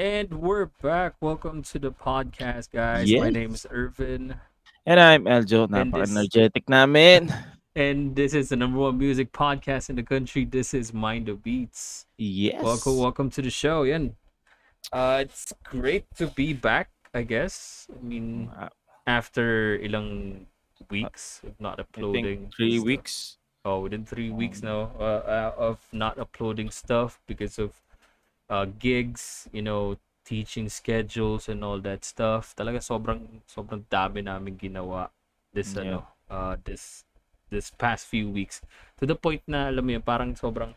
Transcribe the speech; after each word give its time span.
And 0.00 0.32
we're 0.32 0.72
back. 0.80 1.20
Welcome 1.20 1.60
to 1.76 1.78
the 1.78 1.92
podcast, 1.92 2.72
guys. 2.72 3.04
My 3.12 3.28
name 3.28 3.52
is 3.52 3.66
Irvin. 3.68 4.32
And 4.88 4.96
I'm 4.96 5.28
Eljo. 5.28 5.68
And 5.68 5.92
this 5.92 6.08
Napaka-energetic 6.08 6.64
namin. 6.72 7.28
and 7.76 8.16
this 8.16 8.32
is 8.32 8.48
the 8.48 8.56
number 8.56 8.78
one 8.80 8.96
music 8.96 9.28
podcast 9.30 9.90
in 9.92 9.96
the 9.96 10.02
country. 10.02 10.46
This 10.48 10.72
is 10.72 10.94
Mind 10.96 11.26
the 11.28 11.34
Beats. 11.36 12.06
Yes. 12.16 12.64
welcome 12.64 12.96
welcome 12.96 13.28
to 13.28 13.42
the 13.44 13.50
show. 13.52 13.82
Yan. 13.82 14.16
Uh, 14.88 15.28
it's 15.28 15.52
great 15.68 16.08
to 16.16 16.28
be 16.32 16.54
back, 16.56 16.88
I 17.12 17.20
guess. 17.20 17.84
I 17.92 18.00
mean, 18.00 18.48
after 19.06 19.76
ilang 19.84 20.48
weeks 20.88 21.44
of 21.44 21.60
not 21.60 21.76
uploading 21.76 22.48
three 22.56 22.80
stuff. 22.80 22.86
weeks. 22.88 23.36
Oh, 23.66 23.80
within 23.84 24.08
three 24.08 24.32
weeks 24.32 24.64
Um, 24.64 24.68
now 24.72 24.80
uh, 24.96 25.20
uh, 25.28 25.52
of 25.60 25.84
not 25.92 26.16
uploading 26.16 26.70
stuff 26.72 27.20
because 27.28 27.58
of 27.60 27.76
uh, 28.50 28.66
gigs, 28.66 29.46
you 29.54 29.62
know, 29.62 29.96
teaching 30.26 30.68
schedules 30.68 31.48
and 31.48 31.62
all 31.62 31.78
that 31.80 32.02
stuff. 32.04 32.52
Talaga 32.58 32.82
sobrang 32.82 33.40
sobrang 33.46 33.86
dami 33.86 34.26
namin 34.26 34.58
ginawa 34.58 35.08
this 35.54 35.72
yeah. 35.78 35.82
ano, 35.86 35.98
uh, 36.28 36.54
this 36.66 37.06
this 37.48 37.70
past 37.70 38.10
few 38.10 38.28
weeks. 38.28 38.60
To 38.98 39.06
the 39.06 39.14
point 39.14 39.46
na 39.46 39.70
alam 39.70 39.86
mo 39.86 39.90
yun, 39.94 40.04
parang 40.04 40.34
sobrang 40.34 40.74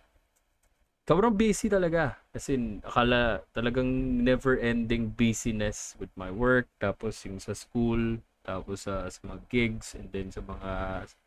sobrang 1.03 1.35
busy 1.35 1.67
talaga. 1.67 2.17
As 2.33 2.49
in, 2.49 2.81
akala 2.81 3.43
talagang 3.53 4.23
never-ending 4.23 5.13
busyness 5.13 5.93
with 5.99 6.09
my 6.17 6.31
work, 6.31 6.65
tapos 6.79 7.21
yung 7.27 7.37
sa 7.37 7.53
school, 7.53 8.23
tapos 8.43 8.85
sa, 8.85 9.07
sa 9.09 9.19
mga 9.25 9.39
gigs, 9.51 9.95
and 9.97 10.07
then 10.13 10.29
sa 10.31 10.41
mga 10.43 10.71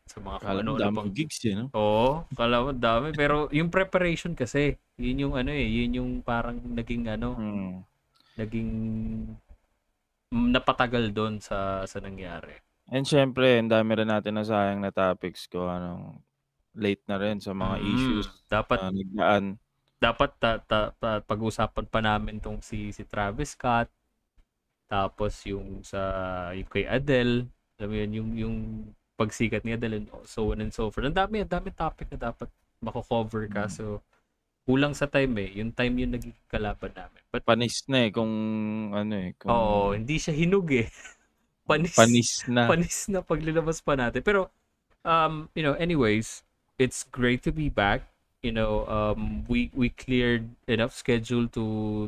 sa 0.06 0.18
mga 0.22 0.38
Kala 0.40 0.60
mo 0.66 0.72
ano-ano 0.78 0.88
pang 0.96 1.10
gigs 1.16 1.38
eh, 1.50 1.54
no? 1.58 1.66
Oo, 1.76 2.24
kala 2.38 2.56
mo 2.64 2.70
dami. 2.72 3.12
Pero 3.12 3.46
yung 3.52 3.68
preparation 3.68 4.32
kasi, 4.32 4.74
yun 4.96 5.28
yung 5.28 5.34
ano 5.36 5.50
eh, 5.52 5.66
yun 5.68 5.92
yung 5.98 6.10
parang 6.24 6.56
naging 6.78 7.04
ano, 7.12 7.28
Hmm. 7.36 7.86
naging 8.38 8.70
napatagal 10.54 11.04
doon 11.16 11.34
sa 11.46 11.58
sa 11.90 11.98
nangyari. 12.06 12.54
And 12.94 13.02
syempre, 13.06 13.58
ang 13.58 13.70
dami 13.74 13.90
rin 13.98 14.10
natin 14.10 14.34
nasayang 14.38 14.78
na 14.82 14.90
topics 14.94 15.46
ko. 15.50 15.66
Anong 15.70 16.22
late 16.76 17.02
na 17.10 17.16
rin 17.22 17.38
sa 17.42 17.52
mga 17.56 17.76
issues 17.82 18.26
Mm, 18.26 18.46
dapat 18.50 18.80
na 18.80 18.90
nagdaan. 18.94 19.44
dapat 20.04 20.30
ta, 20.42 20.50
ta, 20.70 20.80
ta- 21.00 21.22
pag-usapan 21.30 21.86
pa 21.88 22.00
namin 22.04 22.36
tong 22.44 22.60
si 22.68 22.92
si 22.96 23.02
Travis 23.08 23.56
Scott, 23.56 23.88
tapos 24.86 25.42
yung 25.46 25.82
sa 25.82 26.00
yung 26.54 26.68
kay 26.70 26.86
Adele, 26.86 27.46
alam 27.78 27.88
mo 27.90 27.96
yun, 27.98 28.10
yung 28.14 28.30
yung 28.36 28.56
pagsikat 29.16 29.64
ni 29.64 29.74
Adele 29.74 30.04
and 30.04 30.08
so 30.28 30.52
on 30.52 30.60
and 30.60 30.70
so 30.70 30.92
forth. 30.92 31.08
Ang 31.08 31.16
dami, 31.16 31.42
ang 31.42 31.50
dami 31.50 31.72
topic 31.72 32.12
na 32.12 32.30
dapat 32.30 32.48
mako-cover 32.84 33.48
ka. 33.48 33.66
Mm. 33.66 33.72
So, 33.72 33.84
kulang 34.68 34.92
sa 34.92 35.08
time 35.08 35.32
eh. 35.40 35.50
Yung 35.56 35.72
time 35.72 35.94
yung 36.04 36.12
naging 36.12 36.36
kalaban 36.46 36.92
namin. 36.92 37.22
But 37.32 37.48
Panis 37.48 37.86
na 37.88 38.06
eh 38.06 38.10
kung 38.12 38.32
ano 38.92 39.14
eh, 39.16 39.32
kung 39.40 39.50
Oo, 39.50 39.96
hindi 39.96 40.20
siya 40.20 40.36
hinug 40.36 40.68
eh. 40.74 40.88
Panis. 41.70 41.98
panis 41.98 42.30
na. 42.46 42.70
Panis 42.70 43.10
na 43.10 43.26
paglilabas 43.26 43.82
pa 43.82 43.98
natin. 43.98 44.22
Pero, 44.22 44.54
um, 45.02 45.50
you 45.58 45.66
know, 45.66 45.74
anyways, 45.74 46.46
it's 46.78 47.02
great 47.02 47.42
to 47.42 47.50
be 47.50 47.66
back. 47.66 48.06
You 48.44 48.52
know, 48.52 48.86
um, 48.86 49.42
we 49.48 49.72
we 49.74 49.90
cleared 49.90 50.46
enough 50.68 50.94
schedule 50.94 51.48
to 51.56 51.64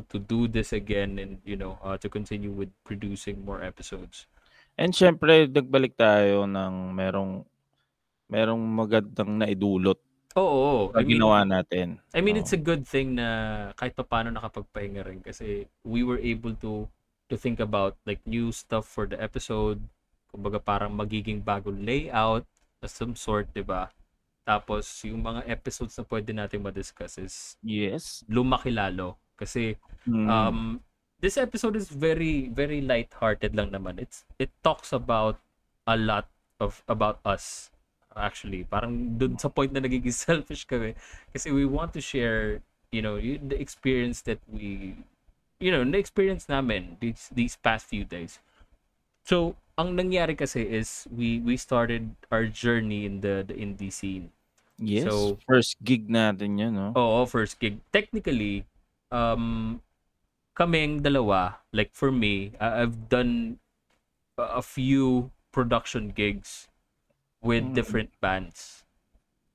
to 0.07 0.17
do 0.21 0.47
this 0.47 0.71
again 0.71 1.19
and 1.19 1.41
you 1.43 1.57
know 1.57 1.75
uh, 1.83 1.97
to 1.99 2.07
continue 2.07 2.53
with 2.53 2.69
producing 2.85 3.43
more 3.43 3.59
episodes. 3.59 4.29
And 4.79 4.95
syempre, 4.95 5.49
nagbalik 5.51 5.99
tayo 5.99 6.47
ng 6.47 6.95
merong 6.95 7.43
merong 8.29 8.61
magandang 8.61 9.41
naidulot 9.41 9.99
Oo, 10.37 10.93
sa 10.93 11.01
I 11.01 11.03
mean, 11.03 11.19
ginawa 11.19 11.43
natin. 11.43 11.99
I 12.13 12.21
mean 12.21 12.37
it's 12.37 12.53
Oo. 12.53 12.57
a 12.57 12.61
good 12.61 12.85
thing 12.85 13.17
na 13.17 13.27
kahit 13.75 13.93
pa 13.97 14.05
paano 14.05 14.29
nakapagpahinga 14.33 15.01
rin 15.05 15.19
kasi 15.25 15.65
we 15.83 16.01
were 16.05 16.21
able 16.21 16.53
to 16.61 16.85
to 17.29 17.35
think 17.37 17.59
about 17.59 17.97
like 18.05 18.21
new 18.25 18.53
stuff 18.53 18.85
for 18.85 19.05
the 19.09 19.17
episode. 19.17 19.81
Kumbaga 20.29 20.61
parang 20.61 20.93
magiging 20.93 21.41
bagong 21.41 21.81
layout 21.81 22.45
of 22.85 22.89
some 22.89 23.17
sort, 23.17 23.49
'di 23.53 23.65
ba? 23.65 23.89
Tapos 24.49 25.05
yung 25.05 25.21
mga 25.21 25.45
episodes 25.45 25.93
na 25.93 26.01
pwede 26.09 26.33
natin 26.33 26.65
ma-discuss 26.65 27.21
is 27.21 27.53
Yes. 27.61 28.25
lumaki 28.25 28.73
lalo 28.73 29.21
kasi 29.37 29.77
Mm. 30.09 30.25
um 30.25 30.57
this 31.21 31.37
episode 31.37 31.77
is 31.77 31.93
very 31.93 32.49
very 32.49 32.81
light-hearted 32.81 33.53
lang 33.53 33.69
naman. 33.69 34.01
It's 34.01 34.25
it 34.41 34.49
talks 34.65 34.89
about 34.89 35.37
a 35.85 35.93
lot 35.93 36.25
of 36.57 36.81
about 36.89 37.21
us 37.21 37.69
actually. 38.17 38.65
Parang 38.65 39.21
dun 39.21 39.37
sa 39.37 39.53
point 39.53 39.69
na 39.69 39.85
nagiging 39.85 40.15
selfish 40.25 40.65
kami 40.65 40.97
kasi 41.29 41.53
we 41.53 41.69
want 41.69 41.93
to 41.93 42.01
share, 42.01 42.65
you 42.89 43.05
know, 43.05 43.21
the 43.21 43.53
experience 43.61 44.25
that 44.25 44.41
we 44.49 44.97
you 45.61 45.69
know, 45.69 45.83
the 45.85 45.99
experience 46.01 46.49
namin 46.49 46.97
these 47.03 47.29
these 47.29 47.53
past 47.61 47.85
few 47.85 48.01
days. 48.07 48.39
So, 49.27 49.55
ang 49.77 49.93
nangyari 49.95 50.33
kasi 50.33 50.65
is 50.65 51.05
we 51.13 51.37
we 51.43 51.55
started 51.55 52.17
our 52.33 52.49
journey 52.49 53.05
in 53.05 53.21
the 53.21 53.45
the 53.45 53.53
indie 53.55 53.93
scene. 53.93 54.33
Yes. 54.79 55.05
So, 55.11 55.37
First 55.43 55.75
gig 55.83 56.07
natin 56.07 56.55
yun, 56.55 56.73
no? 56.73 56.89
Oo, 56.95 57.27
first 57.27 57.59
gig. 57.59 57.83
Technically, 57.91 58.63
um, 59.11 59.79
kaming 60.55 61.03
dalawa, 61.03 61.59
like 61.75 61.91
for 61.91 62.11
me, 62.11 62.55
I've 62.59 63.11
done 63.11 63.59
a 64.39 64.59
a 64.59 64.63
few 64.63 65.35
production 65.51 66.15
gigs 66.15 66.71
with 67.43 67.63
Mm. 67.63 67.75
different 67.75 68.11
bands. 68.23 68.87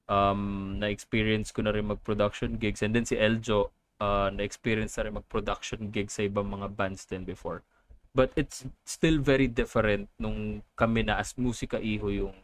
Um, 0.04 0.76
na-experience 0.76 1.48
ko 1.56 1.64
na 1.64 1.72
rin 1.72 1.88
mag-production 1.88 2.60
gigs. 2.60 2.84
And 2.84 2.92
then 2.92 3.08
si 3.08 3.16
Eljo, 3.16 3.72
uh, 3.96 4.28
na-experience 4.28 5.00
na 5.00 5.08
rin 5.08 5.16
mag-production 5.16 5.88
gigs 5.88 6.20
sa 6.20 6.28
ibang 6.28 6.52
mga 6.52 6.76
bands 6.76 7.08
din 7.08 7.24
before. 7.24 7.64
But 8.12 8.36
it's 8.36 8.68
still 8.84 9.18
very 9.24 9.48
different 9.48 10.12
nung 10.20 10.60
kami 10.76 11.08
na 11.08 11.16
as 11.24 11.32
musika 11.40 11.80
iho 11.80 12.12
yung 12.12 12.36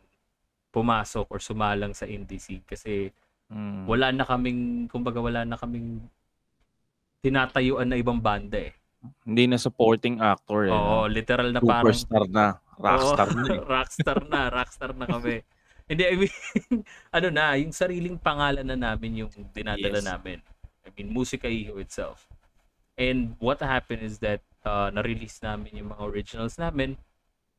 pumasok 0.71 1.27
or 1.31 1.39
sumalang 1.39 1.93
sa 1.93 2.07
scene. 2.07 2.63
Kasi 2.65 3.11
Mm. 3.51 3.83
wala 3.91 4.15
na 4.15 4.23
kaming, 4.23 4.87
kumbaga 4.87 5.19
wala 5.19 5.43
na 5.43 5.59
kaming 5.59 6.07
tinatayuan 7.21 7.91
na 7.91 7.99
ibang 7.99 8.23
banda 8.23 8.71
eh. 8.71 8.73
Hindi 9.27 9.51
na 9.51 9.59
supporting 9.59 10.23
actor 10.23 10.69
eh. 10.69 10.73
Oo, 10.73 11.11
literal 11.11 11.51
na 11.51 11.59
parang 11.59 11.91
Superstar 11.91 12.25
na. 12.31 12.47
Rockstar 12.79 13.29
Oo, 13.29 13.35
na 13.35 13.43
eh. 13.51 13.61
rockstar 13.75 14.19
na, 14.29 14.41
rockstar 14.49 14.91
na 14.95 15.07
kami. 15.11 15.43
Hindi, 15.91 16.03
I 16.07 16.15
mean, 16.15 16.35
ano 17.17 17.29
na, 17.35 17.59
yung 17.59 17.75
sariling 17.75 18.17
pangalan 18.23 18.63
na 18.63 18.79
namin 18.79 19.27
yung 19.27 19.31
dinadala 19.51 19.99
Yes. 19.99 20.07
namin. 20.07 20.39
I 20.87 20.89
mean, 20.95 21.11
Musika 21.11 21.51
Iho 21.51 21.83
itself. 21.83 22.31
And 22.95 23.35
what 23.43 23.59
happened 23.59 24.07
is 24.07 24.23
that 24.23 24.45
uh, 24.63 24.95
na-release 24.95 25.43
namin 25.43 25.75
yung 25.75 25.91
mga 25.91 26.05
originals 26.07 26.55
namin. 26.55 26.95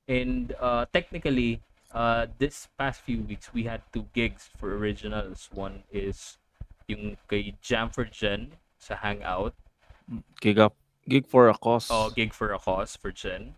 And 0.07 0.55
uh, 0.55 0.85
technically, 0.89 1.59
uh, 1.93 2.27
this 2.37 2.67
past 2.77 3.01
few 3.01 3.21
weeks, 3.23 3.53
we 3.53 3.63
had 3.63 3.81
two 3.93 4.07
gigs 4.13 4.49
for 4.57 4.75
originals. 4.75 5.49
One 5.53 5.83
is 5.91 6.37
yung 6.87 7.17
kay 7.29 7.55
Jam 7.61 7.89
for 7.89 8.05
Jen 8.05 8.53
sa 8.79 8.95
Hangout. 8.95 9.53
Gig, 10.41 10.59
up, 10.59 10.75
gig 11.07 11.25
for 11.27 11.47
a 11.49 11.55
cause. 11.55 11.87
Oh, 11.91 12.09
gig 12.09 12.33
for 12.33 12.51
a 12.51 12.59
cause 12.59 12.95
for 12.95 13.11
Jen. 13.11 13.55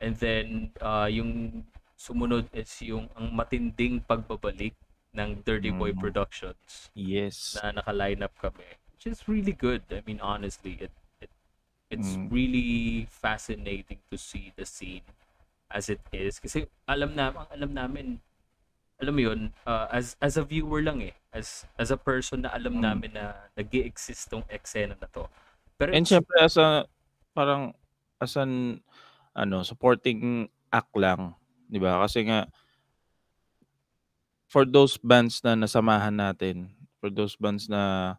And 0.00 0.16
then 0.16 0.72
uh, 0.80 1.08
yung 1.08 1.64
sumunod 1.96 2.52
is 2.52 2.68
yung 2.84 3.08
ang 3.16 3.32
matinding 3.32 4.04
pagbabalik 4.04 4.76
ng 5.16 5.40
Dirty 5.48 5.72
Boy 5.72 5.96
Mm. 5.96 6.00
Productions 6.00 6.92
Yes. 6.92 7.56
na 7.56 7.80
naka-line 7.80 8.20
up 8.20 8.36
kami. 8.36 8.76
Which 8.92 9.08
is 9.08 9.24
really 9.24 9.56
good. 9.56 9.88
I 9.88 10.04
mean, 10.04 10.20
honestly, 10.20 10.76
it, 10.76 10.92
it 11.24 11.32
it's 11.88 12.20
Mm. 12.20 12.28
really 12.28 13.08
fascinating 13.08 14.04
to 14.12 14.20
see 14.20 14.52
the 14.52 14.68
scene 14.68 15.06
as 15.70 15.90
it 15.90 16.02
is. 16.14 16.38
Kasi 16.42 16.66
alam 16.88 17.14
na, 17.16 17.32
ang 17.34 17.48
alam 17.52 17.70
namin, 17.74 18.06
alam 19.00 19.14
mo 19.16 19.22
yun, 19.22 19.40
uh, 19.66 19.88
as 19.92 20.16
as 20.22 20.36
a 20.38 20.44
viewer 20.46 20.82
lang 20.84 21.02
eh. 21.04 21.14
As 21.34 21.66
as 21.80 21.90
a 21.92 21.98
person 22.00 22.44
na 22.46 22.52
alam 22.54 22.80
Mm. 22.80 22.84
namin 22.84 23.12
na 23.16 23.50
nag 23.56 23.70
exist 23.74 24.30
tong 24.32 24.44
eksena 24.50 24.96
na 24.98 25.08
to. 25.10 25.28
Pero 25.78 25.92
And 25.94 26.06
syempre 26.06 26.34
as 26.42 26.56
a 26.58 26.88
parang 27.36 27.76
as 28.18 28.34
an 28.40 28.82
ano 29.36 29.62
supporting 29.62 30.48
act 30.72 30.90
lang, 30.98 31.36
'di 31.70 31.78
ba? 31.78 32.02
Kasi 32.02 32.26
nga 32.26 32.48
for 34.50 34.62
those 34.62 34.94
bands 35.02 35.42
na 35.42 35.58
nasamahan 35.58 36.14
natin, 36.14 36.70
for 37.02 37.10
those 37.10 37.34
bands 37.34 37.66
na 37.66 38.14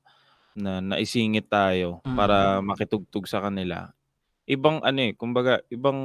na 0.57 0.79
naisingit 0.83 1.47
tayo 1.49 2.03
Mm. 2.05 2.17
para 2.17 2.59
makitugtog 2.61 3.25
sa 3.29 3.41
kanila. 3.41 3.96
Ibang 4.47 4.79
ano, 4.79 4.99
eh, 5.03 5.11
kumbaga 5.11 5.59
ibang 5.67 5.99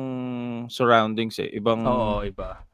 surroundings, 0.66 1.38
eh, 1.38 1.50
ibang 1.54 1.86
Oo, 1.86 2.26
iba. 2.26 2.66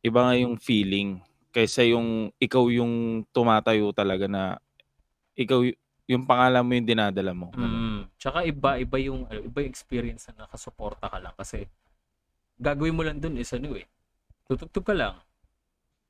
iba 0.00 0.20
nga 0.24 0.34
yung 0.40 0.56
feeling 0.56 1.20
kaysa 1.52 1.84
yung 1.84 2.32
ikaw 2.40 2.72
yung 2.72 3.26
tumatayo 3.28 3.92
talaga 3.92 4.24
na 4.24 4.56
ikaw 5.36 5.60
yu 5.60 5.76
yung 6.10 6.24
pangalan 6.26 6.64
mo 6.66 6.72
yung 6.74 6.88
dinadala 6.88 7.30
mo. 7.36 7.52
Mm, 7.54 8.08
tsaka 8.18 8.42
iba 8.48 8.80
iba 8.80 8.96
yung 8.98 9.28
ano, 9.28 9.46
iba 9.46 9.58
yung 9.62 9.70
experience 9.70 10.26
na 10.32 10.48
nakasuporta 10.48 11.06
ka 11.06 11.18
lang 11.20 11.36
kasi 11.36 11.68
gagawin 12.58 12.96
mo 12.96 13.04
lang 13.04 13.20
dun 13.20 13.36
is 13.36 13.52
ano, 13.52 13.76
eh, 13.76 13.86
tutugtog 14.48 14.88
ka 14.88 14.94
lang. 14.96 15.20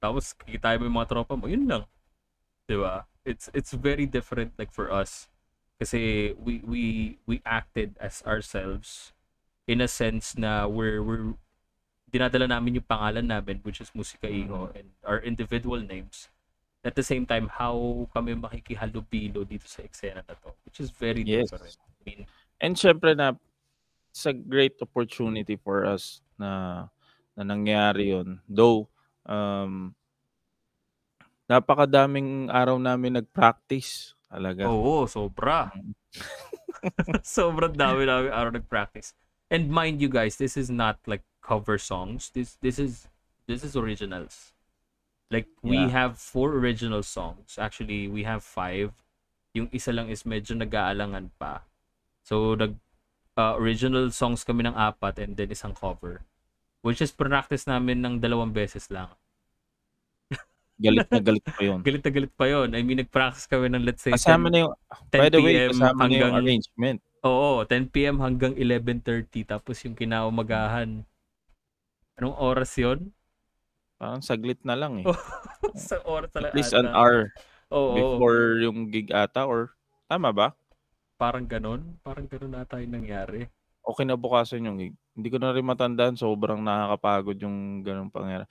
Tapos 0.01 0.33
kikitain 0.39 0.81
mo 0.81 0.89
yung 0.89 0.99
mga 1.03 1.11
tropa 1.11 1.35
mo, 1.37 1.51
yun 1.51 1.67
lang. 1.67 1.83
'Di 2.65 2.79
ba? 2.79 3.11
It's 3.27 3.51
it's 3.53 3.75
very 3.75 4.07
different 4.07 4.55
like 4.57 4.71
for 4.71 4.89
us 4.89 5.29
kasi 5.81 6.33
we 6.37 6.61
we 6.63 6.83
we 7.25 7.41
acted 7.49 7.97
as 7.99 8.21
ourselves 8.29 9.17
in 9.65 9.81
a 9.81 9.89
sense 9.89 10.37
na 10.37 10.69
we're 10.69 11.01
we're 11.01 11.35
dinadala 12.13 12.51
namin 12.51 12.79
yung 12.83 12.89
pangalan 12.91 13.27
namin 13.31 13.63
which 13.65 13.81
is 13.81 13.91
Musika 13.97 14.29
Iho 14.29 14.71
and 14.77 14.93
our 15.07 15.23
individual 15.25 15.81
names. 15.81 16.29
At 16.85 16.97
the 16.97 17.05
same 17.05 17.29
time, 17.29 17.53
how 17.53 18.09
kami 18.17 18.33
makikihalubilo 18.37 19.45
dito 19.45 19.69
sa 19.69 19.85
eksena 19.85 20.25
na 20.25 20.35
'to, 20.37 20.57
which 20.65 20.81
is 20.81 20.91
very 20.93 21.25
Yes. 21.25 21.51
different. 21.51 21.77
I 21.77 22.01
mean 22.05 22.21
And 22.61 22.77
siyempre 22.77 23.17
na 23.17 23.37
it's 24.13 24.27
a 24.27 24.35
great 24.37 24.77
opportunity 24.83 25.57
for 25.57 25.85
us 25.89 26.21
na 26.37 26.87
na 27.37 27.43
nangyari 27.45 28.13
yun. 28.13 28.41
Though, 28.49 28.89
um 29.25 29.97
napakadaming 31.51 32.47
araw 32.53 32.79
namin 32.79 33.19
nag-practice 33.19 34.15
talaga. 34.31 34.71
Oo, 34.71 35.05
sobra. 35.11 35.75
Mm. 35.75 35.93
Sobrang 37.27 37.75
dami 37.77 38.07
namin 38.09 38.33
araw 38.33 38.55
nag-practice. 38.57 39.13
And 39.51 39.69
mind 39.69 39.99
you 40.01 40.09
guys, 40.09 40.39
this 40.39 40.57
is 40.57 40.71
not 40.71 41.03
like 41.05 41.27
cover 41.43 41.77
songs. 41.77 42.31
This 42.31 42.57
this 42.63 42.79
is 42.79 43.11
this 43.51 43.67
is 43.67 43.75
originals. 43.75 44.55
Like 45.31 45.51
we 45.63 45.79
Yeah. 45.79 45.91
have 45.91 46.23
four 46.23 46.55
original 46.55 47.03
songs. 47.03 47.59
Actually, 47.59 48.07
we 48.07 48.23
have 48.23 48.47
five. 48.47 48.95
Yung 49.55 49.67
isa 49.75 49.91
lang 49.91 50.07
is 50.07 50.23
medyo 50.23 50.55
nag-aalangan 50.55 51.35
pa. 51.37 51.67
So 52.23 52.55
nag 52.55 52.79
uh, 53.35 53.59
original 53.59 54.15
songs 54.15 54.47
kami 54.47 54.67
ng 54.67 54.75
apat 54.79 55.19
and 55.19 55.35
then 55.35 55.51
isang 55.51 55.75
cover. 55.75 56.23
Which 56.81 57.03
is 57.03 57.13
practice 57.13 57.69
namin 57.69 58.01
ng 58.01 58.15
dalawang 58.23 58.55
beses 58.57 58.89
lang. 58.89 59.13
Galit 60.81 61.07
na 61.13 61.21
galit 61.21 61.45
pa 61.53 61.61
yun. 61.61 61.81
Galit 61.87 62.03
na 62.05 62.11
galit 62.13 62.33
pa 62.37 62.47
yon. 62.49 62.69
I 62.73 62.81
mean, 62.81 63.01
nag-practice 63.05 63.45
kami 63.49 63.69
ng 63.69 63.85
let's 63.85 64.01
say 64.05 64.17
Kasama 64.17 64.49
10, 64.49 64.53
na 64.53 64.59
yung 64.65 64.75
10 65.13 65.21
by 65.21 65.29
the 65.29 65.41
way, 65.45 65.55
kasama 65.69 66.09
na 66.09 66.15
yung 66.17 66.33
hanggang 66.33 66.33
arrangement. 66.41 66.99
Oo, 67.21 67.69
10 67.69 67.93
PM 67.93 68.17
hanggang 68.25 68.57
11:30 68.57 69.45
tapos 69.45 69.77
yung 69.85 69.93
kinaumagahan. 69.93 71.05
Anong 72.19 72.37
oras 72.41 72.75
'yon? 72.81 73.13
Parang 74.01 74.25
saglit 74.25 74.57
na 74.65 74.73
lang, 74.73 74.97
eh. 75.05 75.07
Sa 75.77 76.01
oras 76.09 76.33
At 76.33 76.35
talaga. 76.35 76.57
least 76.57 76.73
an 76.73 76.89
hour 76.89 77.29
Oo, 77.71 78.17
before 78.17 78.57
yung 78.65 78.89
gig 78.89 79.13
ata 79.13 79.45
or 79.45 79.77
tama 80.09 80.33
ba? 80.33 80.57
parang 81.21 81.45
ganon. 81.45 82.01
Parang 82.01 82.25
ganon 82.25 82.57
ata 82.57 82.81
yung 82.81 82.97
nangyari. 82.97 83.45
O 83.85 83.97
kinabukasan 83.97 84.65
yung 84.65 84.77
gig. 84.81 84.95
Hindi 85.17 85.29
ko 85.33 85.37
na 85.41 85.53
rin 85.57 85.65
matandaan, 85.65 86.17
sobrang 86.17 86.61
nakakapagod 86.61 87.37
yung 87.41 87.81
gano'ng 87.85 88.13
pangyayari. 88.13 88.47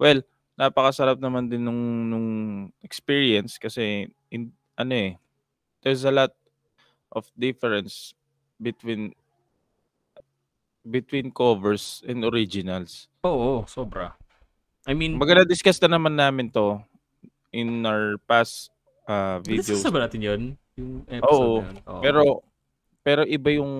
Well, 0.00 0.20
napakasarap 0.60 1.16
naman 1.16 1.48
din 1.48 1.64
nung 1.64 1.80
nung 2.12 2.28
experience 2.84 3.56
kasi 3.56 4.12
in 4.28 4.52
ano, 4.76 4.92
eh, 4.92 5.12
there's 5.80 6.04
a 6.04 6.12
lot 6.12 6.36
of 7.08 7.24
difference 7.32 8.12
between 8.60 9.16
between 10.84 11.32
covers 11.32 12.04
and 12.04 12.24
originals. 12.28 13.08
Oo, 13.24 13.64
sobra. 13.64 14.16
I 14.84 14.92
mean, 14.92 15.16
Kumbaga 15.16 15.44
na-discuss 15.44 15.80
na 15.80 15.96
naman 15.96 16.16
namin 16.16 16.52
'to 16.52 16.80
in 17.52 17.84
our 17.84 18.20
past, 18.28 18.68
discuss 19.44 19.80
videos. 19.80 19.84
na 19.84 19.92
ba 19.92 20.00
natin 20.04 20.20
'yon? 20.20 20.42
Yung 20.76 20.92
episode 21.08 21.48
Oo, 21.56 21.60
na? 21.64 21.80
Oo. 21.88 22.00
pero 22.04 22.20
pero 23.00 23.20
iba 23.24 23.48
yung 23.56 23.72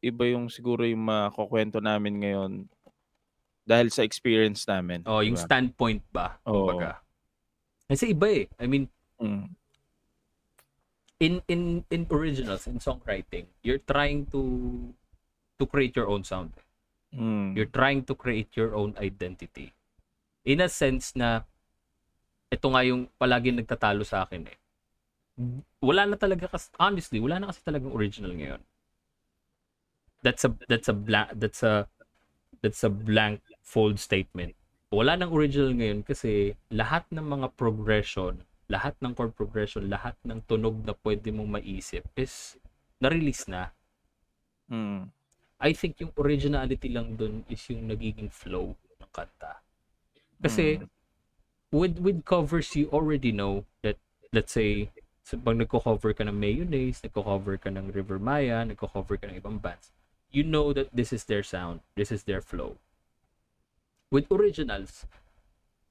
iba 0.00 0.24
yung 0.28 0.52
siguro 0.52 0.84
yung 0.84 1.00
makukuwento 1.04 1.80
namin 1.80 2.20
ngayon 2.20 2.52
dahil 3.68 3.92
sa 3.92 4.00
experience 4.00 4.64
namin, 4.64 5.04
Oh, 5.04 5.20
'di 5.20 5.28
yung 5.28 5.36
standpoint 5.36 6.00
ba, 6.08 6.40
kumbaga. 6.40 7.04
Kasi 7.84 8.16
iba 8.16 8.26
eh. 8.32 8.48
I 8.56 8.64
mean, 8.64 8.88
Mm. 9.18 9.50
in 11.18 11.42
in 11.50 11.82
in 11.90 12.06
originals 12.14 12.64
in 12.70 12.78
songwriting, 12.78 13.50
you're 13.66 13.82
trying 13.82 14.24
to 14.30 14.40
to 15.58 15.64
create 15.66 15.92
your 15.98 16.06
own 16.08 16.22
sound. 16.22 16.54
Mm. 17.10 17.58
You're 17.58 17.68
trying 17.68 18.06
to 18.06 18.14
create 18.14 18.54
your 18.54 18.78
own 18.78 18.94
identity. 18.96 19.74
In 20.46 20.62
a 20.62 20.70
sense 20.70 21.18
na 21.18 21.42
ito 22.48 22.66
nga 22.70 22.80
yung 22.86 23.10
palaging 23.18 23.58
nagtatalo 23.58 24.06
sa 24.06 24.24
akin 24.24 24.46
eh. 24.48 24.58
Wala 25.82 26.06
na 26.08 26.16
talaga 26.16 26.46
kasi 26.46 26.70
honestly, 26.78 27.18
wala 27.18 27.42
na 27.42 27.50
kasi 27.50 27.60
talagang 27.66 27.92
original 27.92 28.32
ngayon. 28.32 28.62
That's 30.22 30.46
a 30.46 30.50
that's 30.70 30.86
a 30.86 30.96
blank 30.96 31.34
that's 31.38 31.62
a 31.66 31.86
that's 32.62 32.82
a 32.82 32.90
blank 32.90 33.42
fold 33.68 34.00
statement. 34.00 34.56
Wala 34.88 35.20
nang 35.20 35.36
original 35.36 35.76
ngayon 35.76 36.00
kasi 36.00 36.56
lahat 36.72 37.04
ng 37.12 37.20
mga 37.20 37.52
progression, 37.60 38.40
lahat 38.72 38.96
ng 39.04 39.12
chord 39.12 39.36
progression, 39.36 39.92
lahat 39.92 40.16
ng 40.24 40.40
tunog 40.48 40.80
na 40.88 40.96
pwede 41.04 41.28
mong 41.28 41.60
maisip 41.60 42.08
is 42.16 42.56
na-release 42.96 43.44
na. 43.52 43.76
Mm. 44.72 45.12
I 45.60 45.70
think 45.76 46.00
yung 46.00 46.16
originality 46.16 46.88
lang 46.88 47.20
dun 47.20 47.44
is 47.52 47.60
yung 47.68 47.84
nagiging 47.92 48.32
flow 48.32 48.72
ng 49.04 49.10
kanta. 49.12 49.60
Kasi 50.40 50.80
Mm. 50.80 50.88
with 51.68 52.00
with 52.00 52.24
covers 52.24 52.72
you 52.72 52.88
already 52.88 53.28
know 53.28 53.68
that 53.84 54.00
let's 54.32 54.56
say 54.56 54.88
so 55.20 55.36
pag 55.36 55.60
nagko-cover 55.60 56.16
ka 56.16 56.24
ng 56.24 56.32
Mayonnaise, 56.32 57.04
nagko-cover 57.04 57.60
ka 57.60 57.68
ng 57.68 57.92
River 57.92 58.16
Maya, 58.16 58.64
nagko-cover 58.64 59.20
ka 59.20 59.28
ng 59.28 59.36
ibang 59.36 59.60
bands, 59.60 59.92
you 60.32 60.40
know 60.40 60.72
that 60.72 60.88
this 60.96 61.12
is 61.12 61.28
their 61.28 61.44
sound, 61.44 61.84
this 62.00 62.08
is 62.08 62.24
their 62.24 62.40
flow. 62.40 62.80
With 64.08 64.24
originals, 64.32 65.04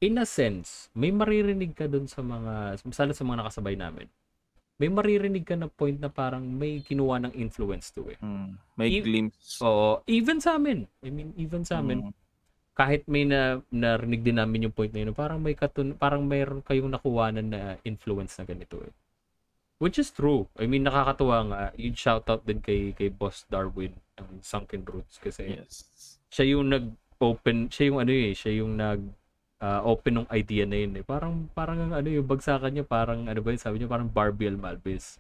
in 0.01 0.17
a 0.17 0.25
sense, 0.25 0.89
may 0.97 1.13
maririnig 1.13 1.77
ka 1.77 1.85
dun 1.85 2.09
sa 2.09 2.25
mga, 2.25 2.81
masala 2.81 3.13
sa 3.13 3.21
mga 3.21 3.45
nakasabay 3.45 3.77
namin, 3.77 4.09
may 4.77 4.89
maririnig 4.89 5.45
ka 5.45 5.53
na 5.53 5.69
point 5.69 5.97
na 5.97 6.09
parang 6.09 6.41
may 6.41 6.81
kinuha 6.81 7.29
ng 7.29 7.33
influence 7.33 7.89
to 7.89 8.09
eh. 8.09 8.17
Mm. 8.21 8.57
May 8.73 8.89
E- 8.89 9.06
glimpse. 9.06 9.61
Oo, 9.61 10.01
even 10.06 10.37
sa 10.37 10.57
amin. 10.57 10.85
I 11.01 11.09
mean, 11.09 11.33
even 11.37 11.61
sa 11.61 11.81
amin, 11.81 12.09
Mm. 12.09 12.13
kahit 12.73 13.06
may 13.09 13.25
na 13.25 13.61
narinig 13.69 14.21
din 14.21 14.37
namin 14.37 14.69
yung 14.69 14.73
point 14.73 14.94
na 14.94 15.01
yun, 15.01 15.13
parang 15.18 15.42
may 15.42 15.57
katun 15.57 15.97
parang 15.97 16.25
mayroon 16.25 16.61
kayong 16.61 16.94
nakuwanan 16.94 17.49
na 17.49 17.61
influence 17.81 18.37
na 18.37 18.45
ganito 18.45 18.77
eh. 18.85 18.94
Which 19.77 19.97
is 19.97 20.09
true. 20.09 20.49
I 20.57 20.65
mean, 20.65 20.85
nakakatuwa 20.85 21.37
nga. 21.53 21.61
Yung 21.77 21.94
shout 21.94 22.25
out 22.30 22.42
din 22.45 22.61
kay 22.61 22.94
kay 22.94 23.09
Boss 23.09 23.45
Darwin 23.45 23.94
ng 24.18 24.42
Sunken 24.42 24.81
Roots 24.85 25.18
kasi 25.18 25.57
Yes. 25.57 25.85
siya 26.30 26.57
yung 26.57 26.69
nag-open, 27.18 27.74
siya 27.74 27.90
yung 27.90 28.00
ano 28.06 28.14
eh, 28.14 28.31
siya 28.38 28.52
yung 28.62 28.78
nag 28.78 29.02
ah, 29.57 29.81
open 29.81 30.21
ng 30.21 30.28
idea 30.30 30.69
na 30.69 30.78
yun 30.78 30.94
eh. 31.02 31.04
Parang 31.04 31.50
parang 31.57 31.90
ang 31.90 31.94
ano 31.97 32.07
yung 32.07 32.30
bagsakan 32.30 32.78
niya, 32.78 32.86
parang 32.86 33.26
ano 33.26 33.40
ba 33.42 33.50
yun, 33.50 33.57
sabi 33.62 33.81
niya 33.81 33.90
parang 33.90 34.09
Barbie 34.09 34.54
Malvis. 34.54 35.18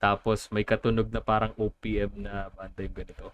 Tapos 0.00 0.48
may 0.48 0.64
katunog 0.64 1.12
na 1.12 1.20
parang 1.20 1.52
OPM 1.60 2.24
na 2.24 2.48
banda 2.56 2.80
yung 2.80 2.96
ganito. 2.96 3.28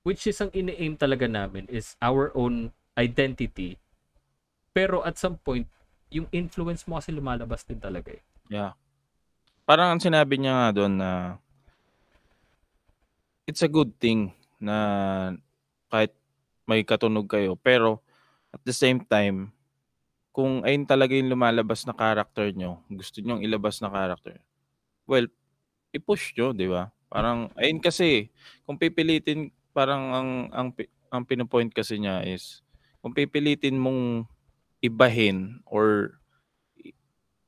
Which 0.00 0.24
is 0.24 0.40
ang 0.40 0.48
ini-aim 0.56 0.96
talaga 0.96 1.28
namin 1.28 1.68
is 1.68 1.92
our 2.00 2.32
own 2.32 2.72
identity. 2.96 3.76
Pero 4.72 5.04
at 5.04 5.20
some 5.20 5.36
point, 5.36 5.68
yung 6.08 6.30
influence 6.32 6.88
mo 6.88 6.96
kasi 6.96 7.12
lumalabas 7.12 7.66
din 7.68 7.76
talaga 7.76 8.16
eh. 8.16 8.22
Yeah. 8.48 8.72
Parang 9.68 9.92
ang 9.92 10.00
sinabi 10.00 10.40
niya 10.40 10.54
nga 10.56 10.68
doon 10.72 10.94
na 10.96 11.10
it's 13.44 13.60
a 13.60 13.68
good 13.68 13.92
thing 14.00 14.32
na 14.56 15.36
kahit 15.92 16.14
may 16.68 16.84
katunog 16.84 17.26
kayo 17.26 17.56
pero 17.56 18.04
at 18.52 18.60
the 18.62 18.76
same 18.76 19.00
time 19.00 19.50
kung 20.38 20.62
ayun 20.62 20.86
talaga 20.86 21.18
yung 21.18 21.34
lumalabas 21.34 21.82
na 21.82 21.90
character 21.96 22.54
nyo, 22.54 22.78
gusto 22.86 23.18
nyo 23.18 23.42
ilabas 23.42 23.82
na 23.82 23.90
character, 23.90 24.38
well, 25.02 25.26
i-push 25.90 26.30
nyo, 26.38 26.54
di 26.54 26.70
ba? 26.70 26.94
Parang, 27.10 27.50
ayun 27.58 27.82
kasi, 27.82 28.30
kung 28.62 28.78
pipilitin, 28.78 29.50
parang 29.74 30.14
ang, 30.14 30.30
ang, 30.54 30.68
ang 31.10 31.22
pinopoint 31.26 31.74
kasi 31.74 31.98
niya 31.98 32.22
is, 32.22 32.62
kung 33.02 33.10
pipilitin 33.10 33.82
mong 33.82 34.30
ibahin 34.78 35.58
or 35.66 36.18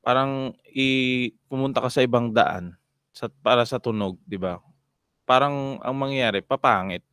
parang 0.01 0.51
i 0.73 1.29
pumunta 1.45 1.79
ka 1.79 1.87
sa 1.87 2.01
ibang 2.03 2.33
daan 2.33 2.75
sa 3.13 3.29
para 3.29 3.63
sa 3.63 3.77
tunog, 3.77 4.17
'di 4.25 4.41
ba? 4.41 4.57
Parang 5.27 5.77
ang 5.79 5.95
mangyayari 5.95 6.41
papangit, 6.41 7.05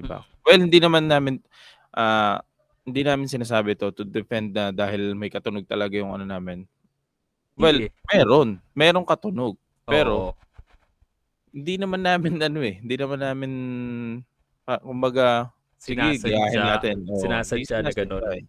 'di 0.00 0.08
ba? 0.08 0.24
Well, 0.48 0.60
hindi 0.64 0.80
naman 0.80 1.06
namin 1.06 1.44
ah 1.92 2.40
hindi 2.88 3.04
namin 3.04 3.28
sinasabi 3.28 3.76
to 3.76 3.92
to 3.92 4.02
defend 4.02 4.56
na 4.56 4.72
dahil 4.72 5.12
may 5.12 5.28
katunog 5.28 5.68
talaga 5.68 6.00
yung 6.00 6.16
ano 6.16 6.24
namin. 6.24 6.64
Well, 7.60 7.76
Hindi. 7.76 7.92
meron, 8.08 8.48
merong 8.72 9.04
katunog. 9.04 9.60
Pero 9.84 10.32
Oo. 10.32 10.34
hindi 11.52 11.76
naman 11.76 12.00
namin 12.00 12.40
ano, 12.48 12.64
eh, 12.64 12.80
hindi 12.80 12.96
naman 12.96 13.20
namin 13.20 13.52
pa 14.64 14.80
kumbaga, 14.80 15.52
Sinasadya 15.80 16.60
natin. 16.60 16.96
Hindi 17.08 17.64
sinasadya 17.64 18.04
na 18.04 18.36
eh. 18.36 18.44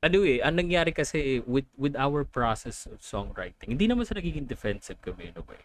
Ano, 0.00 0.24
eh, 0.24 0.40
ang 0.40 0.56
nangyari 0.56 0.92
kasi 0.92 1.44
with 1.44 1.68
with 1.76 1.92
our 1.96 2.24
process 2.24 2.88
of 2.88 3.00
songwriting, 3.04 3.76
hindi 3.76 3.84
naman 3.84 4.08
sa 4.08 4.16
nagiging 4.16 4.48
defensive 4.48 4.96
kami 5.04 5.32
in 5.32 5.36
a 5.36 5.44
way. 5.44 5.60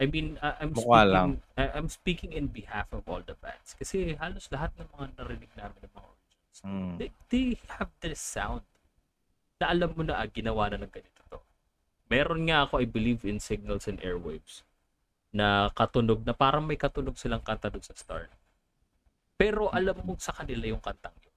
I 0.00 0.08
mean, 0.08 0.40
uh, 0.40 0.56
I'm 0.56 0.72
Mukha 0.72 0.80
speaking 1.04 1.12
lang. 1.12 1.30
I- 1.54 1.72
I'm 1.76 1.88
speaking 1.92 2.32
in 2.32 2.48
behalf 2.48 2.88
of 2.90 3.04
all 3.04 3.20
the 3.20 3.36
bands 3.36 3.76
kasi 3.76 4.16
halos 4.16 4.48
lahat 4.48 4.72
ng 4.80 4.88
mga 4.96 5.06
narinig 5.20 5.52
namin 5.52 5.76
ng 5.84 5.92
mga 5.92 6.08
originals, 6.08 6.58
Mm. 6.64 6.94
they, 6.96 7.10
they 7.28 7.46
have 7.76 7.92
this 8.00 8.16
sound 8.18 8.64
na 9.60 9.68
alam 9.68 9.92
mo 9.92 10.00
na 10.02 10.16
ah, 10.16 10.26
ginawa 10.26 10.72
na 10.72 10.80
ng 10.80 10.88
ganito 10.88 11.20
to. 11.28 11.36
Meron 12.08 12.48
nga 12.48 12.64
ako, 12.64 12.80
I 12.80 12.88
believe 12.88 13.22
in 13.22 13.38
Signals 13.38 13.84
and 13.84 14.00
Airwaves 14.00 14.64
na 15.30 15.68
katunog 15.70 16.24
na 16.24 16.32
parang 16.32 16.64
may 16.64 16.74
katunog 16.74 17.14
silang 17.14 17.44
kanta 17.44 17.68
doon 17.68 17.84
sa 17.84 17.94
start. 17.94 18.32
Pero 19.36 19.68
alam 19.70 19.94
mo 20.02 20.16
sa 20.18 20.32
kanila 20.32 20.64
yung 20.64 20.82
kantang 20.82 21.14
yun. 21.20 21.36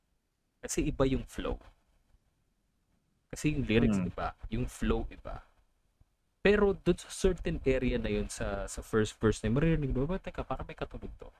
Kasi 0.63 0.88
iba 0.88 1.03
yung 1.03 1.27
flow. 1.27 1.60
Kasi 3.27 3.53
yung 3.53 3.63
lyrics 3.67 4.00
Mm. 4.00 4.10
iba, 4.10 4.27
yung 4.50 4.65
flow 4.65 5.03
iba. 5.12 5.43
Pero 6.43 6.75
doon 6.83 7.00
sa 7.00 7.07
certain 7.07 7.55
area 7.63 7.95
na 7.95 8.12
yun 8.12 8.27
sa 8.27 8.67
sa 8.67 8.83
first 8.83 9.15
verse 9.15 9.39
na 9.39 9.47
yun, 9.47 9.55
maririnig 9.55 9.95
mo, 9.95 10.03
ba, 10.03 10.19
teka, 10.19 10.43
parang 10.43 10.67
may 10.67 10.75
katunog 10.75 11.09
to. 11.15 11.31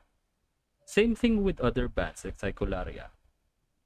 Same 0.88 1.12
thing 1.12 1.44
with 1.44 1.60
other 1.60 1.92
bands 1.92 2.24
like 2.24 2.40
Psycholaria. 2.40 3.12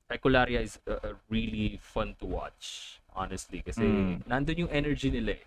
Psycholaria 0.06 0.62
is 0.62 0.78
uh, 0.86 1.18
really 1.28 1.82
fun 1.82 2.14
to 2.22 2.26
watch, 2.30 2.98
honestly. 3.18 3.66
Kasi 3.66 3.82
Mm. 3.82 4.30
nandun 4.30 4.70
yung 4.70 4.74
energy 4.74 5.10
nila 5.10 5.42
eh. 5.42 5.46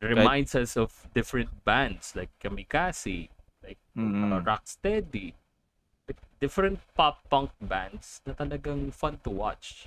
Reminds 0.00 0.56
us 0.56 0.80
of 0.80 1.06
different 1.12 1.52
bands 1.62 2.16
like 2.18 2.32
Kamikaze, 2.42 3.28
like 3.62 3.78
Mm. 3.94 4.32
uh, 4.34 4.40
Rocksteady, 4.42 5.36
like 6.08 6.18
different 6.40 6.80
pop 6.98 7.22
punk 7.30 7.52
bands 7.62 8.18
na 8.26 8.34
talagang 8.34 8.90
fun 8.90 9.20
to 9.22 9.30
watch. 9.30 9.86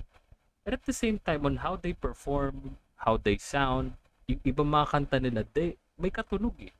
And 0.63 0.71
at 0.77 0.85
the 0.87 0.95
same 0.95 1.19
time, 1.19 1.43
on 1.43 1.59
how 1.65 1.75
they 1.75 1.91
perform, 1.91 2.77
how 3.03 3.19
they 3.19 3.35
sound, 3.35 3.99
yung 4.33 4.43
ibang 4.43 4.69
mga 4.69 4.87
kanta 4.89 5.17
nila, 5.21 5.45
they, 5.53 5.77
may 5.95 6.09
katunog 6.09 6.57
eh. 6.59 6.73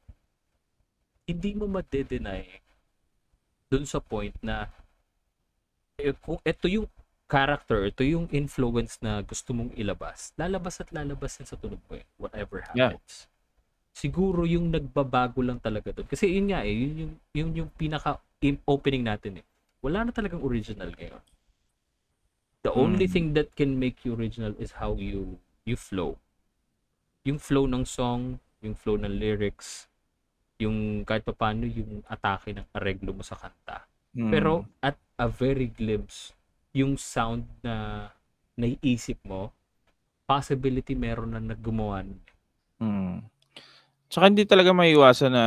Hindi 1.24 1.56
mo 1.56 1.70
madedenay 1.70 2.60
dun 3.72 3.88
sa 3.88 4.04
point 4.04 4.36
na 4.44 4.68
eh, 5.98 6.12
kung 6.20 6.42
ito 6.44 6.66
yung 6.68 6.90
character, 7.30 7.88
ito 7.88 8.04
yung 8.04 8.28
influence 8.30 9.00
na 9.02 9.24
gusto 9.24 9.56
mong 9.56 9.74
ilabas, 9.74 10.34
lalabas 10.38 10.82
at 10.84 10.90
lalabas 10.94 11.40
yan 11.40 11.48
sa 11.48 11.58
tunog 11.58 11.82
mo 11.90 11.98
eh, 11.98 12.06
whatever 12.20 12.62
Yeah. 12.74 12.94
happens. 12.98 13.30
Siguro 13.94 14.44
yung 14.50 14.74
nagbabago 14.74 15.42
lang 15.46 15.62
talaga 15.62 15.94
doon. 15.94 16.10
Kasi 16.10 16.26
yun 16.34 16.50
nga 16.50 16.66
eh, 16.66 16.74
yun 16.74 16.94
yung, 16.98 17.14
yun 17.34 17.50
yung 17.64 17.70
pinaka 17.74 18.18
im- 18.42 18.62
opening 18.66 19.06
natin 19.06 19.42
eh. 19.42 19.46
Wala 19.86 20.06
na 20.06 20.12
talagang 20.12 20.42
original 20.42 20.90
ngayon. 20.98 21.22
The 22.64 22.72
only 22.72 23.06
Mm. 23.08 23.12
thing 23.12 23.28
that 23.36 23.54
can 23.60 23.76
make 23.76 24.02
you 24.08 24.16
original 24.16 24.56
is 24.56 24.80
how 24.80 24.96
you 24.96 25.38
you 25.68 25.76
flow. 25.76 26.16
Yung 27.24 27.40
flow 27.40 27.66
ng 27.68 27.88
song, 27.88 28.40
yung 28.60 28.76
flow 28.76 29.00
ng 29.00 29.12
lyrics, 29.12 29.88
yung 30.60 31.04
kahit 31.04 31.24
paano 31.24 31.68
yung 31.68 32.04
atake 32.08 32.56
ng 32.56 32.68
areglo 32.76 33.16
mo 33.16 33.24
sa 33.24 33.36
kanta. 33.36 33.88
Mm. 34.16 34.32
Pero 34.32 34.68
at 34.84 34.96
a 35.18 35.28
very 35.28 35.72
glimpse, 35.72 36.36
yung 36.76 37.00
sound 37.00 37.48
na 37.64 38.08
naiisip 38.60 39.18
mo, 39.26 39.52
possibility 40.28 40.94
meron 40.96 41.36
na 41.36 41.42
naggumawa. 41.42 42.06
Mm. 42.80 43.24
Tsaka 44.08 44.30
hindi 44.30 44.46
talaga 44.46 44.72
maiiwasan 44.72 45.32
na 45.34 45.46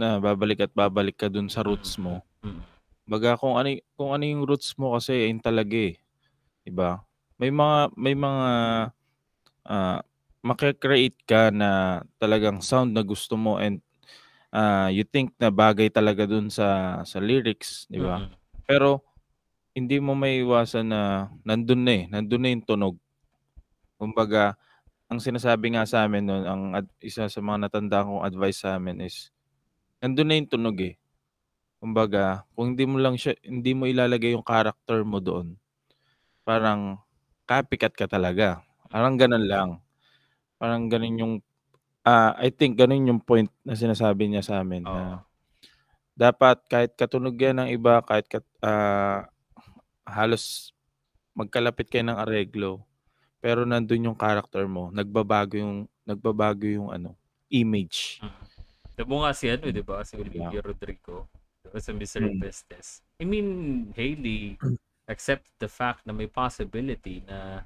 na 0.00 0.16
babalik 0.16 0.64
at 0.64 0.72
babalik 0.72 1.20
ka 1.20 1.28
dun 1.28 1.52
sa 1.52 1.60
roots 1.60 2.00
mo. 2.00 2.24
Mm. 2.40 2.62
Baga 3.04 3.36
kung 3.36 3.58
ano 3.60 3.76
kung 3.98 4.16
ano 4.16 4.24
yung 4.24 4.48
roots 4.48 4.72
mo 4.80 4.96
kasi 4.96 5.28
ayun 5.28 5.42
talaga 5.42 5.76
eh. 5.76 6.00
'Di 6.64 6.72
ba? 6.72 7.04
May 7.36 7.52
mga 7.52 7.78
may 7.98 8.16
mga 8.16 8.48
ah 9.68 10.00
maki-create 10.44 11.18
ka 11.28 11.52
na 11.52 12.00
talagang 12.20 12.60
sound 12.64 12.96
na 12.96 13.04
gusto 13.04 13.36
mo 13.36 13.60
and 13.60 13.80
ah 14.52 14.88
you 14.90 15.04
think 15.06 15.34
na 15.38 15.50
bagay 15.52 15.88
talaga 15.92 16.26
dun 16.26 16.48
sa 16.52 17.00
sa 17.06 17.18
lyrics, 17.22 17.86
'di 17.90 18.00
ba? 18.02 18.24
Mm. 18.24 18.34
Pero 18.68 19.04
hindi 19.76 19.98
mo 20.02 20.14
maiiwasan 20.18 20.86
na 20.88 21.02
nandun 21.46 21.82
na 21.86 21.92
eh, 21.94 22.04
nandun 22.10 22.42
na 22.42 22.50
yung 22.52 22.66
tunog. 22.66 22.96
Kumbaga, 24.00 24.56
ang 25.10 25.20
sinasabi 25.22 25.74
nga 25.76 25.84
sa 25.88 26.06
amin 26.06 26.24
nun, 26.26 26.44
ang 26.46 26.62
ad- 26.78 26.94
isa 27.02 27.28
sa 27.28 27.40
mga 27.42 27.68
natanda 27.68 28.04
kong 28.06 28.24
advice 28.26 28.64
sa 28.64 28.76
amin 28.80 29.04
is, 29.04 29.30
nandun 30.02 30.28
na 30.30 30.36
yung 30.40 30.50
tunog 30.52 30.78
eh. 30.82 30.94
Kumbaga, 31.82 32.44
kung 32.56 32.74
hindi 32.76 32.84
mo 32.88 32.98
lang 33.00 33.16
siya, 33.20 33.34
hindi 33.44 33.72
mo 33.76 33.86
ilalagay 33.88 34.34
yung 34.36 34.46
character 34.46 35.02
mo 35.06 35.18
doon, 35.22 35.56
parang 36.46 36.98
copycat 37.48 37.94
ka 37.96 38.06
talaga. 38.10 38.62
Parang 38.92 39.16
ganun 39.20 39.46
lang. 39.48 39.70
Parang 40.60 40.92
ganun 40.92 41.16
yung, 41.16 41.34
ah 42.04 42.36
I 42.36 42.52
think 42.52 42.76
ganun 42.76 43.08
yung 43.08 43.20
point 43.24 43.48
na 43.64 43.72
sinasabi 43.72 44.28
niya 44.28 44.44
sa 44.44 44.60
amin. 44.60 44.84
Oo. 44.84 44.92
na 44.92 45.24
dapat 46.12 46.60
kahit 46.68 46.92
katunog 47.00 47.32
yan 47.32 47.64
ng 47.64 47.72
iba, 47.72 48.04
kahit 48.04 48.28
kat, 48.28 48.44
ah, 48.60 49.24
halos 50.04 50.76
magkalapit 51.32 51.88
kayo 51.88 52.04
ng 52.04 52.20
areglo, 52.20 52.84
pero 53.40 53.64
nandun 53.64 54.12
yung 54.12 54.18
character 54.18 54.68
mo, 54.68 54.92
nagbabago 54.92 55.56
yung 55.56 55.88
nagbabago 56.04 56.68
yung 56.68 56.92
ano, 56.92 57.16
image. 57.48 58.20
Mm. 58.20 58.44
Damo 59.00 59.24
nga 59.24 59.32
si 59.32 59.48
ano, 59.48 59.64
Mm. 59.64 59.72
'di 59.72 59.82
ba? 59.86 60.04
Si? 60.04 60.12
Olivia 60.20 60.60
Rodrigo. 60.60 61.24
Diba, 61.64 61.80
sa 61.80 61.92
Misery 61.96 62.36
Mm. 62.36 62.40
Business. 62.42 63.00
I 63.16 63.24
mean, 63.24 63.48
Hailey 63.96 64.60
accept 65.08 65.48
the 65.56 65.72
fact 65.72 66.04
na 66.04 66.12
may 66.12 66.28
possibility 66.28 67.24
na 67.24 67.64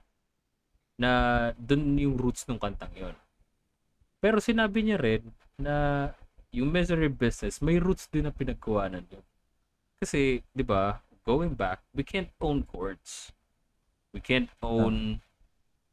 na 1.00 1.10
dun 1.58 1.98
yung 1.98 2.14
roots 2.18 2.46
ng 2.46 2.58
kantang 2.58 2.92
yon. 2.94 3.16
Pero 4.22 4.38
sinabi 4.40 4.86
niya 4.86 4.98
rin 4.98 5.22
na 5.60 6.08
yung 6.54 6.70
Misery 6.70 7.10
Business 7.10 7.58
may 7.60 7.82
roots 7.82 8.06
din 8.08 8.26
na 8.26 8.32
pinagkuhanan 8.34 9.04
yun. 9.10 9.24
Kasi, 9.98 10.40
'di 10.54 10.64
ba, 10.64 11.02
going 11.26 11.52
back, 11.56 11.82
we 11.94 12.04
can't 12.06 12.30
own 12.40 12.62
chords. 12.64 13.32
We 14.14 14.22
can't 14.22 14.50
own 14.62 15.18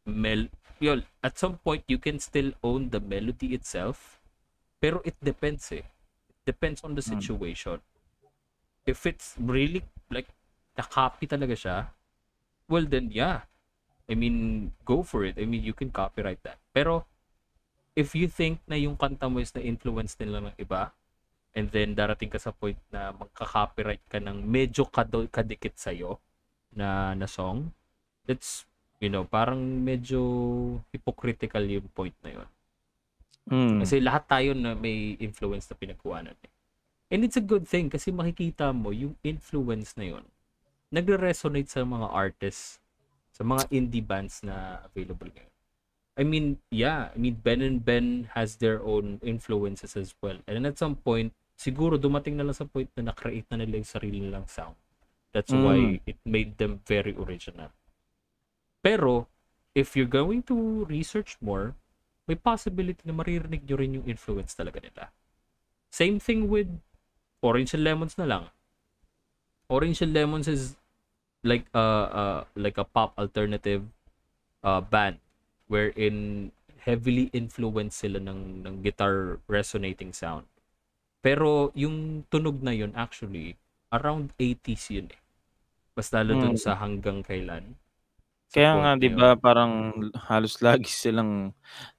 mel 0.05 0.49
yun, 0.81 1.05
at 1.21 1.37
some 1.37 1.61
point 1.61 1.85
you 1.85 2.01
can 2.01 2.17
still 2.17 2.57
own 2.65 2.89
the 2.89 2.97
melody 2.97 3.53
itself 3.53 4.17
pero 4.81 4.97
it 5.05 5.13
depends 5.21 5.69
eh 5.69 5.85
it 6.25 6.39
depends 6.41 6.81
on 6.81 6.97
the 6.97 7.05
Mm. 7.05 7.21
situation 7.21 7.77
if 8.89 9.05
it's 9.05 9.37
really 9.37 9.85
like 10.09 10.25
na-copy 10.73 11.29
talaga 11.29 11.53
siya 11.53 11.77
well 12.65 12.89
then 12.89 13.13
yeah 13.13 13.45
I 14.11 14.15
mean 14.19 14.69
go 14.83 15.01
for 15.01 15.23
it 15.23 15.39
I 15.39 15.47
mean 15.47 15.63
you 15.63 15.71
can 15.71 15.89
copyright 15.89 16.43
that 16.43 16.59
pero 16.75 17.07
if 17.95 18.11
you 18.11 18.27
think 18.27 18.59
na 18.67 18.75
yung 18.75 18.99
kanta 18.99 19.31
mo 19.31 19.39
is 19.39 19.55
na 19.55 19.63
influence 19.63 20.19
nila 20.19 20.51
ng 20.51 20.55
iba 20.59 20.91
and 21.55 21.67
then 21.71 21.95
darating 21.95 22.31
ka 22.31 22.39
sa 22.39 22.51
point 22.55 22.79
na 22.91 23.11
magka-copyright 23.11 24.03
ka 24.07 24.19
ng 24.19 24.43
medyo 24.43 24.87
kado- 24.87 25.27
kadikit 25.27 25.75
sa'yo 25.75 26.19
na 26.71 27.11
na 27.15 27.27
song 27.27 27.71
it's 28.27 28.63
you 29.03 29.11
know 29.11 29.27
parang 29.27 29.59
medyo 29.83 30.21
hypocritical 30.91 31.63
yung 31.63 31.87
point 31.91 32.15
na 32.23 32.31
yun 32.39 32.49
Mm. 33.49 33.81
kasi 33.81 33.97
lahat 33.97 34.29
tayo 34.29 34.53
na 34.53 34.77
may 34.77 35.17
influence 35.17 35.65
na 35.65 35.73
pinagkuhanan 35.73 36.37
eh. 36.45 36.51
and 37.09 37.25
it's 37.25 37.35
a 37.35 37.43
good 37.43 37.65
thing 37.65 37.89
kasi 37.89 38.13
makikita 38.13 38.69
mo 38.69 38.93
yung 38.93 39.17
influence 39.25 39.97
na 39.97 40.13
yun 40.13 40.25
nagre-resonate 40.93 41.65
sa 41.65 41.81
mga 41.81 42.05
artists 42.13 42.77
sa 43.41 43.49
mga 43.57 43.63
indie 43.73 44.05
bands 44.05 44.45
na 44.45 44.85
available 44.85 45.25
ngayon 45.33 45.49
I 46.13 46.23
mean 46.23 46.61
yeah 46.69 47.09
I 47.09 47.17
mean 47.17 47.41
Ben 47.41 47.65
and 47.65 47.81
Ben 47.81 48.29
has 48.37 48.61
their 48.61 48.77
own 48.85 49.17
influences 49.25 49.97
as 49.97 50.13
well 50.21 50.37
and 50.45 50.61
at 50.69 50.77
some 50.77 50.93
point 50.93 51.33
siguro 51.57 51.97
dumating 51.97 52.37
na 52.37 52.45
lang 52.45 52.53
sa 52.53 52.69
point 52.69 52.93
na 52.93 53.09
na-create 53.09 53.49
na 53.49 53.65
nila 53.65 53.81
yung 53.81 53.89
sarili 53.89 54.21
nilang 54.21 54.45
sound 54.45 54.77
that's 55.33 55.49
why 55.49 55.97
Mm. 55.97 56.05
it 56.05 56.21
made 56.21 56.61
them 56.61 56.85
very 56.85 57.17
original 57.17 57.73
pero 58.85 59.25
if 59.73 59.97
you're 59.97 60.09
going 60.09 60.45
to 60.45 60.85
research 60.85 61.41
more 61.41 61.73
may 62.29 62.37
possibility 62.37 63.01
na 63.03 63.11
maririnig 63.11 63.65
nyo 63.65 63.75
rin 63.75 63.97
yung 63.99 64.07
influence 64.07 64.53
talaga 64.55 64.79
nila. 64.79 65.09
Same 65.91 66.21
thing 66.21 66.47
with 66.47 66.69
Orange 67.43 67.73
and 67.75 67.83
Lemons 67.83 68.15
na 68.15 68.23
lang. 68.23 68.43
Orange 69.67 69.99
and 69.99 70.13
Lemons 70.15 70.47
is 70.47 70.79
like 71.43 71.65
a 71.73 71.85
uh, 72.21 72.41
like 72.55 72.77
a 72.77 72.85
pop 72.85 73.13
alternative 73.17 73.83
uh, 74.63 74.81
band 74.81 75.19
wherein 75.67 76.51
heavily 76.87 77.29
influenced 77.33 78.01
sila 78.01 78.19
ng 78.19 78.65
ng 78.65 78.75
guitar 78.85 79.39
resonating 79.49 80.13
sound. 80.13 80.45
Pero 81.25 81.71
yung 81.77 82.25
tunog 82.33 82.61
na 82.65 82.73
yun 82.73 82.93
actually 82.97 83.57
around 83.93 84.33
80s 84.39 84.89
yun 84.93 85.09
eh. 85.13 85.21
Mas 85.97 86.09
lalo 86.15 86.33
dun 86.39 86.55
Mm. 86.55 86.59
sa 86.59 86.77
hanggang 86.79 87.21
kailan. 87.25 87.75
sa 88.49 88.61
Kaya 88.61 88.71
nga 88.79 88.91
'di 88.99 89.09
ba 89.17 89.27
parang 89.45 89.73
halos 90.27 90.55
lagi 90.65 90.89
silang 91.01 91.31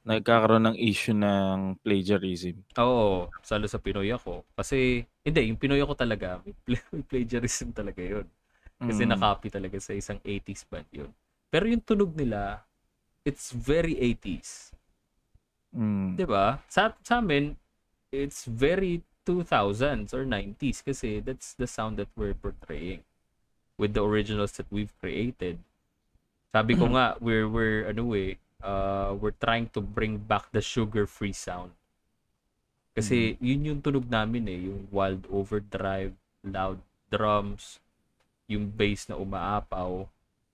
nagkakaroon 0.09 0.65
ng 0.69 0.77
issue 0.91 1.17
ng 1.17 1.81
plagiarism. 1.85 2.57
Oo, 2.81 3.29
lalo 3.53 3.67
sa 3.69 3.77
Pinoy 3.85 4.09
Ako. 4.17 4.49
Kasi 4.57 5.05
hindi, 5.27 5.41
yung 5.53 5.61
Pinoy 5.61 5.81
Ako 5.85 5.93
talaga, 5.93 6.41
plagiarism 7.11 7.69
talaga 7.77 8.01
yun. 8.01 8.25
Kasi 8.83 9.07
Mm. 9.07 9.15
na-copy 9.15 9.49
talaga 9.49 9.79
sa 9.79 9.95
isang 9.95 10.19
80s 10.27 10.67
band 10.67 10.89
yun. 10.91 11.11
Pero 11.49 11.71
yung 11.71 11.83
tunog 11.85 12.13
nila, 12.19 12.67
it's 13.23 13.55
very 13.55 13.95
80s. 13.95 14.75
Mm. 15.73 16.19
'Di 16.19 16.27
ba? 16.27 16.61
Sa, 16.67 16.93
sa 17.01 17.23
amin, 17.23 17.55
it's 18.11 18.45
very 18.45 19.01
2000s 19.23 20.11
or 20.11 20.27
90s 20.27 20.83
kasi 20.83 21.23
that's 21.23 21.55
the 21.55 21.71
sound 21.71 21.95
that 21.97 22.11
we're 22.19 22.35
portraying 22.35 23.07
with 23.79 23.95
the 23.95 24.03
originals 24.03 24.59
that 24.59 24.67
we've 24.69 24.93
created. 24.99 25.63
Sabi 26.53 26.77
ko 26.77 26.93
nga, 26.93 27.17
we're, 27.23 27.49
we're, 27.49 27.89
ano 27.89 28.13
eh, 28.13 28.37
uh, 28.61 29.17
we're 29.17 29.33
trying 29.41 29.71
to 29.73 29.81
bring 29.81 30.21
back 30.21 30.53
the 30.53 30.61
sugar-free 30.61 31.33
sound. 31.33 31.73
Kasi 32.93 33.41
yun 33.41 33.65
yung 33.65 33.81
tunog 33.81 34.05
namin 34.13 34.45
eh, 34.53 34.69
yung 34.69 34.85
wild 34.93 35.25
overdrive, 35.33 36.13
loud 36.45 36.83
drums, 37.09 37.81
yung 38.55 38.69
bass 38.69 39.09
na 39.09 39.17
umaapaw, 39.17 40.05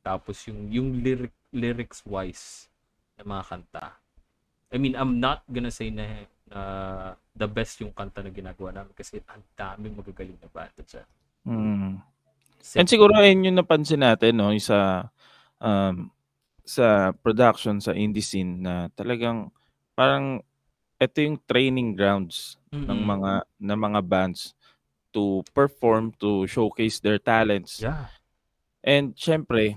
tapos 0.01 0.41
yung 0.47 0.71
yung 0.71 0.89
lyric 1.03 1.35
lyrics 1.51 2.05
wise 2.05 2.69
ng 3.19 3.27
mga 3.27 3.45
kanta. 3.49 3.87
I 4.69 4.77
mean, 4.77 4.95
I'm 4.95 5.17
not 5.17 5.43
gonna 5.49 5.73
say 5.73 5.89
na, 5.89 6.29
na 6.49 6.61
the 7.33 7.49
best 7.49 7.81
yung 7.81 7.93
kanta 7.93 8.21
na 8.21 8.29
ginagawa 8.29 8.73
namin 8.73 8.93
kasi 8.93 9.21
ang 9.29 9.41
daming 9.57 9.97
magagaling 9.97 10.37
na 10.39 10.49
banda 10.53 10.83
dyan. 10.85 11.09
Mm. 11.49 11.93
Set- 12.61 12.85
And 12.85 12.89
siguro 12.91 13.17
ayun 13.17 13.49
yung 13.49 13.59
napansin 13.59 14.05
natin 14.05 14.37
no, 14.37 14.53
yung 14.53 14.63
sa 14.65 15.09
um, 15.63 16.13
sa 16.69 17.17
production 17.25 17.81
sa 17.81 17.97
indie 17.97 18.21
scene 18.21 18.61
na 18.61 18.93
talagang 18.93 19.49
parang 19.97 20.45
ito 21.01 21.17
yung 21.23 21.39
training 21.49 21.97
grounds 21.97 22.59
ng 22.69 22.85
Mm-mm. 22.85 23.09
mga 23.09 23.33
ng 23.63 23.79
mga 23.79 24.01
bands 24.05 24.53
to 25.11 25.41
perform 25.53 26.13
to 26.17 26.45
showcase 26.47 27.01
their 27.01 27.17
talents 27.17 27.81
Yeah. 27.81 28.09
and 28.81 29.17
syempre 29.17 29.75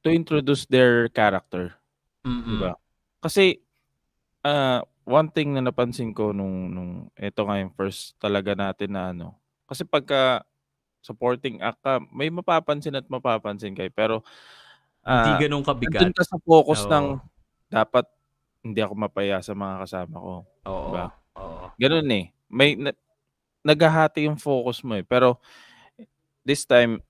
to 0.00 0.08
introduce 0.10 0.66
their 0.66 1.10
character 1.10 1.74
Mm-mm. 2.22 2.58
Diba? 2.58 2.74
Kasi 3.18 3.58
ah 4.42 4.82
one 5.06 5.30
thing 5.30 5.54
na 5.54 5.62
napansin 5.62 6.10
ko 6.10 6.34
nung 6.34 6.70
nung 6.70 6.92
ito 7.14 7.42
nga 7.46 7.62
yung 7.62 7.70
first 7.74 8.18
talaga 8.18 8.54
natin 8.58 8.90
na 8.90 9.14
ano. 9.14 9.38
Kasi 9.66 9.86
pagka 9.86 10.42
supporting 10.98 11.62
act 11.62 11.78
ka, 11.82 12.02
may 12.10 12.26
mapapansin 12.26 12.98
at 12.98 13.06
mapapansin 13.06 13.78
kayo. 13.78 13.90
Pero 13.94 14.14
Hindi 15.06 15.30
ah 15.30 15.38
ganun 15.38 15.62
kabigat. 15.62 16.02
nandun 16.02 16.18
ka 16.18 16.24
sa 16.26 16.38
focus 16.42 16.82
Oo. 16.82 16.90
ng 16.90 17.06
dapat 17.70 18.06
hindi 18.66 18.82
ako 18.82 18.94
mapaya 18.98 19.38
sa 19.38 19.54
mga 19.54 19.86
kasama 19.86 20.16
ko. 20.18 20.34
Oo. 20.66 20.82
Diba? 20.90 21.06
Oo. 21.38 21.64
Ganun 21.78 22.10
eh. 22.10 22.24
May 22.50 22.74
na, 22.74 22.90
naghahati 23.66 24.30
yung 24.30 24.38
focus 24.38 24.86
mo 24.86 24.94
eh. 24.94 25.02
Pero 25.02 25.42
this 26.46 26.62
time 26.62 27.02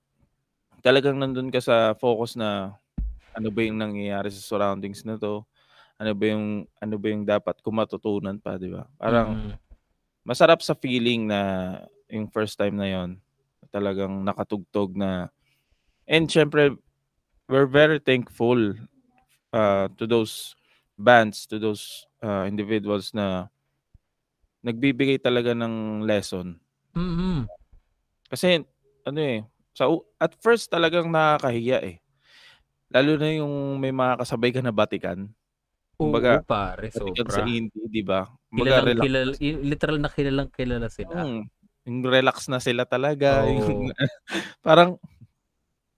talagang 0.81 1.21
nandun 1.21 1.53
ka 1.53 1.61
sa 1.61 1.93
focus 1.93 2.33
na 2.33 2.73
ano 3.37 3.53
ba 3.53 3.61
yung 3.61 3.77
nangyayari 3.77 4.33
sa 4.33 4.41
surroundings 4.41 5.05
na 5.05 5.13
to? 5.21 5.45
Ano 6.01 6.11
ba 6.17 6.25
yung 6.25 6.65
ano 6.81 6.95
ba 6.97 7.07
yung 7.13 7.25
dapat 7.25 7.61
ko 7.61 7.69
matutunan 7.69 8.41
pa, 8.41 8.57
'di 8.57 8.73
ba? 8.73 8.89
Parang 8.97 9.37
Mm-mm. 9.37 9.53
masarap 10.25 10.65
sa 10.65 10.73
feeling 10.73 11.29
na 11.29 11.41
yung 12.09 12.25
first 12.33 12.57
time 12.57 12.73
na 12.73 12.89
yon 12.89 13.21
talagang 13.69 14.23
nakatugtog 14.23 14.95
na 14.95 15.27
and 16.07 16.31
syempre 16.31 16.71
we're 17.51 17.67
very 17.67 17.99
thankful 17.99 18.57
uh, 19.51 19.87
to 19.99 20.07
those 20.07 20.55
bands, 20.97 21.45
to 21.45 21.59
those 21.59 22.07
uh, 22.23 22.47
individuals 22.47 23.13
na 23.13 23.47
nagbibigay 24.65 25.17
talaga 25.21 25.53
ng 25.53 26.03
lesson. 26.05 26.57
Mm-mm. 26.95 27.45
Kasi 28.29 28.61
ano 29.07 29.19
eh, 29.21 29.45
sa 29.77 29.87
at 30.19 30.33
first 30.41 30.67
talagang 30.71 31.07
nakakahiya 31.11 31.79
eh. 31.85 31.97
Lalo 32.91 33.19
na 33.19 33.29
yung 33.35 33.77
may 33.79 33.91
mga 33.91 34.23
kasabay 34.23 34.51
ka 34.55 34.61
na 34.63 34.71
batikan. 34.71 35.27
Oo, 35.99 36.09
Kumbaga, 36.09 36.41
pare, 36.45 36.87
Batikan 36.93 37.27
sa 37.29 37.41
sobra. 37.41 37.49
indie, 37.49 37.85
'di 37.89 38.03
ba? 38.05 38.29
Kumbaga 38.53 38.83
Kilalang, 38.85 39.01
kilala, 39.01 39.31
literal 39.41 39.97
na 40.01 40.09
kilalang 40.13 40.49
kilala 40.53 40.87
sila. 40.93 41.13
Mm, 41.25 41.41
yung 41.87 41.99
relax 42.05 42.37
na 42.51 42.59
sila 42.61 42.83
talaga. 42.85 43.43
Oo. 43.47 43.57
Yung, 43.57 43.81
parang 44.65 44.97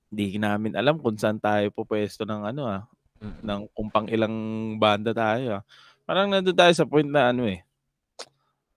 di 0.10 0.42
namin 0.42 0.74
alam 0.74 0.98
kung 0.98 1.14
saan 1.22 1.38
tayo 1.38 1.70
pupwesto 1.70 2.26
ng 2.26 2.42
ano 2.50 2.66
ah, 2.66 2.84
Mm-mm. 3.22 3.44
ng 3.46 3.62
kung 3.78 3.90
pang 3.94 4.08
ilang 4.10 4.36
banda 4.82 5.14
tayo 5.14 5.62
ah. 5.62 5.64
Parang 6.10 6.32
nandun 6.34 6.58
tayo 6.58 6.74
sa 6.74 6.90
point 6.90 7.06
na 7.06 7.30
ano 7.30 7.46
eh, 7.46 7.62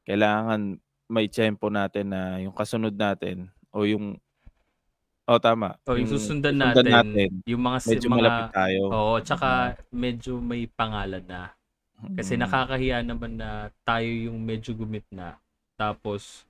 kailangan 0.09 0.79
may 1.13 1.29
tempo 1.31 1.69
natin 1.73 2.11
na 2.15 2.41
yung 2.43 2.55
kasunod 2.57 2.95
natin 2.97 3.51
o 3.75 3.85
yung 3.87 4.17
oh 5.29 5.39
tama, 5.39 5.79
O, 5.87 5.99
yung 5.99 6.07
susundan 6.07 6.55
natin, 6.55 7.43
yung 7.43 7.59
mga, 7.67 7.79
medyo 7.91 8.07
mga 8.07 8.15
malapit 8.15 8.47
tayo. 8.55 8.83
Oo, 8.95 9.19
tsaka 9.19 9.75
medyo 9.91 10.39
may 10.39 10.71
pangalan 10.71 11.25
na. 11.27 11.51
Kasi 12.15 12.37
Mm. 12.37 12.43
nakakahiya 12.43 13.03
naman 13.07 13.39
na 13.39 13.71
tayo 13.87 14.07
yung 14.07 14.39
medyo 14.43 14.75
gumit 14.79 15.07
na. 15.11 15.39
Tapos, 15.79 16.47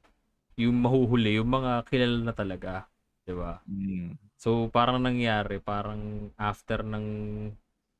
yung 0.60 0.76
mahuhuli, 0.80 1.40
yung 1.40 1.48
mga 1.52 1.84
kilala 1.88 2.18
na 2.24 2.34
talaga. 2.36 2.86
'di 3.26 3.34
ba? 3.36 3.60
Mm. 3.68 4.18
So, 4.40 4.68
parang 4.72 5.00
nangyari, 5.02 5.58
parang 5.62 6.30
after 6.36 6.82
ng 6.84 7.06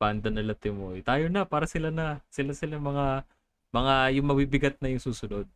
banda 0.01 0.29
nila 0.33 0.55
Timoy, 0.59 1.01
tayo 1.05 1.29
na, 1.33 1.45
para 1.49 1.65
sila 1.71 1.91
na. 1.95 2.21
Sila 2.33 2.53
sila 2.57 2.79
mga, 2.83 3.25
mga 3.73 3.95
yung 4.21 4.29
mabibigat 4.29 4.77
na 4.79 4.93
yung 4.93 5.03
susunod. 5.03 5.49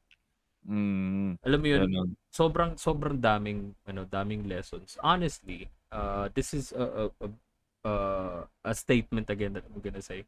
Mm. 0.66 1.38
Alam 1.46 1.60
mo 1.62 1.68
yun, 1.68 1.82
Ganun. 1.86 2.10
sobrang 2.34 2.72
sobrang 2.74 3.16
daming 3.22 3.70
ano 3.86 4.02
daming 4.02 4.50
lessons 4.50 4.98
honestly 4.98 5.70
uh 5.94 6.26
this 6.34 6.50
is 6.50 6.74
a 6.74 7.06
a, 7.06 7.26
a, 7.86 7.92
a 8.66 8.72
statement 8.74 9.30
again 9.30 9.54
that 9.54 9.62
I'm 9.70 9.78
gonna 9.78 10.02
say 10.02 10.26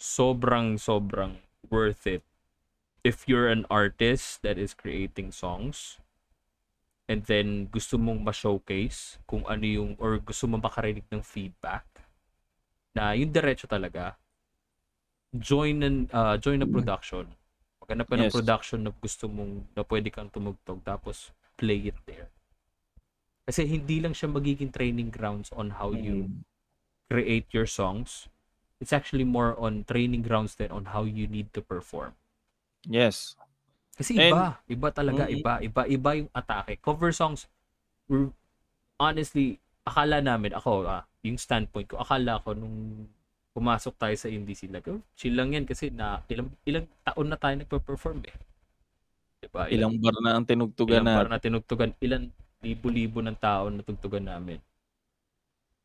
sobrang 0.00 0.80
sobrang 0.80 1.44
worth 1.68 2.08
it 2.08 2.24
if 3.04 3.28
you're 3.28 3.52
an 3.52 3.68
artist 3.68 4.40
that 4.40 4.56
is 4.56 4.72
creating 4.72 5.36
songs 5.36 6.00
and 7.08 7.24
then 7.28 7.68
gusto 7.68 8.00
mong 8.00 8.24
ma-showcase 8.24 9.20
kung 9.28 9.44
ano 9.44 9.64
yung 9.64 9.90
or 10.00 10.16
gusto 10.16 10.48
mong 10.48 10.64
makarinig 10.64 11.04
ng 11.12 11.20
feedback 11.20 11.84
na 12.96 13.12
yung 13.12 13.32
diretso 13.32 13.68
talaga 13.68 14.16
join 15.34 15.84
an 15.84 16.08
uh, 16.10 16.36
join 16.40 16.64
a 16.64 16.68
production 16.68 17.28
maghanap 17.84 18.08
ka 18.08 18.16
ng 18.16 18.28
Yes. 18.28 18.34
production 18.34 18.78
na 18.84 18.92
gusto 18.92 19.28
mong 19.28 19.68
na 19.76 19.84
pwede 19.84 20.08
kang 20.08 20.32
tumugtog 20.32 20.80
tapos 20.82 21.32
play 21.56 21.88
it 21.88 21.98
there 22.08 22.32
kasi 23.44 23.64
hindi 23.64 24.00
lang 24.00 24.12
siya 24.12 24.28
magiging 24.28 24.72
training 24.72 25.08
grounds 25.08 25.52
on 25.52 25.76
how 25.76 25.92
you 25.92 26.28
Mm. 26.28 26.44
create 27.08 27.48
your 27.52 27.68
songs 27.68 28.28
it's 28.80 28.92
actually 28.92 29.24
more 29.24 29.56
on 29.56 29.84
training 29.84 30.20
grounds 30.24 30.56
than 30.56 30.68
on 30.70 30.92
how 30.92 31.04
you 31.04 31.28
need 31.28 31.52
to 31.52 31.60
perform 31.60 32.12
Yes. 32.88 33.36
kasi 33.98 34.14
And- 34.14 34.30
iba, 34.30 34.44
iba 34.70 34.88
talaga, 34.94 35.26
Mm. 35.26 35.42
iba, 35.42 35.52
iba, 35.58 35.82
iba 35.90 36.10
yung 36.14 36.30
atake. 36.30 36.78
Cover 36.78 37.10
songs, 37.10 37.50
honestly, 38.94 39.58
akala 39.82 40.22
namin, 40.22 40.54
ako, 40.54 40.86
ah, 40.86 41.02
yung 41.26 41.34
standpoint 41.34 41.90
ko, 41.90 41.98
akala 41.98 42.38
ko 42.38 42.54
nung 42.54 43.10
pumasok 43.58 43.98
tayo 43.98 44.14
sa 44.14 44.30
indie 44.30 44.54
scene, 44.54 44.70
like, 44.70 44.86
oh, 44.86 45.02
chill 45.18 45.34
lang 45.34 45.50
yan 45.50 45.66
kasi 45.66 45.90
na 45.90 46.22
ilang, 46.30 46.46
ilang 46.62 46.86
taon 47.02 47.26
na 47.26 47.34
tayo 47.34 47.58
nagpa-perform 47.58 48.22
eh. 48.30 48.36
Diba? 49.42 49.66
Ilang 49.66 49.98
bar 49.98 50.14
na 50.22 50.38
ang 50.38 50.46
tinugtugan 50.46 51.02
ilang 51.02 51.06
na. 51.10 51.18
bar 51.18 51.28
na 51.30 51.42
tinugtugan, 51.42 51.90
ilan 51.98 52.30
libo-libo 52.62 53.18
ng 53.18 53.38
tao 53.38 53.66
na 53.66 53.82
tugtugan 53.82 54.30
namin. 54.30 54.62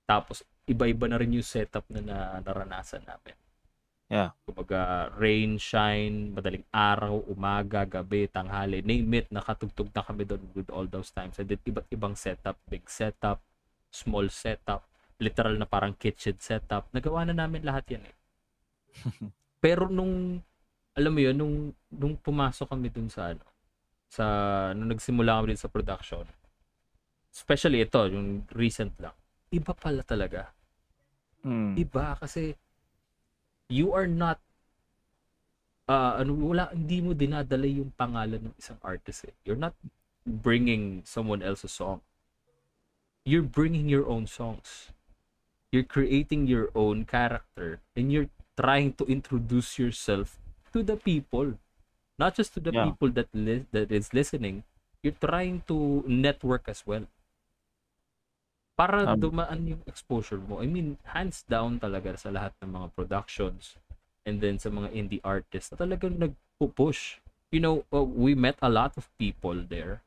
Tapos, 0.05 0.45
iba-iba 0.69 1.09
na 1.09 1.17
rin 1.17 1.33
yung 1.33 1.45
setup 1.45 1.85
na, 1.89 2.01
na 2.01 2.17
naranasan 2.45 3.01
namin. 3.05 3.33
Yeah. 4.13 4.29
Kumbaga, 4.45 5.09
rain, 5.17 5.57
shine, 5.57 6.37
madaling 6.37 6.65
araw, 6.69 7.25
umaga, 7.25 7.81
gabi, 7.89 8.29
tanghali, 8.29 8.85
name 8.85 9.09
it, 9.17 9.27
nakatugtog 9.33 9.89
na 9.89 10.05
kami 10.05 10.29
doon 10.29 10.45
with 10.53 10.69
all 10.69 10.85
those 10.85 11.09
times. 11.09 11.41
And 11.41 11.49
then, 11.49 11.61
iba't 11.65 11.89
ibang 11.89 12.13
setup, 12.13 12.61
big 12.69 12.85
setup, 12.85 13.41
small 13.89 14.29
setup, 14.29 14.85
literal 15.19 15.55
na 15.57 15.67
parang 15.67 15.93
kitchen 15.97 16.37
setup. 16.39 16.89
Nagawa 16.95 17.27
na 17.27 17.35
namin 17.35 17.65
lahat 17.65 17.85
yan 17.97 18.03
eh. 18.05 18.15
Pero 19.63 19.89
nung, 19.89 20.41
alam 20.93 21.11
mo 21.13 21.19
yun, 21.21 21.35
nung, 21.35 21.55
nung 21.89 22.15
pumasok 22.17 22.69
kami 22.69 22.93
dun 22.93 23.09
sa 23.09 23.33
ano, 23.33 23.45
sa, 24.09 24.25
nung 24.77 24.93
nagsimula 24.93 25.41
kami 25.41 25.55
din 25.55 25.61
sa 25.61 25.71
production, 25.71 26.25
especially 27.33 27.81
ito, 27.81 27.99
yung 28.07 28.45
recent 28.53 28.93
lang, 29.01 29.15
iba 29.49 29.73
pala 29.73 30.05
talaga. 30.05 30.53
Mm. 31.43 31.75
Iba 31.75 32.15
kasi 32.21 32.55
you 33.67 33.91
are 33.91 34.07
not 34.07 34.39
uh, 35.89 36.21
ano 36.21 36.37
wala 36.37 36.71
hindi 36.71 37.03
mo 37.03 37.11
dinadala 37.11 37.67
yung 37.67 37.91
pangalan 37.97 38.51
ng 38.51 38.55
isang 38.55 38.79
artist 38.85 39.27
eh. 39.27 39.35
You're 39.43 39.59
not 39.59 39.75
bringing 40.23 41.03
someone 41.03 41.43
else's 41.43 41.75
song. 41.75 41.99
You're 43.25 43.45
bringing 43.45 43.87
your 43.87 44.07
own 44.07 44.27
songs. 44.27 44.92
You're 45.73 45.87
creating 45.87 46.45
your 46.45 46.69
own 46.77 47.03
character 47.03 47.81
and 47.97 48.13
you're 48.13 48.29
trying 48.53 48.93
to 48.93 49.05
introduce 49.09 49.79
yourself 49.81 50.37
to 50.71 50.83
the 50.85 50.95
people. 50.95 51.57
Not 52.21 52.37
just 52.37 52.53
to 52.53 52.61
the 52.61 52.71
Yeah. 52.71 52.85
people 52.85 53.09
that 53.17 53.27
li- 53.33 53.65
that 53.73 53.89
is 53.91 54.13
listening 54.13 54.63
you're 55.03 55.17
trying 55.19 55.65
to 55.67 56.05
network 56.07 56.69
as 56.71 56.85
well. 56.87 57.09
Para 58.73 59.05
Um, 59.05 59.19
dumaan 59.19 59.69
yung 59.69 59.83
exposure 59.85 60.41
mo. 60.41 60.57
I 60.61 60.65
mean 60.69 60.97
hands 61.13 61.45
down 61.45 61.77
talaga 61.77 62.17
sa 62.17 62.33
lahat 62.33 62.53
ng 62.63 62.73
mga 62.73 62.87
productions 62.97 63.77
and 64.25 64.41
then 64.41 64.57
sa 64.57 64.73
mga 64.73 64.89
indie 64.95 65.21
artists 65.25 65.69
na 65.73 65.77
talagang 65.77 66.17
nagpo-push 66.17 67.19
you 67.53 67.61
know 67.61 67.85
uh, 67.93 68.01
we 68.01 68.33
met 68.33 68.57
a 68.65 68.71
lot 68.71 68.97
of 68.97 69.09
people 69.21 69.57
there. 69.61 70.01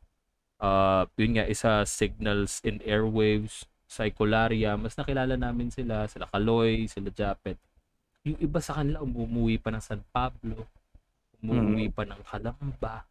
Uh 0.58 1.06
yun 1.20 1.36
nga 1.38 1.46
isa 1.46 1.84
signals 1.86 2.58
in 2.64 2.80
airwaves 2.82 3.68
Psycholaria, 3.86 4.74
mas 4.74 4.98
nakilala 4.98 5.38
namin 5.38 5.70
sila, 5.70 6.10
sila 6.10 6.26
Kaloy, 6.26 6.90
sila 6.90 7.08
Japet. 7.14 7.56
Yung 8.26 8.38
iba 8.42 8.58
sa 8.58 8.82
kanila 8.82 9.00
umuwi 9.06 9.62
pa 9.62 9.70
ng 9.70 9.82
San 9.82 10.02
Pablo, 10.10 10.66
umuwi 11.38 11.88
pa 11.94 12.02
ng 12.02 12.20
Kalamba. 12.26 13.06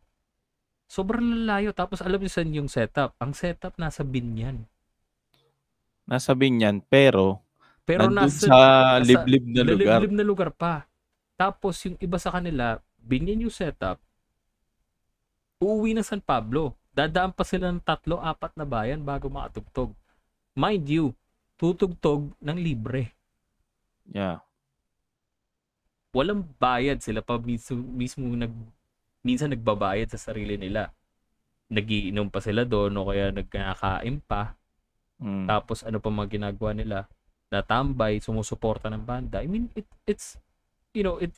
Sobrang 0.85 1.23
lalayo. 1.23 1.71
Tapos 1.71 2.03
alam 2.03 2.19
niyo 2.19 2.31
saan 2.31 2.53
yung 2.53 2.69
setup? 2.69 3.15
Ang 3.17 3.33
setup 3.33 3.79
nasa 3.79 4.05
Binyan. 4.05 4.67
Nasa 6.05 6.37
Binyan, 6.37 6.83
pero, 6.85 7.41
Pero 7.87 8.05
nandun 8.05 8.29
nasa, 8.29 8.45
sa 8.45 8.59
liblib 9.01 9.45
na 9.49 9.63
lugar. 9.65 9.99
Liblib 10.03 10.13
na 10.13 10.25
lugar 10.27 10.49
pa. 10.53 10.85
Tapos 11.33 11.81
yung 11.87 11.97
iba 11.97 12.21
sa 12.21 12.35
kanila, 12.35 12.77
Binyan 13.01 13.47
yung 13.47 13.53
setup, 13.53 13.97
uuwi 15.57 15.97
ng 15.97 16.05
San 16.05 16.21
Pablo. 16.21 16.77
Dadaan 16.95 17.35
pa 17.35 17.43
sila 17.43 17.71
ng 17.73 17.83
tatlo, 17.83 18.21
apat 18.21 18.55
na 18.55 18.63
bayan 18.63 19.03
bago 19.03 19.27
makatugtog. 19.27 19.91
Mind 20.55 20.87
you, 20.87 21.11
tutugtog 21.59 22.31
ng 22.39 22.57
libre. 22.59 23.11
Yeah. 24.07 24.39
Walang 26.15 26.47
bayad 26.55 27.03
sila 27.03 27.19
pa 27.19 27.35
mismo, 27.35 27.83
mismo 27.83 28.23
nag 28.31 28.55
minsan 29.19 29.51
nagbabayad 29.51 30.07
sa 30.15 30.31
sarili 30.31 30.55
nila. 30.55 30.95
Nagiinom 31.67 32.31
pa 32.31 32.39
sila 32.39 32.63
doon 32.63 32.95
o 32.95 33.11
kaya 33.11 33.35
nagkakain 33.35 34.23
pa. 34.23 34.55
Mm. 35.19 35.43
Tapos 35.43 35.83
ano 35.83 35.99
pa 35.99 36.07
mga 36.07 36.39
ginagawa 36.39 36.71
nila? 36.71 36.97
Natambay, 37.51 38.23
sumusuporta 38.23 38.87
ng 38.87 39.03
banda. 39.03 39.43
I 39.43 39.51
mean, 39.51 39.67
it 39.75 39.87
it's 40.07 40.39
you 40.95 41.03
know, 41.03 41.19
it 41.19 41.35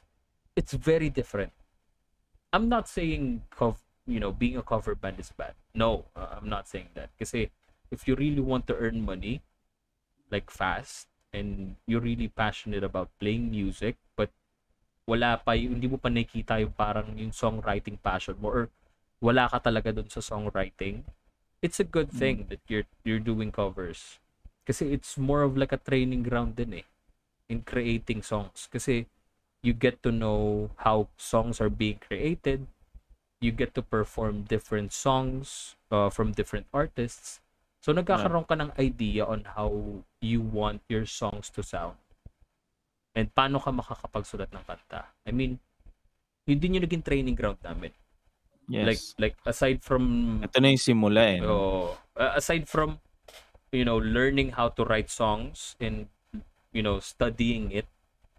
it's 0.54 0.78
very 0.78 1.10
different. 1.10 1.50
I'm 2.54 2.70
not 2.70 2.86
saying 2.86 3.50
cov- 3.50 3.82
you 4.06 4.22
know, 4.22 4.30
being 4.30 4.62
a 4.62 4.66
cover 4.66 4.94
band 4.94 5.18
is 5.18 5.34
bad. 5.34 5.58
No, 5.74 6.06
uh, 6.14 6.38
I'm 6.38 6.48
not 6.48 6.70
saying 6.70 6.94
that. 6.94 7.10
Kasi 7.18 7.50
if 7.92 8.08
you 8.08 8.16
really 8.16 8.42
want 8.42 8.68
to 8.68 8.76
earn 8.76 9.04
money 9.04 9.42
like 10.32 10.52
fast 10.52 11.08
and 11.32 11.76
you're 11.86 12.04
really 12.04 12.28
passionate 12.28 12.84
about 12.84 13.10
playing 13.20 13.52
music 13.52 13.96
but 14.16 14.32
wala 15.08 15.40
pa 15.40 15.56
yung, 15.56 15.80
hindi 15.80 15.88
mo 15.88 15.96
pa 15.96 16.12
nakikita 16.12 16.60
yung 16.60 16.76
parang 16.76 17.16
yung 17.16 17.32
songwriting 17.32 17.96
passion 18.00 18.36
mo 18.40 18.52
or 18.52 18.64
wala 19.24 19.48
ka 19.48 19.60
talaga 19.60 19.96
dun 19.96 20.12
sa 20.12 20.20
songwriting 20.20 21.04
it's 21.62 21.80
a 21.80 21.88
good 21.88 22.12
thing 22.12 22.46
that 22.50 22.62
you're 22.68 22.86
you're 23.04 23.24
doing 23.24 23.52
covers. 23.52 24.20
Kasi 24.68 24.94
it's 24.94 25.18
more 25.18 25.42
of 25.42 25.58
like 25.58 25.72
a 25.72 25.82
training 25.82 26.24
ground 26.24 26.60
din 26.60 26.84
eh 26.84 26.88
in 27.50 27.64
creating 27.64 28.22
songs. 28.22 28.68
Kasi 28.70 29.08
you 29.64 29.74
get 29.74 30.04
to 30.04 30.12
know 30.12 30.70
how 30.84 31.08
songs 31.18 31.60
are 31.64 31.72
being 31.72 31.98
created. 31.98 32.68
You 33.42 33.54
get 33.54 33.74
to 33.78 33.84
perform 33.86 34.50
different 34.50 34.92
songs 34.94 35.78
uh, 35.94 36.10
from 36.10 36.34
different 36.34 36.66
artists 36.74 37.40
so 37.88 37.96
nagkakaroon 37.96 38.44
ka 38.44 38.60
ng 38.60 38.76
idea 38.76 39.24
on 39.24 39.48
how 39.56 39.72
you 40.20 40.44
want 40.44 40.84
your 40.92 41.08
songs 41.08 41.48
to 41.48 41.64
sound 41.64 41.96
and 43.16 43.32
paano 43.32 43.64
ka 43.64 43.72
makakapagsulat 43.72 44.52
ng 44.52 44.64
kanta 44.68 45.08
I 45.24 45.32
mean 45.32 45.64
yun 46.44 46.60
din 46.60 46.76
yung 46.76 46.84
naging 46.84 47.08
training 47.08 47.40
ground 47.40 47.64
namin 47.64 47.96
Yes. 48.68 48.84
like 48.84 49.32
like 49.32 49.38
aside 49.48 49.80
from 49.80 50.04
Ito 50.44 50.60
na 50.60 50.76
yung 50.76 50.84
simula 50.84 51.24
eh. 51.24 51.40
Oh, 51.40 51.96
uh, 52.20 52.36
aside 52.36 52.68
from 52.68 53.00
you 53.72 53.88
know 53.88 53.96
learning 53.96 54.60
how 54.60 54.68
to 54.76 54.84
write 54.84 55.08
songs 55.08 55.80
and 55.80 56.12
you 56.76 56.84
know 56.84 57.00
studying 57.00 57.72
it 57.72 57.88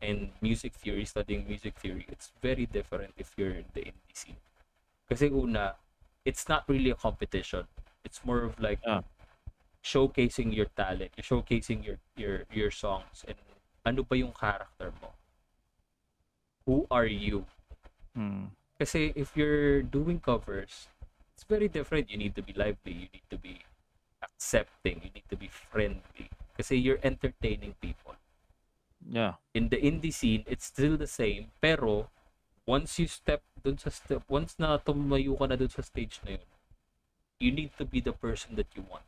and 0.05 0.37
music 0.45 0.77
theory, 0.77 1.09
studying 1.09 1.49
music 1.49 1.81
theory, 1.81 2.05
it's 2.13 2.31
very 2.45 2.69
different 2.69 3.17
if 3.17 3.33
you're 3.41 3.57
in 3.57 3.73
the 3.73 3.89
indie 3.89 4.13
scene. 4.15 4.37
Kasi 5.09 5.33
una, 5.33 5.81
it's 6.29 6.45
not 6.45 6.69
really 6.69 6.93
a 6.93 6.99
competition. 7.01 7.65
It's 8.05 8.21
more 8.21 8.45
of 8.45 8.61
like 8.61 8.85
Ah. 8.85 9.01
Showcasing 9.83 10.55
your 10.55 10.69
talent, 10.77 11.13
showcasing 11.23 11.85
your 11.85 11.99
your 12.17 12.45
your 12.53 12.71
songs 12.71 13.25
and 13.27 13.39
ano 13.87 14.03
ba 14.05 14.17
yung 14.17 14.33
character 14.33 14.93
mo? 15.01 15.15
Who 16.69 16.85
are 16.91 17.09
you? 17.09 17.49
Mm. 18.13 18.53
Kasi 18.77 19.17
if 19.17 19.33
you're 19.35 19.83
doing 19.83 20.21
covers, 20.21 20.93
it's 21.33 21.47
very 21.49 21.67
different. 21.67 22.11
You 22.11 22.19
need 22.19 22.37
to 22.37 22.45
be 22.45 22.53
lively. 22.53 22.93
You 22.93 23.09
need 23.09 23.29
to 23.31 23.39
be 23.39 23.65
accepting. 24.23 25.01
You 25.03 25.11
need 25.15 25.29
to 25.33 25.39
be 25.39 25.49
friendly. 25.49 26.29
Kasi 26.55 26.77
you're 26.77 27.01
entertaining 27.03 27.75
people. 27.81 28.19
Yeah. 29.09 29.41
In 29.55 29.71
the 29.71 29.79
indie 29.79 30.13
scene, 30.13 30.45
it's 30.47 30.67
still 30.67 30.99
the 30.99 31.09
same. 31.09 31.55
Pero, 31.63 32.11
once 32.67 32.99
you 32.99 33.09
step 33.09 33.41
dun 33.63 33.79
sa 33.79 33.91
step, 33.91 34.23
once 34.29 34.55
na 34.59 34.79
tumayo 34.79 35.39
ka 35.39 35.47
na 35.49 35.57
dun 35.57 35.71
sa 35.73 35.83
stage 35.83 36.21
na 36.23 36.37
yun, 36.37 36.49
you 37.41 37.51
need 37.51 37.73
to 37.79 37.87
be 37.87 37.99
the 38.03 38.13
person 38.13 38.55
that 38.55 38.69
you 38.75 38.85
want. 38.87 39.07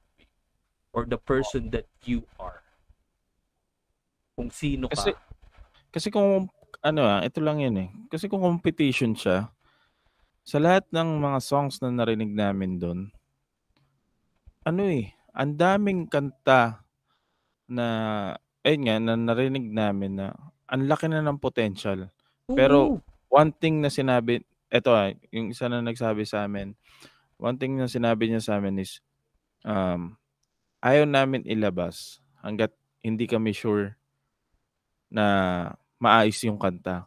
Or 0.90 1.06
the 1.06 1.18
person 1.18 1.70
that 1.70 1.86
you 2.02 2.26
are. 2.38 2.62
Kung 4.34 4.50
sino 4.50 4.90
ka. 4.90 4.98
Kasi, 4.98 5.10
kasi 5.94 6.08
kung, 6.10 6.50
ano 6.82 7.00
ah, 7.06 7.22
ito 7.22 7.38
lang 7.38 7.62
yun 7.62 7.76
eh. 7.78 7.88
Kasi 8.10 8.26
kung 8.26 8.42
competition 8.42 9.14
siya, 9.14 9.50
sa 10.42 10.58
lahat 10.58 10.88
ng 10.90 11.20
mga 11.22 11.38
songs 11.44 11.78
na 11.78 11.94
narinig 11.94 12.34
namin 12.34 12.80
doon, 12.80 13.00
ano 14.66 14.82
eh, 14.86 15.14
ang 15.30 15.54
daming 15.54 16.10
kanta 16.10 16.82
na, 17.70 17.86
ayun 18.66 18.82
nga, 18.86 18.96
na 18.98 19.14
narinig 19.14 19.66
namin 19.70 20.18
na 20.18 20.34
ang 20.66 20.86
laki 20.90 21.06
na 21.08 21.22
ng 21.22 21.38
potential. 21.40 22.10
pero-. 22.50 23.00
One 23.30 23.54
thing 23.54 23.78
na 23.78 23.94
sinabi, 23.94 24.42
eto 24.66 24.90
ah, 24.90 25.14
yung 25.30 25.54
isa 25.54 25.70
na 25.70 25.78
nagsabi 25.78 26.26
sa 26.26 26.50
amin, 26.50 26.74
one 27.38 27.54
thing 27.54 27.78
na 27.78 27.86
sinabi 27.86 28.26
niya 28.26 28.42
sa 28.42 28.58
amin 28.58 28.82
is, 28.82 28.98
um, 29.62 30.18
ayaw 30.80 31.04
namin 31.04 31.44
ilabas 31.44 32.20
hanggat 32.40 32.72
hindi 33.04 33.28
kami 33.28 33.52
sure 33.52 33.96
na 35.12 35.26
maayos 36.00 36.40
yung 36.44 36.56
kanta. 36.56 37.04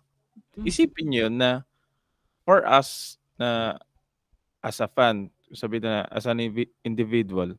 Mm. 0.53 0.65
Isipin 0.69 1.07
niyo 1.09 1.27
na 1.33 1.65
for 2.45 2.61
us 2.65 3.17
na 3.37 3.81
as 4.61 4.77
a 4.79 4.87
fan, 4.87 5.33
sabi 5.51 5.81
na 5.81 6.05
as 6.13 6.29
an 6.29 6.39
individual, 6.85 7.57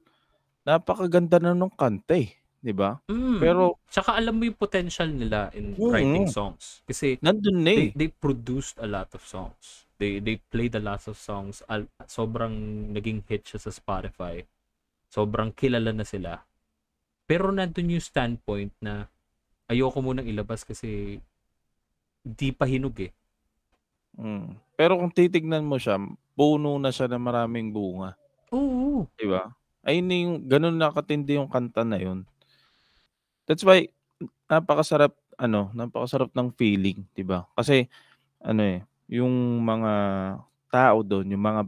napakaganda 0.62 1.42
na 1.42 1.52
nung 1.52 1.72
kanta 1.74 2.16
eh, 2.16 2.30
'di 2.62 2.72
ba? 2.72 3.02
Mm. 3.10 3.38
Pero 3.42 3.82
Tsaka 3.90 4.16
alam 4.16 4.38
mo 4.38 4.42
yung 4.46 4.58
potential 4.58 5.10
nila 5.10 5.50
in 5.52 5.74
Oo. 5.76 5.90
writing 5.90 6.30
songs. 6.30 6.80
Kasi 6.86 7.18
nandun 7.20 7.60
na 7.60 7.74
they, 7.74 7.90
eh. 7.90 7.92
they 7.92 8.10
produced 8.10 8.78
a 8.78 8.88
lot 8.88 9.10
of 9.12 9.22
songs. 9.26 9.84
They 9.98 10.18
they 10.18 10.42
played 10.50 10.74
a 10.74 10.82
lot 10.82 11.06
of 11.06 11.14
songs. 11.14 11.62
Al, 11.70 11.86
sobrang 12.06 12.54
naging 12.90 13.22
hit 13.26 13.46
siya 13.46 13.62
sa 13.62 13.70
Spotify. 13.70 14.42
Sobrang 15.14 15.54
kilala 15.54 15.94
na 15.94 16.02
sila. 16.02 16.42
Pero 17.30 17.54
nandun 17.54 17.94
yung 17.94 18.02
standpoint 18.02 18.74
na 18.82 19.06
ayoko 19.70 20.02
munang 20.02 20.26
ilabas 20.26 20.66
kasi 20.66 21.22
di 22.26 22.50
pa 22.50 22.66
hinog 22.66 22.98
eh. 22.98 23.14
Mm. 24.18 24.58
Pero 24.74 24.98
kung 24.98 25.14
titignan 25.14 25.62
mo 25.62 25.78
siya, 25.78 26.02
puno 26.34 26.82
na 26.82 26.90
siya 26.90 27.06
ng 27.06 27.22
maraming 27.22 27.70
bunga, 27.70 28.18
Oo. 28.50 29.06
'di 29.14 29.26
ba? 29.30 29.54
Ayun 29.86 30.10
yung 30.10 30.34
ganun 30.50 30.74
na 30.74 30.90
katindi 30.90 31.38
yung 31.38 31.46
kanta 31.46 31.86
na 31.86 32.02
yun. 32.02 32.26
That's 33.46 33.62
why 33.62 33.86
napakasarap 34.50 35.14
ano, 35.38 35.70
napakasarap 35.78 36.34
ng 36.34 36.50
feeling, 36.58 37.06
'di 37.14 37.22
ba? 37.22 37.46
Kasi 37.54 37.86
ano 38.42 38.62
eh, 38.66 38.82
yung 39.06 39.62
mga 39.62 39.92
tao 40.74 41.06
doon, 41.06 41.30
yung 41.30 41.44
mga 41.44 41.62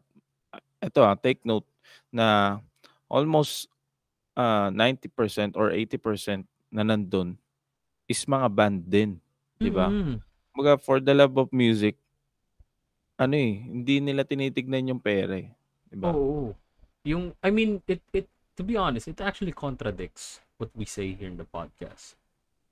eto 0.83 1.07
ah, 1.07 1.15
take 1.15 1.43
note 1.47 1.67
na 2.11 2.59
almost 3.09 3.69
ah, 4.35 4.69
90% 4.71 5.57
or 5.57 5.73
80% 5.73 6.45
na 6.71 6.83
nandun 6.83 7.39
is 8.07 8.23
mga 8.25 8.49
band 8.53 8.79
din, 8.87 9.19
'di 9.59 9.71
ba? 9.71 9.91
Mm-mm. 9.91 10.21
Kumbaga 10.53 10.79
for 10.79 10.99
the 11.01 11.13
love 11.13 11.35
of 11.37 11.51
music, 11.51 11.97
ano 13.17 13.35
eh, 13.35 13.65
hindi 13.65 13.99
nila 14.01 14.23
tinitignan 14.23 14.93
yung 14.93 15.01
pera 15.03 15.41
eh, 15.41 15.51
'di 15.89 15.97
ba? 15.97 16.13
Oo. 16.13 16.53
Yung 17.07 17.33
I 17.41 17.51
mean 17.51 17.81
it 17.87 18.03
it 18.13 18.27
to 18.59 18.63
be 18.63 18.77
honest, 18.77 19.09
it 19.09 19.21
actually 19.23 19.53
contradicts 19.55 20.43
what 20.59 20.71
we 20.75 20.85
say 20.85 21.13
here 21.13 21.29
in 21.29 21.37
the 21.41 21.49
podcast. 21.49 22.17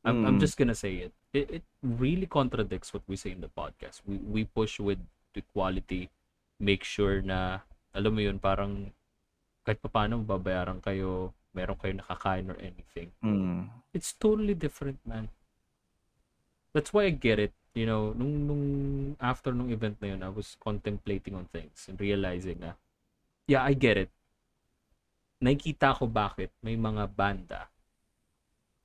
I'm, 0.04 0.24
I'm 0.28 0.36
Mm. 0.36 0.44
just 0.44 0.60
gonna 0.60 0.76
say 0.76 1.08
it. 1.08 1.12
it. 1.32 1.60
It 1.60 1.64
really 1.80 2.28
contradicts 2.28 2.92
what 2.92 3.00
we 3.08 3.16
say 3.16 3.32
in 3.32 3.40
the 3.40 3.48
podcast. 3.52 4.04
We 4.04 4.20
we 4.20 4.40
push 4.44 4.76
with 4.76 5.00
the 5.32 5.40
quality, 5.56 6.12
make 6.60 6.84
sure 6.84 7.24
na 7.24 7.64
alam 7.96 8.12
mo 8.12 8.20
yun 8.20 8.36
parang 8.36 8.92
kahit 9.64 9.80
papaano 9.80 10.20
babayaran 10.20 10.78
kayo 10.84 11.32
meron 11.54 11.78
kayo 11.78 11.94
nakakain 11.96 12.50
or 12.50 12.58
anything. 12.60 13.08
Mm. 13.22 13.70
It's 13.94 14.12
totally 14.12 14.52
different, 14.52 14.98
man. 15.06 15.30
That's 16.74 16.90
why 16.90 17.06
I 17.08 17.14
get 17.14 17.38
it. 17.38 17.54
You 17.74 17.86
know, 17.86 18.14
nung, 18.14 18.46
nung 18.46 18.64
after 19.18 19.54
nung 19.54 19.70
event 19.70 19.98
na 20.02 20.14
yun, 20.14 20.22
I 20.22 20.30
was 20.30 20.58
contemplating 20.58 21.34
on 21.38 21.46
things 21.50 21.86
and 21.86 21.98
realizing 21.98 22.62
na, 22.62 22.78
yeah, 23.46 23.62
I 23.62 23.74
get 23.74 23.98
it. 23.98 24.10
Nakikita 25.42 25.98
ko 25.98 26.10
bakit 26.10 26.50
may 26.62 26.74
mga 26.74 27.10
banda 27.14 27.70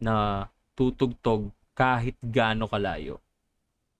na 0.01 0.45
tutugtog 0.77 1.49
kahit 1.73 2.17
gaano 2.21 2.69
kalayo 2.69 3.21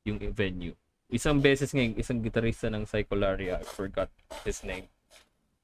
yung 0.06 0.22
venue. 0.34 0.78
Isang 1.10 1.42
beses 1.42 1.74
ngayon, 1.74 1.98
isang 1.98 2.22
gitarista 2.22 2.70
ng 2.70 2.86
Psycholaria, 2.86 3.62
I 3.62 3.65
forgot 3.65 4.10
his 4.46 4.62
name. 4.62 4.86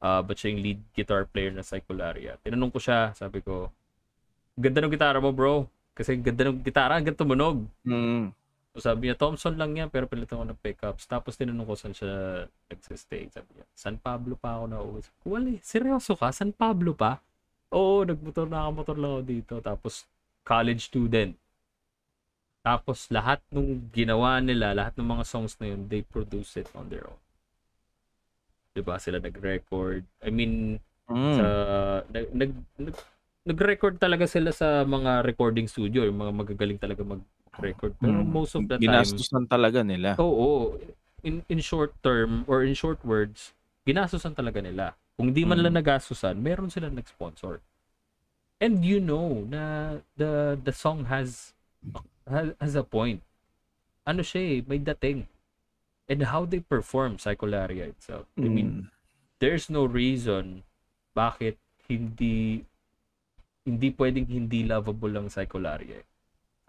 Uh, 0.03 0.21
but 0.21 0.35
siya 0.37 0.53
yung 0.53 0.61
lead 0.61 0.79
guitar 0.91 1.23
player 1.25 1.51
ng 1.55 1.65
Psycholaria. 1.65 2.37
Tinanong 2.43 2.71
ko 2.71 2.79
siya, 2.79 3.15
sabi 3.15 3.39
ko, 3.41 3.71
ganda 4.55 4.83
ng 4.83 4.93
gitara 4.93 5.17
mo 5.23 5.31
bro. 5.31 5.65
Kasi 5.95 6.19
ganda 6.19 6.51
ng 6.51 6.59
gitara, 6.59 6.99
hanggang 6.99 7.15
tumunog. 7.15 7.63
Mm. 7.87 8.35
So 8.75 8.91
sabi 8.91 9.07
niya, 9.07 9.15
Thompson 9.15 9.55
lang 9.55 9.71
yan, 9.71 9.87
pero 9.87 10.03
pilitan 10.03 10.35
ko 10.35 10.43
ng 10.43 10.59
pickups. 10.59 11.07
Tapos 11.07 11.39
tinanong 11.39 11.63
ko 11.63 11.73
saan 11.79 11.95
siya 11.95 12.43
nagsistay. 12.67 13.31
Sabi 13.31 13.55
niya, 13.55 13.65
San 13.71 13.95
Pablo 13.95 14.35
pa 14.35 14.59
ako 14.59 14.65
na 14.67 14.83
uwi. 14.83 14.99
Wala, 15.23 15.55
seryoso 15.63 16.19
ka? 16.19 16.27
San 16.35 16.51
Pablo 16.51 16.91
pa? 16.91 17.23
Oo, 17.71 18.03
nagmotor 18.03 18.51
na 18.51 18.67
motor 18.67 18.99
lang 18.99 19.15
ako 19.15 19.23
dito. 19.23 19.53
Tapos 19.63 20.03
college 20.43 20.91
student. 20.91 21.31
Tapos 22.67 23.07
lahat 23.07 23.39
nung 23.47 23.87
ginawa 23.95 24.43
nila, 24.43 24.75
lahat 24.75 24.99
ng 24.99 25.07
mga 25.07 25.23
songs 25.23 25.55
na 25.63 25.71
yun, 25.71 25.87
they 25.87 26.03
produce 26.03 26.59
it 26.59 26.67
on 26.75 26.91
their 26.91 27.07
own. 27.07 27.21
'Di 28.75 28.83
ba 28.83 28.99
Sila 28.99 29.23
nag-record. 29.23 30.03
I 30.19 30.29
mean, 30.29 30.83
Mm. 31.07 31.31
sa 31.39 31.45
nag, 32.11 32.27
nag, 32.35 32.51
nag 32.75 32.95
nag-record 33.45 33.95
talaga 34.01 34.27
sila 34.27 34.51
sa 34.51 34.83
mga 34.83 35.23
recording 35.23 35.69
studio, 35.69 36.03
yung 36.03 36.17
mga 36.19 36.33
magagaling 36.33 36.81
talaga 36.81 37.05
mag-record. 37.07 37.93
Pero 38.01 38.19
Mm. 38.25 38.27
most 38.27 38.57
of 38.59 38.67
the 38.67 38.75
time, 38.75 38.83
Ginastusan 38.83 39.47
talaga 39.47 39.79
nila. 39.85 40.19
oo, 40.19 40.75
in 41.23 41.39
in 41.47 41.61
short 41.63 41.95
term 42.03 42.43
or 42.51 42.67
in 42.67 42.75
short 42.75 42.99
words, 43.07 43.55
ginasusan 43.87 44.35
talaga 44.35 44.59
nila. 44.59 44.97
Kung 45.15 45.31
di 45.31 45.47
man 45.47 45.61
Mm. 45.61 45.71
lang 45.71 45.75
nagasusan, 45.79 46.35
meron 46.41 46.67
silang 46.67 46.97
nag-sponsor. 46.99 47.63
And 48.59 48.83
you 48.83 48.99
know 48.99 49.45
na 49.47 49.95
the 50.19 50.59
the 50.59 50.73
song 50.75 51.07
has 51.07 51.53
has, 52.27 52.51
has 52.59 52.73
a 52.75 52.83
point. 52.83 53.21
Ano 54.09 54.25
siya 54.25 54.41
eh, 54.41 54.59
may 54.65 54.81
dating. 54.81 55.29
And 56.07 56.29
how 56.29 56.45
they 56.45 56.59
perform 56.61 57.17
Psycholaria 57.17 57.89
itself. 57.89 58.29
I 58.37 58.45
mean, 58.45 58.69
Mm. 58.69 58.83
there's 59.41 59.69
no 59.69 59.85
reason 59.85 60.61
bakit 61.17 61.57
hindi 61.89 62.65
hindi 63.65 63.89
pwedeng 63.97 64.29
hindi 64.29 64.61
lovable 64.61 65.09
lang 65.09 65.27
Psycholaria. 65.33 66.05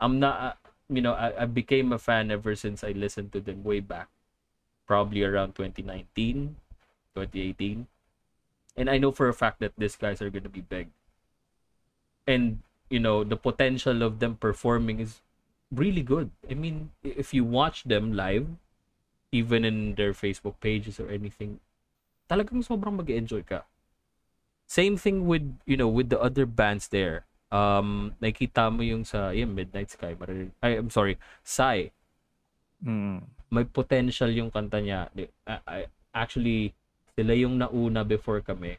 I'm 0.00 0.16
not 0.16 0.36
uh, 0.40 0.56
you 0.88 1.02
know, 1.04 1.12
I, 1.12 1.44
I 1.44 1.46
became 1.46 1.92
a 1.92 1.98
fan 2.00 2.30
ever 2.30 2.54
since 2.56 2.84
I 2.84 2.92
listened 2.96 3.32
to 3.36 3.40
them 3.40 3.60
way 3.64 3.80
back. 3.80 4.08
Probably 4.86 5.20
around 5.26 5.52
2019, 5.58 6.56
2018. 7.14 7.86
And 8.76 8.86
I 8.88 8.96
know 8.96 9.10
for 9.10 9.28
a 9.28 9.34
fact 9.36 9.60
that 9.60 9.72
these 9.76 9.96
guys 9.96 10.22
are 10.22 10.30
gonna 10.30 10.48
be 10.48 10.62
big. 10.64 10.88
And 12.26 12.60
you 12.88 13.00
know, 13.00 13.24
the 13.24 13.36
potential 13.36 14.02
of 14.02 14.20
them 14.20 14.36
performing 14.36 15.00
is 15.00 15.20
really 15.74 16.02
good. 16.02 16.30
I 16.48 16.54
mean, 16.54 16.90
if 17.02 17.34
you 17.34 17.42
watch 17.44 17.82
them 17.84 18.14
live, 18.14 18.46
even 19.36 19.68
in 19.68 19.92
their 20.00 20.16
Facebook 20.16 20.56
pages 20.64 20.96
or 20.96 21.12
anything, 21.12 21.60
talagang 22.24 22.64
sobrang 22.64 22.96
mag-enjoy 22.96 23.44
ka. 23.44 23.68
Same 24.64 24.96
thing 24.96 25.28
with, 25.28 25.44
you 25.68 25.76
know, 25.76 25.86
with 25.86 26.08
the 26.08 26.18
other 26.18 26.48
bands 26.48 26.88
there. 26.88 27.28
Um, 27.52 28.16
nakita 28.18 28.72
mo 28.72 28.82
yung 28.82 29.04
sa, 29.04 29.30
yeah, 29.30 29.46
Midnight 29.46 29.92
Sky, 29.92 30.16
marinig, 30.16 30.50
ay, 30.64 30.80
I'm 30.80 30.90
sorry, 30.90 31.20
Psy, 31.44 31.92
Mm. 32.82 33.24
may 33.48 33.64
potential 33.64 34.28
yung 34.28 34.52
kanta 34.52 34.82
niya. 34.84 35.08
I- 35.48 35.64
I- 35.64 35.90
actually, 36.12 36.76
sila 37.16 37.32
yung 37.32 37.56
nauna 37.56 38.04
before 38.04 38.44
kami. 38.44 38.76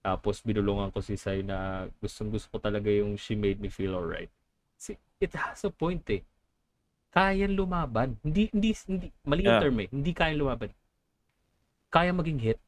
Tapos 0.00 0.40
binulungan 0.40 0.88
ko 0.88 1.04
si 1.04 1.18
Sai 1.20 1.44
na 1.44 1.90
gustong 2.00 2.32
gusto 2.32 2.48
ko 2.48 2.56
talaga 2.56 2.88
yung 2.88 3.18
She 3.20 3.36
Made 3.36 3.60
Me 3.60 3.68
Feel 3.68 3.92
Alright. 3.92 4.32
Si, 4.78 4.96
it 5.20 5.34
has 5.36 5.60
a 5.66 5.72
point 5.74 6.00
eh. 6.08 6.22
Kaya 7.08 7.48
lumaban. 7.48 8.20
Hindi, 8.20 8.52
hindi, 8.52 8.70
hindi 8.86 9.08
mali 9.24 9.42
yung 9.48 9.56
Yeah. 9.56 9.62
term 9.64 9.76
eh. 9.80 9.88
Hindi 9.88 10.12
kaya 10.12 10.34
lumaban. 10.36 10.70
Kaya 11.88 12.12
maging 12.12 12.40
hit. 12.40 12.60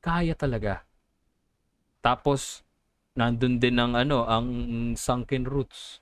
Kaya 0.00 0.32
talaga. 0.38 0.86
Tapos, 2.00 2.64
nandun 3.18 3.60
din 3.60 3.76
ang 3.76 3.98
ano, 3.98 4.24
ang 4.24 4.48
Sunken 4.96 5.44
Roots. 5.44 6.00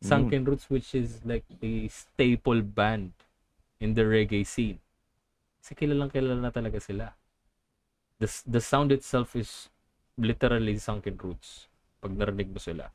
Sunken 0.00 0.46
Roots 0.46 0.70
which 0.70 0.94
is 0.94 1.24
like 1.26 1.44
a 1.60 1.90
staple 1.90 2.62
band 2.62 3.12
in 3.82 3.92
the 3.98 4.06
reggae 4.06 4.46
scene. 4.46 4.78
Kasi 5.60 5.74
kilalang 5.74 6.14
kilala 6.14 6.38
na 6.38 6.54
talaga 6.54 6.78
sila. 6.78 7.10
The, 8.22 8.30
the 8.46 8.62
sound 8.62 8.94
itself 8.94 9.34
is 9.34 9.68
literally 10.16 10.78
Sunken 10.78 11.18
Roots 11.18 11.68
pag 12.00 12.14
narinig 12.14 12.54
mo 12.54 12.60
sila. 12.62 12.88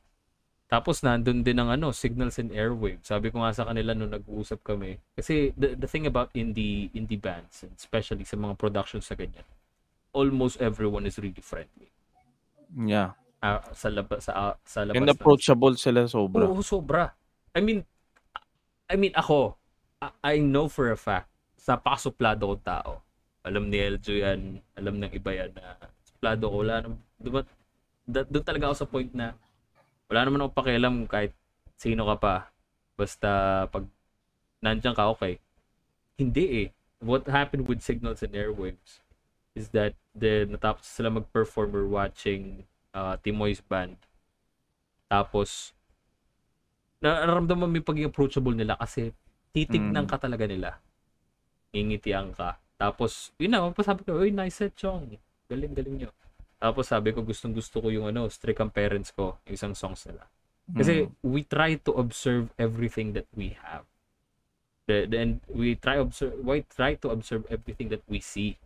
Tapos 0.72 1.04
nandun 1.04 1.44
din 1.44 1.60
ang 1.60 1.68
ano, 1.68 1.92
Signals 1.92 2.40
and 2.40 2.48
Airwaves. 2.48 3.04
Sabi 3.04 3.28
ko 3.28 3.44
nga 3.44 3.52
sa 3.52 3.68
kanila 3.68 3.92
nung 3.92 4.08
nag-uusap 4.08 4.64
kami. 4.64 4.96
Kasi 5.12 5.52
the, 5.52 5.76
the 5.76 5.84
thing 5.84 6.08
about 6.08 6.32
indie 6.32 6.88
indie 6.96 7.20
bands, 7.20 7.60
and 7.60 7.76
especially 7.76 8.24
sa 8.24 8.40
mga 8.40 8.56
productions 8.56 9.04
sa 9.04 9.12
ganyan, 9.12 9.44
almost 10.16 10.56
everyone 10.64 11.04
is 11.04 11.20
really 11.20 11.44
friendly. 11.44 11.92
Yeah. 12.72 13.12
Ah, 13.44 13.60
sa 13.76 13.92
labas 13.92 14.24
sa 14.24 14.32
ah, 14.32 14.56
sa 14.64 14.88
labas 14.88 14.96
And 14.96 15.12
approachable 15.12 15.76
sila 15.76 16.08
sobra. 16.08 16.48
Oo, 16.48 16.64
sobra. 16.64 17.12
I 17.52 17.60
mean, 17.60 17.84
I 18.88 18.96
mean, 18.96 19.12
ako, 19.12 19.60
I, 20.00 20.08
I 20.24 20.34
know 20.40 20.72
for 20.72 20.88
a 20.88 20.96
fact, 20.96 21.28
sa 21.52 21.76
pasuplado 21.76 22.48
ko 22.48 22.56
tao. 22.56 22.92
Alam 23.44 23.68
ni 23.68 23.76
Eljo 23.76 24.16
yan, 24.16 24.64
alam 24.72 24.96
ng 24.96 25.12
iba 25.12 25.36
yan 25.36 25.52
na 25.52 25.76
suplado 26.00 26.48
ko. 26.48 26.64
Wala 26.64 26.80
doon, 27.20 27.44
doon 28.08 28.44
talaga 28.46 28.72
ako 28.72 28.76
sa 28.80 28.88
point 28.88 29.12
na 29.12 29.36
wala 30.12 30.28
naman 30.28 30.44
ako 30.44 30.50
pakialam 30.52 31.08
kahit 31.08 31.32
sino 31.80 32.04
ka 32.04 32.16
pa. 32.20 32.34
Basta 33.00 33.64
pag 33.72 33.88
nandiyan 34.60 34.92
ka, 34.92 35.08
okay. 35.08 35.40
Hindi 36.20 36.68
eh. 36.68 36.68
What 37.00 37.24
happened 37.32 37.64
with 37.64 37.80
Signals 37.80 38.20
and 38.20 38.36
Airwaves 38.36 39.00
is 39.56 39.72
that 39.72 39.96
the 40.12 40.44
natapos 40.44 40.84
sila 40.84 41.08
mag-perform 41.08 41.72
or 41.72 41.88
watching 41.88 42.68
uh, 42.92 43.16
Timoy's 43.24 43.64
band. 43.64 43.96
Tapos, 45.08 45.72
nararamdaman 47.00 47.72
mo 47.72 47.74
yung 47.80 47.88
pagiging 47.88 48.12
approachable 48.12 48.54
nila 48.54 48.76
kasi 48.76 49.16
titignan 49.50 50.04
Mm. 50.04 50.10
ka 50.12 50.16
talaga 50.20 50.44
nila. 50.44 50.78
Ingitian 51.72 52.36
ka. 52.36 52.60
Tapos, 52.76 53.32
yun 53.40 53.52
na, 53.56 53.64
sabi 53.80 54.04
ko, 54.04 54.20
uy, 54.20 54.30
nice 54.30 54.60
set, 54.60 54.76
Chong. 54.76 55.16
Galing, 55.48 55.72
galing 55.72 55.96
nyo. 56.04 56.10
Tapos 56.62 56.86
sabi 56.86 57.10
ko, 57.10 57.26
gustong 57.26 57.50
gusto 57.50 57.82
ko 57.82 57.90
yung 57.90 58.06
ano, 58.06 58.30
Strict 58.30 58.62
ang 58.62 58.70
Parents 58.70 59.10
ko, 59.10 59.42
yung 59.50 59.58
isang 59.58 59.74
songs 59.74 60.06
nila. 60.06 60.30
Kasi 60.70 61.10
Mm. 61.10 61.10
we 61.26 61.42
try 61.42 61.74
to 61.74 61.90
observe 61.98 62.54
everything 62.54 63.18
that 63.18 63.26
we 63.34 63.58
have. 63.58 63.82
The, 64.86 65.10
then 65.10 65.42
we 65.50 65.74
try 65.74 65.98
observe, 65.98 66.38
we 66.38 66.62
try 66.70 66.94
to 67.02 67.10
observe 67.10 67.50
everything 67.50 67.90
that 67.90 68.06
we 68.06 68.22
see 68.22 68.62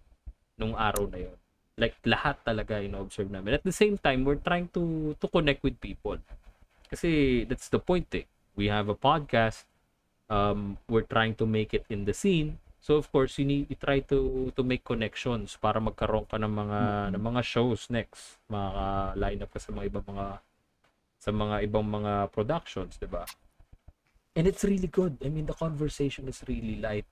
nung 0.60 0.76
araw 0.76 1.08
na 1.08 1.24
yon. 1.24 1.36
Like 1.80 1.96
lahat 2.04 2.40
talaga 2.44 2.84
ino-observe 2.84 3.32
namin. 3.32 3.56
At 3.56 3.64
the 3.64 3.72
same 3.72 3.96
time, 3.96 4.28
we're 4.28 4.40
trying 4.40 4.68
to 4.76 5.16
to 5.16 5.26
connect 5.28 5.64
with 5.64 5.80
people. 5.80 6.20
Kasi 6.92 7.44
that's 7.48 7.72
the 7.72 7.80
point 7.80 8.08
eh. 8.12 8.28
We 8.56 8.68
have 8.68 8.92
a 8.92 8.96
podcast. 8.96 9.64
Um, 10.28 10.80
we're 10.88 11.04
trying 11.08 11.36
to 11.36 11.44
make 11.44 11.72
it 11.76 11.84
in 11.88 12.04
the 12.04 12.16
scene. 12.16 12.60
So 12.86 13.02
of 13.02 13.10
course, 13.10 13.34
you 13.42 13.46
need 13.50 13.66
you 13.66 13.74
try 13.74 13.98
to 14.14 14.46
to 14.54 14.62
make 14.62 14.86
connections 14.86 15.58
para 15.58 15.82
magkaroon 15.82 16.30
ka 16.30 16.38
ng 16.38 16.54
mga 16.54 16.80
ng 17.18 17.22
mga 17.34 17.42
shows 17.42 17.90
next. 17.90 18.38
Maka-line 18.46 19.42
up 19.42 19.50
ka 19.50 19.58
sa 19.58 19.74
mga 19.74 19.90
ibang 19.90 20.06
mga 20.06 20.26
sa 21.18 21.30
mga 21.34 21.56
ibang 21.66 21.82
mga 21.82 22.30
productions, 22.30 22.94
'di 22.94 23.10
ba? 23.10 23.26
And 24.38 24.46
it's 24.46 24.62
really 24.62 24.86
good. 24.86 25.18
I 25.18 25.34
mean, 25.34 25.50
the 25.50 25.58
conversation 25.58 26.30
is 26.30 26.46
really 26.46 26.78
light. 26.78 27.10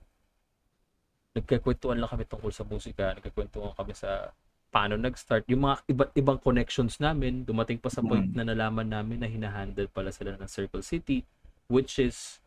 Nagkakwentuhan 1.35 1.99
lang 1.99 2.07
kami 2.07 2.23
tungkol 2.23 2.55
sa 2.55 2.63
musika, 2.63 3.11
nagkakwentuhan 3.11 3.75
kami 3.75 3.91
sa 3.91 4.31
paano 4.71 4.95
nag-start. 4.95 5.43
Yung 5.51 5.67
mga 5.67 5.75
iba't 5.91 6.11
ibang 6.15 6.39
connections 6.39 7.03
namin, 7.03 7.43
dumating 7.43 7.83
pa 7.83 7.91
sa 7.91 7.99
point 7.99 8.31
Mm. 8.31 8.35
na 8.39 8.43
nalaman 8.47 8.87
namin 8.87 9.19
na 9.19 9.27
hinahandle 9.27 9.91
pala 9.91 10.15
sila 10.15 10.39
ng 10.39 10.47
Circle 10.47 10.87
City, 10.87 11.27
which 11.67 11.99
is 11.99 12.39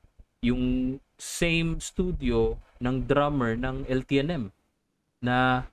yung 0.45 0.97
same 1.19 1.83
studio 1.83 2.55
ng 2.79 3.07
drummer 3.07 3.59
ng 3.59 3.83
LTNM 3.91 4.55
na 5.19 5.67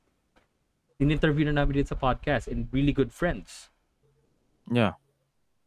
in-interview 0.97 1.45
na 1.45 1.61
namin 1.61 1.81
din 1.83 1.87
sa 1.87 1.93
podcast 1.93 2.49
and 2.49 2.65
really 2.73 2.93
good 2.95 3.13
friends 3.13 3.69
Yeah. 4.65 4.97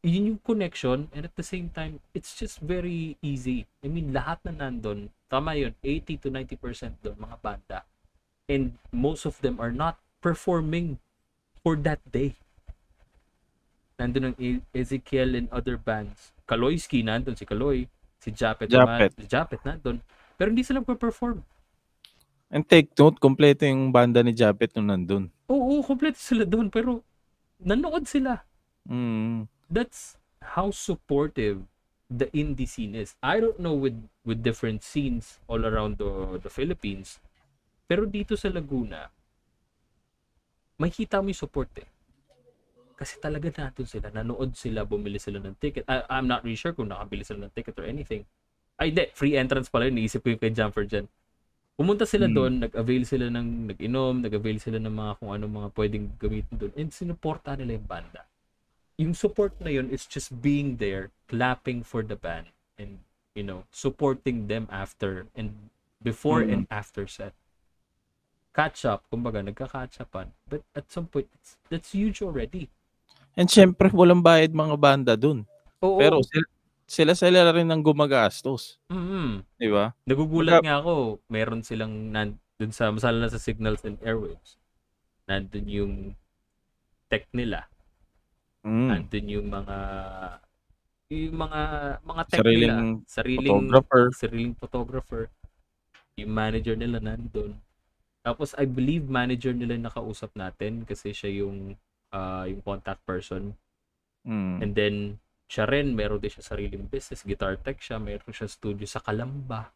yun 0.02 0.34
yung 0.34 0.40
connection 0.42 1.06
and 1.14 1.22
at 1.22 1.34
the 1.38 1.46
same 1.46 1.70
time 1.70 2.02
it's 2.10 2.34
just 2.34 2.58
very 2.58 3.14
easy 3.22 3.70
I 3.78 3.86
mean 3.86 4.10
lahat 4.10 4.42
na 4.42 4.66
nandun 4.66 5.14
tama 5.30 5.54
yun 5.54 5.78
80 5.86 6.26
to 6.26 6.28
90% 6.34 6.98
doon 7.06 7.14
mga 7.22 7.36
banda 7.38 7.78
and 8.50 8.74
most 8.90 9.22
of 9.22 9.38
them 9.38 9.62
are 9.62 9.70
not 9.70 10.02
performing 10.18 10.98
for 11.62 11.78
that 11.78 12.02
day 12.10 12.34
nandun 13.98 14.30
ang 14.32 14.36
E- 14.38 14.62
Ezekiel 14.70 15.34
and 15.34 15.50
other 15.50 15.74
bands. 15.74 16.30
Kaloyski 16.46 17.02
nandun, 17.02 17.34
si 17.34 17.42
Kaloy. 17.42 17.90
Si 18.18 18.34
Japet, 18.34 18.66
Japet. 18.66 19.14
naman. 19.14 19.30
Japet 19.30 19.60
nandun. 19.62 19.96
Pero 20.38 20.48
hindi 20.50 20.62
sila 20.62 20.82
perform 20.82 21.42
And 22.48 22.64
take 22.64 22.96
note, 22.96 23.20
kompleto 23.20 23.68
yung 23.68 23.92
banda 23.92 24.24
ni 24.24 24.32
Japet 24.32 24.72
nung 24.72 24.88
nandun. 24.88 25.28
Oo, 25.52 25.84
kompleto 25.84 26.16
sila 26.16 26.48
doon. 26.48 26.72
Pero 26.72 27.04
nanood 27.60 28.08
sila. 28.08 28.40
Mm. 28.88 29.44
That's 29.68 30.16
how 30.40 30.72
supportive 30.72 31.60
the 32.08 32.32
indie 32.32 32.64
scene 32.64 32.96
is. 32.96 33.12
I 33.20 33.36
don't 33.36 33.60
know 33.60 33.76
with 33.76 34.00
with 34.24 34.40
different 34.40 34.80
scenes 34.80 35.36
all 35.44 35.68
around 35.68 36.00
the 36.00 36.40
the 36.40 36.48
Philippines. 36.48 37.20
Pero 37.84 38.08
dito 38.08 38.32
sa 38.32 38.48
Laguna, 38.48 39.12
makita 40.80 41.20
mo 41.20 41.28
yung 41.28 41.36
support 41.36 41.68
eh. 41.76 41.88
Kasi 42.98 43.22
talaga 43.22 43.46
natin 43.46 43.86
sila. 43.86 44.10
Nanood 44.10 44.58
sila, 44.58 44.82
bumili 44.82 45.22
sila 45.22 45.38
ng 45.38 45.54
ticket. 45.62 45.86
I, 45.86 46.02
I'm 46.10 46.26
not 46.26 46.42
really 46.42 46.58
sure 46.58 46.74
kung 46.74 46.90
nakabili 46.90 47.22
sila 47.22 47.46
ng 47.46 47.54
ticket 47.54 47.78
or 47.78 47.86
anything. 47.86 48.26
Ay, 48.74 48.90
hindi. 48.90 49.06
Free 49.14 49.38
entrance 49.38 49.70
pala 49.70 49.86
yun. 49.86 50.02
Naisip 50.02 50.26
ko 50.26 50.34
yung 50.34 50.42
kay 50.42 50.50
Jumper 50.50 50.82
dyan. 50.82 51.06
Pumunta 51.78 52.02
sila 52.02 52.26
Hmm. 52.26 52.34
doon, 52.34 52.52
nag-avail 52.66 53.06
sila 53.06 53.30
ng, 53.30 53.70
nag-inom, 53.70 54.18
nag-avail 54.26 54.58
sila 54.58 54.82
ng 54.82 54.90
mga 54.90 55.12
kung 55.22 55.30
ano 55.30 55.46
mga 55.46 55.68
pwedeng 55.78 56.10
gamitin 56.18 56.54
doon. 56.58 56.72
And 56.74 56.90
sinuporta 56.90 57.54
nila 57.54 57.78
yung 57.78 57.86
banda. 57.86 58.26
Yung 58.98 59.14
support 59.14 59.54
na 59.62 59.70
yun 59.70 59.86
is 59.94 60.02
just 60.02 60.34
being 60.42 60.82
there, 60.82 61.14
clapping 61.30 61.86
for 61.86 62.02
the 62.02 62.18
band, 62.18 62.50
and, 62.82 62.98
you 63.38 63.46
know, 63.46 63.62
supporting 63.70 64.50
them 64.50 64.66
after 64.74 65.30
and 65.38 65.70
before 66.02 66.42
Mm. 66.42 66.50
and 66.50 66.62
after 66.66 67.06
set. 67.06 67.30
Catch 68.50 68.82
up, 68.82 69.06
kumbaga, 69.06 69.38
nagka-catch 69.38 70.02
upan. 70.02 70.34
But 70.50 70.66
at 70.74 70.90
some 70.90 71.06
point, 71.06 71.30
it's, 71.30 71.54
that's 71.70 71.94
huge 71.94 72.18
already. 72.26 72.66
And 73.34 73.48
syempre, 73.50 73.90
walang 73.92 74.22
bayad 74.22 74.54
mga 74.54 74.76
banda 74.78 75.12
dun. 75.18 75.44
Oo. 75.82 75.98
Pero 75.98 76.22
sila, 76.24 76.46
sila 76.88 77.12
sila 77.12 77.52
rin 77.52 77.68
ang 77.68 77.84
gumagastos. 77.84 78.80
mm 78.88 79.44
Di 79.60 79.68
ba? 79.68 79.92
Nagugulat 80.08 80.62
Baga- 80.62 80.66
nga 80.66 80.76
ako, 80.80 81.20
meron 81.28 81.60
silang 81.60 81.92
nan, 82.08 82.40
dun 82.58 82.72
sa, 82.72 82.90
masala 82.90 83.22
na 83.22 83.30
sa 83.30 83.38
signals 83.38 83.84
and 83.84 84.00
airwaves. 84.02 84.58
Nandun 85.28 85.68
yung 85.68 85.94
tech 87.12 87.28
nila. 87.36 87.68
Mm. 88.64 88.88
Nandun 88.88 89.26
yung 89.28 89.48
mga 89.52 89.78
yung 91.08 91.36
mga 91.40 91.60
mga 92.04 92.22
tech 92.28 92.40
Sariling 92.40 92.60
nila. 92.60 93.06
Sariling 93.08 93.48
photographer. 93.48 94.02
Sariling 94.12 94.54
photographer. 94.56 95.22
Yung 96.20 96.32
manager 96.32 96.76
nila 96.76 96.98
nandun. 97.00 97.56
Tapos 98.20 98.52
I 98.58 98.68
believe 98.68 99.08
manager 99.08 99.56
nila 99.56 99.78
nakausap 99.78 100.34
natin 100.36 100.84
kasi 100.84 101.16
siya 101.16 101.44
yung 101.44 101.78
ah, 102.12 102.44
yung 102.48 102.62
contact 102.64 103.02
person. 103.04 103.52
Mm. 104.24 104.56
And 104.62 104.72
then 104.74 104.96
siya 105.48 105.64
rin, 105.64 105.96
meron 105.96 106.20
din 106.20 106.28
siya 106.28 106.44
sariling 106.44 106.84
business, 106.92 107.24
guitar 107.24 107.56
tech 107.56 107.80
siya, 107.80 107.96
meron 107.96 108.32
siya 108.32 108.48
studio 108.52 108.84
sa 108.84 109.00
Kalamba. 109.00 109.72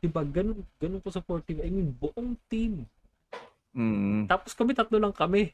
Diba, 0.00 0.24
ganun, 0.24 0.64
ganun 0.80 1.04
po 1.04 1.12
supportive. 1.12 1.60
I 1.60 1.68
mean, 1.68 1.92
buong 1.92 2.38
team. 2.48 2.88
Mm. 3.76 4.24
Tapos 4.24 4.56
kami 4.56 4.72
tatlo 4.72 4.96
lang 4.96 5.12
kami. 5.12 5.52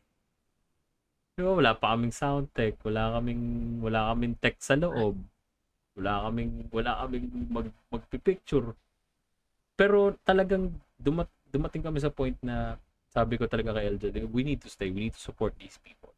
Di 1.35 1.43
ba, 1.43 1.59
wala 1.59 1.75
pa 1.75 1.99
kaming 1.99 2.15
sound 2.15 2.47
tech, 2.55 2.79
wala 2.87 3.19
kaming 3.19 3.43
wala 3.83 4.15
kaming 4.15 4.39
tech 4.39 4.55
sa 4.63 4.79
loob. 4.79 5.19
Wala 5.99 6.31
kaming 6.31 6.71
wala 6.71 7.03
kaming 7.03 7.27
mag 7.51 7.67
magpi-picture. 7.91 8.71
Pero 9.75 10.15
talagang 10.23 10.71
dumat, 10.95 11.27
dumating 11.51 11.83
kami 11.83 11.99
sa 11.99 12.15
point 12.15 12.39
na 12.39 12.79
sabi 13.15 13.39
ko 13.39 13.47
talaga 13.47 13.79
kay 13.79 13.95
LJ, 13.95 14.27
we 14.35 14.43
need 14.43 14.59
to 14.59 14.69
stay, 14.69 14.91
we 14.91 15.07
need 15.07 15.15
to 15.15 15.23
support 15.23 15.55
these 15.63 15.79
people. 15.79 16.11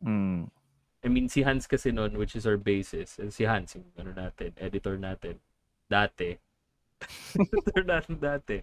Mm. 0.00 0.48
I 1.04 1.08
mean, 1.12 1.28
si 1.28 1.44
Hans 1.44 1.68
kasi 1.68 1.92
noon, 1.92 2.16
which 2.16 2.32
is 2.32 2.48
our 2.48 2.56
bassist, 2.56 3.20
and 3.20 3.28
si 3.34 3.44
Hans, 3.44 3.76
yung 3.76 3.92
ano 4.00 4.16
natin, 4.16 4.56
editor 4.56 4.96
natin, 4.96 5.36
dati. 5.92 6.40
editor 7.36 7.82
natin 7.84 8.16
dati. 8.16 8.56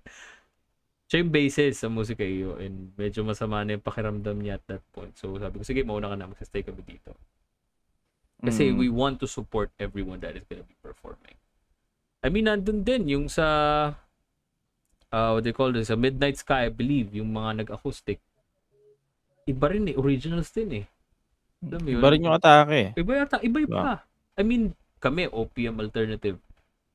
Siya 1.10 1.22
yung 1.22 1.34
bassist 1.34 1.84
sa 1.84 1.90
Musika 1.90 2.26
iyo 2.26 2.58
and 2.58 2.94
medyo 2.98 3.22
masama 3.26 3.62
na 3.62 3.78
yung 3.78 3.86
pakiramdam 3.86 4.40
niya 4.42 4.58
at 4.58 4.66
that 4.66 4.84
point. 4.94 5.14
So 5.18 5.38
sabi 5.38 5.62
ko, 5.62 5.64
sige, 5.66 5.86
mauna 5.86 6.10
ka 6.10 6.16
na, 6.18 6.30
magsastay 6.30 6.66
kami 6.66 6.82
dito. 6.86 7.14
Kasi 8.40 8.72
Mm. 8.72 8.78
we 8.80 8.88
want 8.88 9.20
to 9.20 9.28
support 9.28 9.70
everyone 9.78 10.24
that 10.24 10.34
is 10.34 10.46
gonna 10.48 10.64
be 10.64 10.78
performing. 10.80 11.36
I 12.24 12.32
mean, 12.32 12.48
nandun 12.48 12.88
din 12.88 13.10
yung 13.12 13.26
sa, 13.28 13.46
uh, 15.14 15.38
what 15.38 15.44
they 15.44 15.54
call 15.54 15.72
this, 15.74 15.90
sa 15.90 15.98
Midnight 15.98 16.38
Sky, 16.38 16.70
I 16.70 16.74
believe, 16.74 17.14
yung 17.14 17.34
mga 17.34 17.66
nag-acoustic. 17.66 18.22
Iba 19.50 19.66
rin 19.74 19.90
eh, 19.90 19.96
originals 19.98 20.54
din 20.54 20.84
eh. 20.84 20.86
Alam 21.66 21.80
mo 21.82 21.88
yun? 21.90 22.00
Iba 22.00 22.10
rin 22.14 22.26
yung 22.26 22.36
atake. 22.38 22.82
Iba 22.96 23.12
yata, 23.26 23.38
iba 23.42 23.58
iba. 23.60 23.82
Diba? 23.82 23.96
I 24.40 24.44
mean, 24.46 24.64
kami, 25.02 25.28
OPM 25.28 25.82
alternative. 25.82 26.38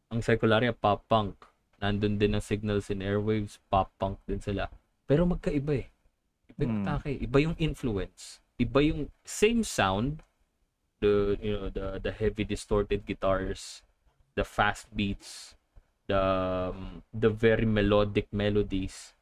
Ang 0.08 0.22
Secularia, 0.22 0.72
pop 0.72 1.02
punk. 1.10 1.34
Nandun 1.82 2.16
din 2.16 2.32
ang 2.38 2.44
signals 2.44 2.88
and 2.88 3.02
airwaves, 3.02 3.58
pop 3.68 3.90
punk 3.98 4.16
din 4.24 4.40
sila. 4.40 4.70
Pero 5.04 5.26
magkaiba 5.28 5.84
eh. 5.84 5.86
Iba 6.54 6.60
yung 6.64 6.74
Hmm. 6.80 6.86
atake. 6.86 7.12
Iba 7.20 7.38
yung 7.42 7.56
influence. 7.58 8.40
Iba 8.56 8.80
yung 8.80 9.10
same 9.26 9.66
sound. 9.66 10.22
The, 11.02 11.36
you 11.42 11.52
know, 11.52 11.68
the, 11.68 12.00
the 12.00 12.12
heavy 12.14 12.48
distorted 12.48 13.04
guitars, 13.04 13.84
the 14.40 14.46
fast 14.46 14.88
beats, 14.96 15.52
the, 16.06 16.20
um, 16.70 17.00
the 17.10 17.28
very 17.28 17.64
melodic 17.64 18.28
melodies. 18.30 19.12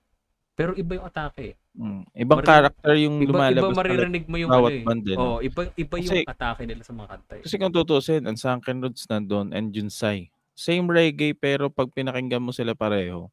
Pero 0.53 0.77
iba 0.77 1.01
yung 1.01 1.07
atake. 1.07 1.57
Mm. 1.73 2.05
Ibang 2.13 2.39
Mari- 2.45 2.51
character 2.53 2.93
yung 3.01 3.17
Iba, 3.17 3.25
iba 3.25 3.33
lumalabas 3.33 3.63
talaga. 3.65 3.81
maririnig 3.81 4.25
mo 4.29 4.37
yung 4.37 4.51
bawat 4.53 4.69
ano 4.69 4.77
eh. 4.77 4.85
band 4.85 5.05
eh? 5.09 5.17
Oh, 5.17 5.39
iba, 5.41 5.61
iba 5.73 5.95
yung 5.97 6.13
Kasi- 6.13 6.29
atake 6.29 6.63
nila 6.69 6.83
sa 6.85 6.93
mga 6.93 7.09
kanta 7.09 7.33
eh. 7.41 7.43
Kasi 7.49 7.55
kung 7.57 7.73
tutusin, 7.73 8.23
ang 8.29 8.37
Sunken 8.37 8.79
Roots 8.85 9.09
nandun 9.09 9.57
and 9.57 9.73
Junsai. 9.73 10.29
Same 10.53 10.85
reggae 10.85 11.33
pero 11.33 11.73
pag 11.73 11.89
pinakinggan 11.89 12.45
mo 12.45 12.53
sila 12.53 12.77
pareho, 12.77 13.33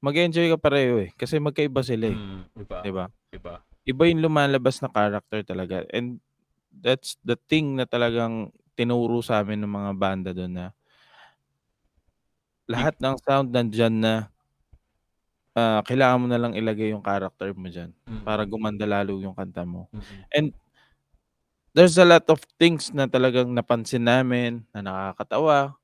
mag-enjoy 0.00 0.48
ka 0.52 0.58
pareho 0.58 1.04
eh. 1.04 1.10
Kasi 1.14 1.36
magkaiba 1.36 1.84
sila 1.84 2.08
eh. 2.08 2.16
Mm, 2.16 2.42
iba. 2.56 2.78
Di 2.80 2.92
ba? 2.92 3.04
Iba. 3.28 3.54
Iba 3.84 4.02
yung 4.08 4.24
lumalabas 4.24 4.80
na 4.80 4.88
character 4.88 5.44
talaga. 5.44 5.84
And 5.92 6.24
that's 6.72 7.20
the 7.20 7.36
thing 7.36 7.76
na 7.76 7.84
talagang 7.84 8.48
tinuro 8.72 9.20
sa 9.20 9.44
amin 9.44 9.60
ng 9.60 9.70
mga 9.70 9.92
banda 9.94 10.30
doon 10.32 10.50
na 10.50 10.66
lahat 12.66 12.96
ng 12.98 13.16
sound 13.20 13.48
nandyan 13.50 13.94
na 13.94 14.14
ah, 15.52 15.80
kailangan 15.82 16.18
mo 16.18 16.26
na 16.26 16.40
lang 16.40 16.52
ilagay 16.52 16.90
yung 16.90 17.04
character 17.04 17.52
mo 17.52 17.68
dyan 17.68 17.92
Mm. 18.04 18.22
para 18.22 18.42
gumanda 18.42 18.84
lalo 18.84 19.16
yung 19.18 19.34
kanta 19.34 19.62
mo. 19.62 19.86
Mm-mm. 19.90 20.50
there's 21.74 21.98
a 21.98 22.06
lot 22.06 22.22
of 22.28 22.38
things 22.54 22.90
na 22.90 23.04
talagang 23.04 23.50
napansin 23.50 24.02
namin 24.02 24.62
na 24.70 24.80
nakakatawa, 24.80 25.74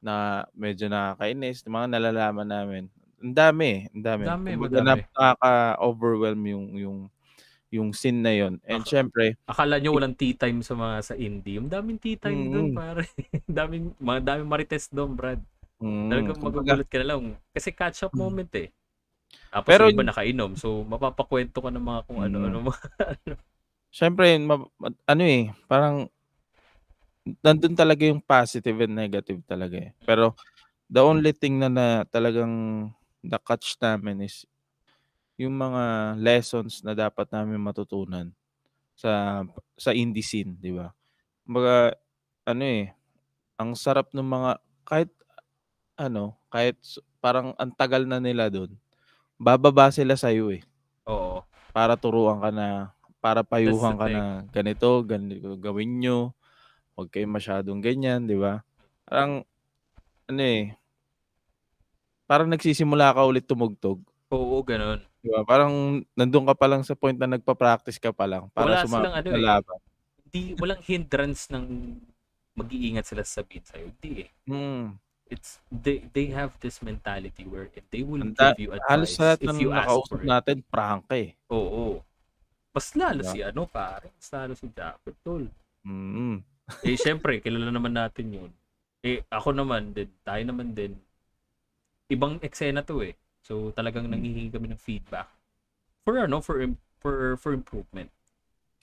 na 0.00 0.14
medyo 0.54 0.88
nakakainis, 0.88 1.60
mga 1.62 1.86
nalalaman 1.90 2.48
namin. 2.48 2.82
Ang 3.18 3.34
dami, 3.34 3.70
ang 3.90 4.02
dami. 4.02 4.22
Dami, 4.24 4.50
madami. 4.56 4.86
Nakaka-overwhelm 5.12 6.42
yung 6.46 6.66
yung 6.74 6.98
yung 7.68 7.88
scene 7.92 8.24
na 8.24 8.32
yon. 8.32 8.56
And 8.64 8.80
Aka- 8.80 8.88
syempre, 8.88 9.36
Akala 9.44 9.76
nyo 9.76 9.92
walang 9.92 10.16
tea 10.16 10.32
time 10.32 10.64
sa 10.64 10.72
mga 10.72 10.96
sa 11.02 11.12
indie. 11.12 11.60
Yung 11.60 11.68
daming 11.68 12.00
tea 12.00 12.16
time 12.16 12.48
doon, 12.48 12.72
Mm. 12.72 12.76
pare. 12.78 13.04
daming, 13.60 13.92
mga 14.00 14.20
daming 14.24 14.48
marites 14.48 14.88
doon, 14.88 15.12
Brad. 15.12 15.42
Mm, 15.82 16.08
Talagang 16.10 16.38
magugulat 16.40 16.88
ka 16.88 16.98
na 17.02 17.06
lang. 17.14 17.22
Kasi 17.54 17.68
catch 17.74 18.00
up 18.06 18.12
Mm. 18.14 18.20
moment 18.20 18.52
eh. 18.56 18.68
Tapos 19.52 19.68
Pero 19.70 19.84
iba 19.88 20.04
nakainom. 20.04 20.52
So, 20.56 20.84
mapapakwento 20.84 21.58
ka 21.64 21.70
ng 21.72 21.84
mga 21.84 22.00
kung 22.08 22.18
Mm. 22.20 22.24
ano-ano. 22.28 22.58
mga 22.72 22.80
syempre, 23.92 24.38
ma- 24.40 24.68
ma- 24.80 24.96
ano 25.08 25.24
eh, 25.24 25.52
parang 25.68 26.08
nandun 27.44 27.74
talaga 27.76 28.02
yung 28.08 28.22
positive 28.24 28.78
and 28.84 28.94
negative 28.96 29.40
talaga 29.44 29.76
eh. 29.78 29.90
Pero 30.06 30.32
the 30.90 31.02
only 31.02 31.32
thing 31.36 31.60
na, 31.60 31.68
na 31.70 31.86
talagang 32.08 32.88
na-catch 33.24 33.76
namin 33.82 34.24
is 34.28 34.46
yung 35.38 35.54
mga 35.56 36.16
lessons 36.18 36.82
na 36.82 36.94
dapat 36.96 37.28
namin 37.30 37.60
matutunan 37.62 38.30
sa 38.98 39.44
sa 39.78 39.92
indie 39.94 40.24
scene, 40.26 40.58
di 40.58 40.72
ba? 40.74 40.90
Kumbaga, 41.46 41.94
ano 42.48 42.64
eh, 42.66 42.92
ang 43.60 43.74
sarap 43.78 44.10
ng 44.14 44.24
mga, 44.26 44.50
kahit 44.86 45.10
ano, 45.98 46.38
kahit 46.48 46.78
parang 47.18 47.52
ang 47.58 47.74
tagal 47.74 48.06
na 48.06 48.22
nila 48.22 48.46
doon, 48.46 48.70
bababa 49.34 49.90
sila 49.90 50.14
sa'yo 50.14 50.54
eh 50.54 50.62
Oo. 51.10 51.42
para 51.74 51.98
turuan 51.98 52.38
ka 52.38 52.50
na, 52.54 52.94
para 53.18 53.42
payuhan 53.42 53.98
ka 53.98 54.06
thing. 54.06 54.14
na 54.14 54.24
ganito, 54.54 54.88
ganito 55.02 55.58
gawin 55.58 55.98
nyo, 55.98 56.18
huwag 56.94 57.10
kayo 57.10 57.26
masyadong 57.26 57.82
ganyan, 57.82 58.30
di 58.30 58.38
ba? 58.38 58.62
Parang, 59.02 59.42
ano 60.30 60.42
eh, 60.42 60.78
parang 62.30 62.46
nagsisimula 62.46 63.10
ka 63.10 63.26
ulit 63.26 63.46
tumugtog. 63.48 63.98
Oo, 64.30 64.60
ganun. 64.62 65.02
Di 65.18 65.32
ba? 65.34 65.42
Parang 65.42 66.04
nandun 66.14 66.46
ka 66.46 66.54
pa 66.54 66.70
lang 66.70 66.86
sa 66.86 66.94
point 66.94 67.16
na 67.16 67.26
nagpa-practice 67.26 67.98
ka 67.98 68.14
pa 68.14 68.28
lang 68.28 68.46
para 68.54 68.70
Wala 68.70 68.84
sumama 68.86 69.02
silang 69.02 69.16
ano 69.18 69.28
sa 69.28 69.38
eh. 69.38 69.42
laban. 69.42 69.78
Di, 70.28 70.40
walang 70.60 70.82
hindrance 70.84 71.48
ng 71.50 71.64
mag-iingat 72.54 73.06
sila 73.08 73.24
sa 73.24 73.40
sabihin 73.40 73.64
sa'yo. 73.64 73.86
Hindi 73.88 74.10
eh. 74.26 74.30
Mm. 74.46 74.98
It's, 75.28 75.60
they, 75.68 76.08
they 76.16 76.32
have 76.32 76.56
this 76.64 76.80
mentality 76.80 77.44
where 77.44 77.68
if 77.76 77.84
they 77.92 78.00
will 78.00 78.24
Ang 78.24 78.32
da- 78.32 78.56
give 78.56 78.64
you 78.64 78.70
advice, 78.72 79.20
lahat 79.20 79.36
if 79.44 79.52
you 79.60 79.68
ask 79.76 79.92
for 80.08 80.18
it. 80.24 80.28
natin, 80.28 80.56
prangka 80.72 81.14
eh. 81.20 81.30
Oo. 81.52 82.00
Mas 82.72 82.92
lalo 82.96 83.20
Diba? 83.20 83.32
si 83.32 83.38
ano 83.44 83.62
pare, 83.68 84.08
mas 84.16 84.28
lalo 84.32 84.52
si 84.56 84.66
Japet 84.72 85.16
tol. 85.24 85.44
Mm. 85.84 86.40
Eh 86.84 86.96
syempre, 87.04 87.40
kilala 87.44 87.68
naman 87.68 87.92
natin 87.92 88.26
yun. 88.32 88.50
Eh 89.04 89.20
ako 89.28 89.52
naman 89.52 89.92
din, 89.92 90.08
tayo 90.24 90.42
naman 90.48 90.72
din. 90.72 90.96
Ibang 92.08 92.40
eksena 92.40 92.80
to 92.84 93.04
eh. 93.04 93.12
So 93.44 93.72
talagang 93.76 94.08
Mm. 94.08 94.12
nanghihingi 94.16 94.50
kami 94.52 94.68
ng 94.72 94.80
feedback. 94.80 95.28
For 96.04 96.16
ano, 96.16 96.40
for 96.40 96.56
for 97.00 97.36
for 97.36 97.52
improvement. 97.52 98.08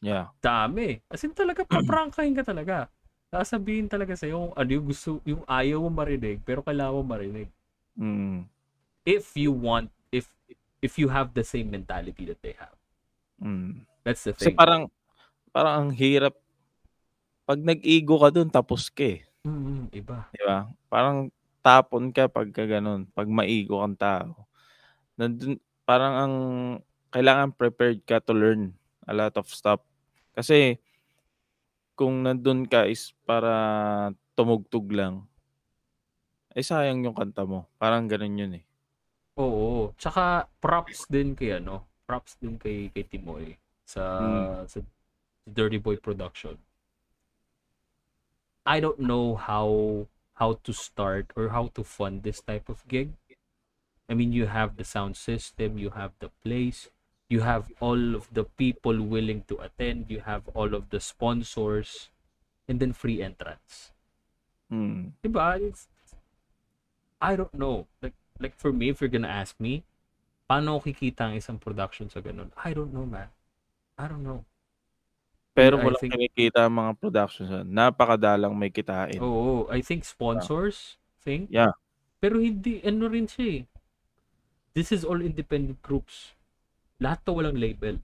Yeah. 0.03 0.29
Dami. 0.43 1.01
As 1.09 1.25
in 1.25 1.33
talaga, 1.33 1.65
paprangkahin 1.65 2.37
ka 2.37 2.45
talaga. 2.45 2.85
Sasabihin 3.33 3.89
talaga 3.89 4.13
sa'yo 4.13 4.37
kung 4.37 4.53
ano 4.53 4.69
yung 4.69 4.85
gusto, 4.85 5.17
yung 5.25 5.41
ayaw 5.49 5.81
mo 5.81 5.89
marinig, 5.89 6.37
pero 6.45 6.61
kailangan 6.61 6.93
mo 7.01 7.03
marinig. 7.05 7.49
Mm. 7.97 8.45
If 9.05 9.33
you 9.37 9.49
want, 9.53 9.89
if 10.13 10.29
if 10.81 10.97
you 11.01 11.09
have 11.09 11.33
the 11.33 11.41
same 11.45 11.73
mentality 11.73 12.25
that 12.29 12.41
they 12.45 12.53
have. 12.57 12.77
Mm. 13.41 13.85
That's 14.05 14.25
the 14.29 14.33
Kasi 14.37 14.53
thing. 14.53 14.57
parang 14.57 14.89
parang 15.53 15.73
ang 15.87 15.89
hirap 15.95 16.35
pag 17.45 17.61
nag-ego 17.61 18.17
ka 18.17 18.29
dun 18.33 18.49
tapos 18.49 18.89
ka 18.89 19.05
eh, 19.05 19.21
Mm, 19.45 19.93
iba. 19.93 20.25
'di 20.33 20.41
ba? 20.41 20.69
Parang 20.89 21.29
tapon 21.61 22.09
ka 22.09 22.25
pagka 22.29 22.65
gano'n, 22.65 23.05
pag 23.13 23.29
maigo 23.29 23.81
kang 23.81 23.97
tao. 23.97 24.49
Nandun 25.17 25.57
parang 25.85 26.13
ang 26.15 26.35
kailangan 27.13 27.53
prepared 27.55 28.01
ka 28.05 28.21
to 28.21 28.33
learn 28.33 28.73
a 29.09 29.13
lot 29.13 29.33
of 29.37 29.45
stuff. 29.49 29.81
Kasi 30.37 30.77
kung 31.95 32.27
nandun 32.27 32.67
ka 32.67 32.85
is 32.85 33.15
para 33.23 34.11
tumugtog 34.35 34.91
lang, 34.91 35.23
eh 36.55 36.63
sayang 36.63 37.03
yung 37.03 37.15
kanta 37.15 37.43
mo. 37.47 37.67
Parang 37.79 38.07
gano'n 38.07 38.39
yun 38.39 38.53
eh. 38.59 38.65
Oo. 39.39 39.91
Tsaka 39.99 40.47
props 40.63 41.07
din 41.11 41.35
kay 41.35 41.59
ano, 41.59 41.83
props 42.07 42.39
din 42.39 42.55
kay 42.55 42.87
kay 42.91 43.03
Timoy 43.03 43.59
sa 43.83 44.03
Mm. 44.19 44.67
sa 44.67 44.79
Dirty 45.47 45.79
Boy 45.79 45.99
Production. 45.99 46.55
I 48.65 48.79
don't 48.79 48.99
know 48.99 49.35
how 49.35 49.69
how 50.41 50.59
to 50.63 50.71
start 50.73 51.31
or 51.35 51.51
how 51.55 51.71
to 51.75 51.83
fund 51.83 52.23
this 52.23 52.41
type 52.41 52.67
of 52.67 52.83
gig. 52.87 53.13
I 54.09 54.13
mean, 54.13 54.33
you 54.33 54.45
have 54.47 54.75
the 54.77 54.83
sound 54.83 55.17
system, 55.17 55.77
you 55.77 55.91
have 55.97 56.13
the 56.19 56.29
place, 56.43 56.89
you 57.29 57.41
have 57.41 57.71
all 57.81 58.13
of 58.13 58.29
the 58.33 58.45
people 58.45 59.01
willing 59.01 59.43
to 59.49 59.57
attend, 59.57 60.09
you 60.09 60.21
have 60.21 60.45
all 60.53 60.73
of 60.77 60.89
the 60.93 60.99
sponsors, 61.01 62.09
and 62.69 62.79
then 62.79 62.93
free 62.93 63.21
entrance. 63.21 63.91
Mm. 64.69 65.13
Diba? 65.23 65.57
It's, 65.61 65.87
I 67.21 67.35
don't 67.35 67.53
know. 67.53 67.87
Like, 68.01 68.13
like 68.39 68.53
for 68.57 68.73
me, 68.73 68.89
if 68.89 69.01
you're 69.01 69.09
gonna 69.09 69.31
ask 69.31 69.57
me, 69.57 69.83
paano 70.45 70.77
kikita 70.77 71.25
ang 71.25 71.35
isang 71.37 71.57
production 71.57 72.09
sa 72.09 72.21
ganun? 72.21 72.53
I 72.61 72.73
don't 72.77 72.93
know, 72.93 73.05
man. 73.05 73.33
I 73.97 74.05
don't 74.05 74.21
know. 74.21 74.45
Pero 75.55 75.79
I 75.79 75.87
walang 75.87 76.01
think- 76.03 76.13
kinikita 76.13 76.67
ang 76.67 76.75
mga 76.77 76.91
productions 76.99 77.49
na 77.49 77.63
napakadalang 77.63 78.53
may 78.53 78.69
kitain. 78.69 79.17
Oo, 79.23 79.65
I 79.71 79.79
think 79.81 80.03
sponsors 80.03 80.99
thing. 81.23 81.47
Yeah. 81.49 81.73
Pero 82.19 82.37
hindi, 82.43 82.83
ano 82.83 83.07
rin 83.07 83.25
siya 83.25 83.63
eh. 83.63 83.63
This 84.75 84.91
is 84.91 85.07
all 85.07 85.23
independent 85.23 85.79
groups. 85.79 86.34
Lahat 86.99 87.19
to 87.27 87.35
walang 87.35 87.59
label. 87.59 87.99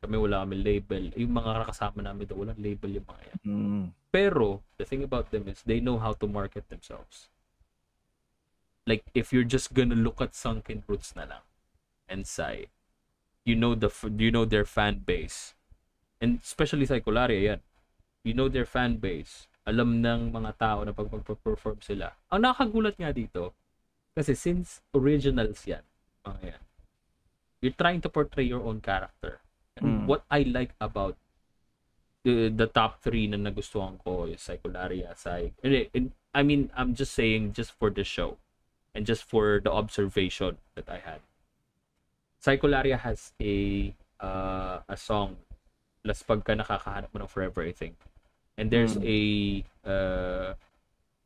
Kami 0.00 0.16
wala 0.16 0.48
kami 0.48 0.56
label. 0.64 1.12
Yung 1.12 1.36
mga 1.36 1.68
kasama 1.68 2.00
namin 2.00 2.24
to, 2.24 2.32
walang 2.32 2.56
label 2.56 2.88
yung 2.88 3.04
mga 3.04 3.22
yan. 3.28 3.38
Mm. 3.44 3.86
Pero, 4.08 4.64
the 4.80 4.84
thing 4.88 5.04
about 5.04 5.28
them 5.28 5.44
is 5.44 5.60
they 5.68 5.78
know 5.78 6.00
how 6.00 6.16
to 6.16 6.24
market 6.24 6.64
themselves. 6.72 7.28
Like, 8.88 9.04
if 9.12 9.28
you're 9.28 9.46
just 9.46 9.76
gonna 9.76 9.98
look 9.98 10.24
at 10.24 10.32
Sunken 10.32 10.82
Roots 10.88 11.12
na 11.12 11.28
lang 11.28 11.44
and 12.08 12.24
say, 12.24 12.72
you 13.44 13.54
know 13.56 13.76
the 13.76 13.92
you 14.16 14.32
know 14.32 14.48
their 14.48 14.64
fan 14.64 15.04
base. 15.04 15.52
And 16.20 16.40
especially 16.40 16.88
sa 16.88 17.00
Ecolaria, 17.00 17.56
yan. 17.56 17.60
You 18.24 18.32
know 18.32 18.48
their 18.48 18.68
fan 18.68 19.00
base. 19.00 19.48
Alam 19.68 20.00
ng 20.00 20.32
mga 20.32 20.56
tao 20.56 20.80
na 20.84 20.96
pag 20.96 21.12
magpa-perform 21.12 21.84
sila. 21.84 22.16
Ang 22.32 22.48
nakagulat 22.48 22.96
nga 22.96 23.12
dito, 23.12 23.52
kasi 24.16 24.32
since 24.32 24.80
originals 24.96 25.60
yan, 25.68 25.84
mga 26.24 26.56
yan, 26.56 26.62
you're 27.60 27.76
trying 27.76 28.00
to 28.00 28.08
portray 28.08 28.44
your 28.44 28.60
own 28.64 28.80
character. 28.80 29.40
And 29.76 29.84
Mm. 29.86 30.06
what 30.06 30.24
I 30.30 30.42
like 30.44 30.72
about 30.80 31.16
the, 32.24 32.48
the 32.52 32.66
top 32.66 33.00
three 33.00 33.26
na 33.26 33.36
nagustuhan 33.40 33.96
ko 34.04 34.24
is 34.28 34.40
Psycholaria, 34.44 35.16
Psych. 35.16 35.52
Hindi, 35.62 35.88
in- 35.94 36.12
I 36.34 36.42
mean, 36.42 36.70
I'm 36.76 36.94
just 36.94 37.12
saying 37.16 37.54
just 37.54 37.72
for 37.72 37.90
the 37.90 38.04
show 38.04 38.36
and 38.94 39.06
just 39.06 39.24
for 39.24 39.60
the 39.60 39.72
observation 39.72 40.58
that 40.76 40.88
I 40.88 40.98
had. 41.00 41.20
Psycholaria 42.40 42.98
has 43.00 43.32
a 43.40 43.92
uh, 44.20 44.80
a 44.88 44.96
song 44.96 45.36
las 46.04 46.22
pagka 46.24 46.56
nakakahanap 46.56 47.12
mo 47.12 47.20
ng 47.24 47.28
Forever, 47.28 47.60
I 47.64 47.72
think. 47.72 47.96
And 48.56 48.68
there's 48.72 48.96
Mm. 48.96 49.04
a 49.04 49.18
uh, 49.84 50.48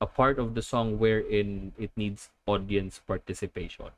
a 0.02 0.06
part 0.06 0.38
of 0.38 0.54
the 0.54 0.62
song 0.62 0.98
wherein 0.98 1.72
it 1.78 1.90
needs 1.94 2.30
audience 2.46 2.98
participation. 3.02 3.90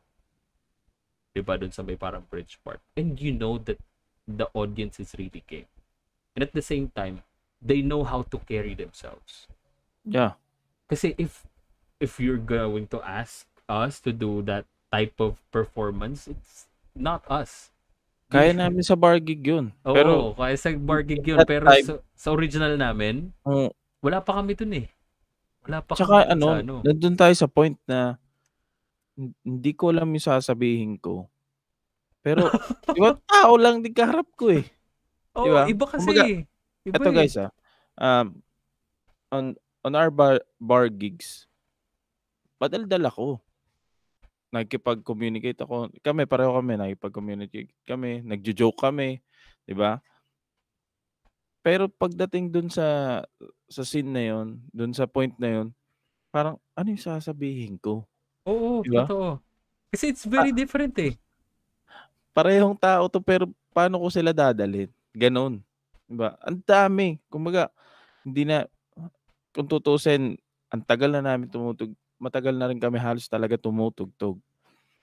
Diba 1.36 1.60
dun 1.60 1.68
sa 1.68 1.84
may 1.84 2.00
parang 2.00 2.24
bridge 2.32 2.56
part. 2.64 2.80
And 2.96 3.20
you 3.20 3.28
know 3.28 3.60
that 3.68 3.76
the 4.24 4.48
audience 4.56 4.96
is 4.96 5.12
really 5.20 5.44
game. 5.44 5.68
And 6.32 6.40
at 6.40 6.56
the 6.56 6.64
same 6.64 6.88
time, 6.96 7.20
they 7.60 7.84
know 7.84 8.08
how 8.08 8.24
to 8.32 8.40
carry 8.48 8.72
themselves. 8.72 9.44
Yeah. 10.00 10.40
Kasi 10.88 11.12
if 11.20 11.44
if 12.00 12.16
you're 12.16 12.40
going 12.40 12.88
to 12.88 13.04
ask 13.04 13.44
us 13.68 14.00
to 14.00 14.16
do 14.16 14.40
that 14.48 14.64
type 14.88 15.20
of 15.20 15.36
performance, 15.52 16.24
it's 16.24 16.72
not 16.96 17.20
us. 17.28 17.68
Kaya 18.32 18.56
namin 18.56 18.80
sa 18.82 18.96
bar 18.96 19.20
gig 19.20 19.44
yun. 19.44 19.70
Oo, 19.86 19.94
Pero, 19.94 20.12
kaya 20.34 20.56
sa 20.56 20.72
bar 20.74 21.04
gig 21.04 21.22
yun. 21.22 21.44
Pero 21.44 21.68
time- 21.68 21.84
sa, 21.84 21.94
sa 22.16 22.28
original 22.32 22.74
namin, 22.74 23.30
oh, 23.44 23.70
wala 24.02 24.24
pa 24.24 24.40
kami 24.40 24.56
dun 24.56 24.72
eh. 24.72 24.88
Wala 25.68 25.84
pa 25.84 25.94
tsaka 25.94 26.26
kami 26.26 26.32
ano, 26.32 26.46
sa 26.46 26.54
ano. 26.64 26.74
nandun 26.82 27.16
tayo 27.18 27.34
sa 27.36 27.46
point 27.50 27.76
na 27.86 28.18
hindi 29.16 29.72
ko 29.72 29.90
alam 29.90 30.12
yung 30.12 30.22
sasabihin 30.22 31.00
ko. 31.00 31.26
Pero, 32.20 32.46
di 32.94 33.00
ba, 33.00 33.16
tao 33.24 33.56
lang 33.56 33.80
din 33.80 33.96
kaharap 33.96 34.28
ko 34.36 34.52
eh. 34.52 34.64
Oo, 35.36 35.46
diba? 35.48 35.62
iba 35.68 35.84
kasi. 35.88 36.04
Kumbaga, 36.04 36.24
iba 36.84 36.96
Ito 37.00 37.08
eh. 37.10 37.16
guys 37.16 37.36
ah, 37.40 37.50
um, 37.96 38.26
on, 39.32 39.44
on 39.84 39.92
our 39.96 40.12
bar, 40.12 40.40
bar 40.60 40.92
gigs, 40.92 41.48
padaldal 42.60 43.08
ako. 43.08 43.28
Nakikipag-communicate 44.54 45.58
ako. 45.64 45.90
Kami, 46.00 46.24
pareho 46.24 46.54
kami, 46.54 46.78
nakikipag-communicate 46.78 47.72
kami, 47.84 48.22
nagjo-joke 48.24 48.78
kami, 48.78 49.20
di 49.66 49.74
ba? 49.74 49.98
Pero 51.66 51.90
pagdating 51.90 52.54
dun 52.54 52.70
sa 52.70 53.18
sa 53.66 53.82
scene 53.82 54.06
na 54.06 54.22
yon, 54.22 54.62
dun 54.70 54.94
sa 54.94 55.10
point 55.10 55.34
na 55.34 55.50
yon, 55.50 55.68
parang 56.30 56.62
ano 56.78 56.86
yung 56.94 57.02
sasabihin 57.02 57.74
ko? 57.82 58.06
Oo, 58.46 58.80
Diba? 58.86 59.04
totoo. 59.04 59.42
Kasi 59.90 60.14
it's 60.14 60.24
very 60.24 60.54
different 60.54 60.94
eh. 61.02 61.18
Parehong 62.30 62.76
tao 62.76 63.08
to 63.10 63.18
pero 63.18 63.48
paano 63.74 63.98
ko 63.98 64.08
sila 64.08 64.30
dadalhin? 64.30 64.88
Ganon. 65.10 65.58
Diba? 66.06 66.38
Ang 66.44 66.62
dami. 66.62 67.18
Kumbaga, 67.26 67.68
hindi 68.22 68.46
na, 68.46 68.68
kung 69.50 69.66
tutusin, 69.66 70.38
ang 70.70 70.82
tagal 70.82 71.10
na 71.10 71.22
namin 71.24 71.50
tumutug. 71.50 71.90
Matagal 72.16 72.56
na 72.56 72.68
rin 72.70 72.80
kami 72.80 72.96
halos 72.96 73.28
talaga 73.28 73.60
tumutugtog. 73.60 74.40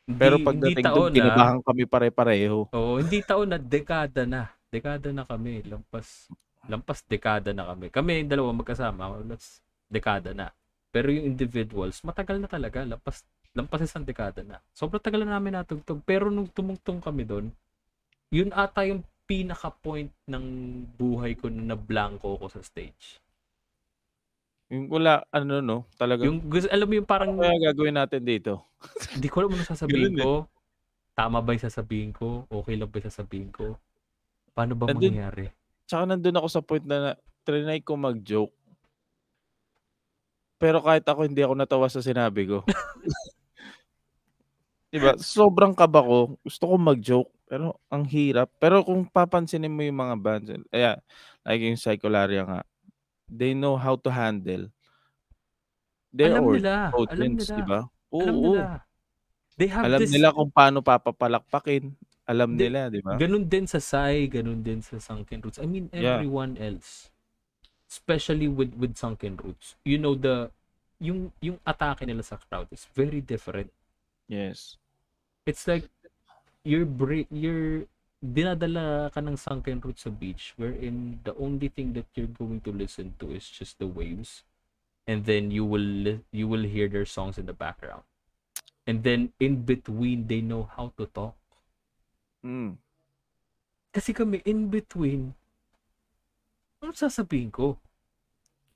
Pero 0.04 0.36
Hindi- 0.36 0.48
pagdating 0.48 0.84
hindi 0.84 0.98
doon, 1.00 1.12
ah. 1.12 1.16
kinabahan 1.16 1.60
kami 1.64 1.84
pare-pareho. 1.88 2.58
Oo, 2.74 3.00
hindi 3.00 3.20
taon 3.24 3.54
na 3.54 3.60
dekada 3.62 4.28
na. 4.28 4.52
Dekada 4.68 5.14
na 5.14 5.24
kami. 5.24 5.64
Lampas 5.64 6.28
lampas 6.64 7.04
dekada 7.04 7.52
na 7.52 7.68
kami. 7.72 7.92
Kami 7.92 8.24
yung 8.24 8.32
dalawa 8.32 8.50
magkasama, 8.56 9.20
lampas 9.20 9.60
dekada 9.92 10.32
na. 10.32 10.52
Pero 10.94 11.10
yung 11.12 11.26
individuals, 11.28 12.00
matagal 12.06 12.40
na 12.40 12.48
talaga. 12.48 12.84
Lampas 12.86 13.24
lampas 13.54 13.86
isang 13.86 14.02
dekada 14.02 14.42
na. 14.42 14.58
Sobrang 14.74 15.02
tagal 15.02 15.22
na 15.22 15.38
namin 15.38 15.54
natugtog. 15.54 16.02
Pero 16.04 16.34
nung 16.34 16.50
tumugtong 16.50 17.00
kami 17.00 17.24
doon, 17.24 17.54
yun 18.34 18.50
ata 18.50 18.82
yung 18.86 19.06
pinaka-point 19.30 20.10
ng 20.26 20.46
buhay 20.98 21.38
ko 21.38 21.48
na 21.48 21.78
blanco 21.78 22.34
ko 22.36 22.50
sa 22.50 22.60
stage. 22.66 23.22
Yung 24.74 24.90
wala, 24.90 25.22
ano 25.30 25.62
no, 25.62 25.78
talaga. 25.96 26.26
Yung, 26.26 26.42
gusto- 26.42 26.74
alam 26.74 26.90
mo 26.90 26.94
yung 26.98 27.08
parang, 27.08 27.30
ano 27.38 27.62
gagawin 27.62 27.94
natin 27.94 28.26
dito? 28.26 28.66
hindi 29.16 29.30
ko 29.30 29.46
alam 29.46 29.54
ano 29.54 29.64
sasabihin 29.64 30.18
Ganun 30.18 30.20
eh. 30.20 30.26
ko. 30.26 30.34
Tama 31.14 31.38
ba 31.46 31.54
yung 31.54 31.62
sasabihin 31.64 32.12
ko? 32.12 32.50
Okay 32.50 32.74
lang 32.74 32.90
ba 32.90 32.98
yung 32.98 33.08
sasabihin 33.14 33.50
ko? 33.54 33.78
Paano 34.58 34.74
ba 34.74 34.90
Nandun- 34.90 35.14
mangyayari? 35.14 35.54
Tsaka 35.86 36.10
nandun 36.10 36.38
ako 36.42 36.48
sa 36.50 36.62
point 36.66 36.82
na, 36.90 36.98
na 36.98 37.12
trinay 37.46 37.86
ko 37.86 37.94
mag-joke. 37.94 38.56
Pero 40.58 40.80
kahit 40.82 41.06
ako, 41.06 41.28
hindi 41.28 41.44
ako 41.44 41.54
natawa 41.54 41.86
sa 41.92 42.02
sinabi 42.02 42.50
ko. 42.50 42.66
diba? 44.94 45.18
Sobrang 45.18 45.74
kaba 45.74 46.06
ko. 46.06 46.38
Gusto 46.46 46.64
ko 46.70 46.76
mag-joke. 46.78 47.32
Pero 47.50 47.82
ang 47.90 48.06
hirap. 48.06 48.50
Pero 48.62 48.86
kung 48.86 49.06
papansinin 49.06 49.74
mo 49.74 49.82
yung 49.82 50.00
mga 50.00 50.16
bands, 50.22 50.50
ayan, 50.70 50.98
like 51.42 51.62
yung 51.62 51.78
Psycholaria 51.78 52.46
nga, 52.46 52.62
they 53.30 53.58
know 53.58 53.74
how 53.78 53.98
to 53.98 54.10
handle 54.14 54.70
their 56.14 56.38
alam 56.38 56.46
nila. 56.54 56.94
Alam 56.94 56.98
audience, 56.98 57.50
nila. 57.50 57.58
diba? 57.58 57.80
Oo, 58.14 58.22
Alam 58.22 58.36
oo. 58.38 58.44
nila. 58.54 58.66
They 59.54 59.70
have 59.70 59.86
Alam 59.86 60.00
this 60.02 60.14
nila 60.14 60.34
kung 60.34 60.50
paano 60.50 60.82
papapalakpakin. 60.82 61.94
alam 62.24 62.56
Di- 62.56 62.72
nila, 62.72 62.88
di 62.88 63.04
ba? 63.04 63.20
Ganun 63.20 63.46
din 63.46 63.68
sa 63.68 63.84
Sai, 63.84 64.32
ganun 64.32 64.64
din 64.64 64.80
sa 64.80 64.96
Sunken 64.98 65.44
Roots. 65.44 65.60
I 65.60 65.68
mean, 65.68 65.92
Yeah. 65.92 66.18
everyone 66.18 66.56
else. 66.56 67.12
Especially 67.86 68.48
with 68.50 68.74
with 68.80 68.96
Sunken 68.98 69.38
Roots. 69.38 69.76
You 69.86 70.00
know, 70.02 70.16
the 70.18 70.50
yung 70.98 71.30
yung 71.44 71.60
atake 71.62 72.08
nila 72.08 72.24
sa 72.26 72.40
crowd 72.40 72.66
is 72.72 72.88
very 72.96 73.20
different. 73.22 73.70
Yes. 74.26 74.80
It's 75.46 75.68
like 75.68 75.90
you're 76.64 76.88
bra- 76.88 77.30
you're 77.30 77.86
dinadala 78.24 79.12
ka 79.12 79.20
ng 79.20 79.36
Sunken 79.36 79.84
Roots 79.84 80.08
sa 80.08 80.12
beach 80.12 80.56
wherein 80.56 81.20
the 81.28 81.36
only 81.36 81.68
thing 81.68 81.92
that 81.92 82.08
you're 82.16 82.32
going 82.32 82.64
to 82.64 82.72
listen 82.72 83.20
to 83.20 83.36
is 83.36 83.52
just 83.52 83.80
the 83.84 83.88
waves 83.88 84.48
and 85.04 85.28
then 85.28 85.52
you 85.52 85.68
will 85.68 86.24
you 86.32 86.48
will 86.48 86.64
hear 86.64 86.88
their 86.88 87.08
songs 87.08 87.36
in 87.36 87.46
the 87.46 87.56
background. 87.56 88.08
And 88.88 89.04
then 89.04 89.36
in 89.40 89.68
between 89.68 90.28
they 90.32 90.40
know 90.40 90.72
how 90.72 90.96
to 90.96 91.08
talk. 91.12 91.36
Mm. 92.44 92.80
Kasi 93.94 94.10
kami, 94.10 94.42
in 94.42 94.74
between, 94.74 95.38
ano 96.82 96.92
sasabihin 96.98 97.54
ko? 97.54 97.78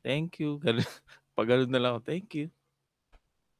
Thank 0.05 0.38
you. 0.38 0.61
Pag 1.36 1.49
na 1.68 1.82
lang 1.82 1.97
ako, 1.97 2.01
thank 2.05 2.38
you. 2.38 2.53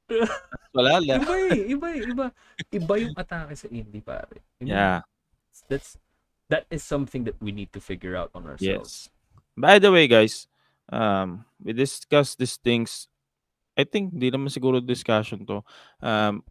Wala 0.76 1.00
lang. 1.00 1.20
Iba 1.24 1.34
eh, 1.52 1.60
iba 1.72 1.88
eh, 1.92 2.02
iba. 2.08 2.26
Iba 2.72 2.94
yung 3.00 3.14
atake 3.16 3.54
sa 3.56 3.68
indie, 3.68 4.04
pare. 4.04 4.40
I 4.60 4.64
mean, 4.64 4.72
Yeah. 4.72 5.04
That's, 5.68 5.98
that 6.48 6.64
is 6.70 6.86
something 6.86 7.24
that 7.24 7.36
we 7.42 7.52
need 7.52 7.72
to 7.74 7.80
figure 7.80 8.16
out 8.16 8.30
on 8.32 8.46
ourselves. 8.46 9.10
Yes. 9.10 9.12
By 9.58 9.78
the 9.82 9.90
way, 9.90 10.06
guys, 10.06 10.46
um, 10.88 11.44
we 11.60 11.72
discussed 11.72 12.38
these 12.38 12.56
things. 12.56 13.08
I 13.76 13.84
think 13.84 14.14
di 14.14 14.30
naman 14.30 14.50
siguro 14.50 14.78
discussion 14.78 15.44
to. 15.46 15.62
Um, 15.98 16.46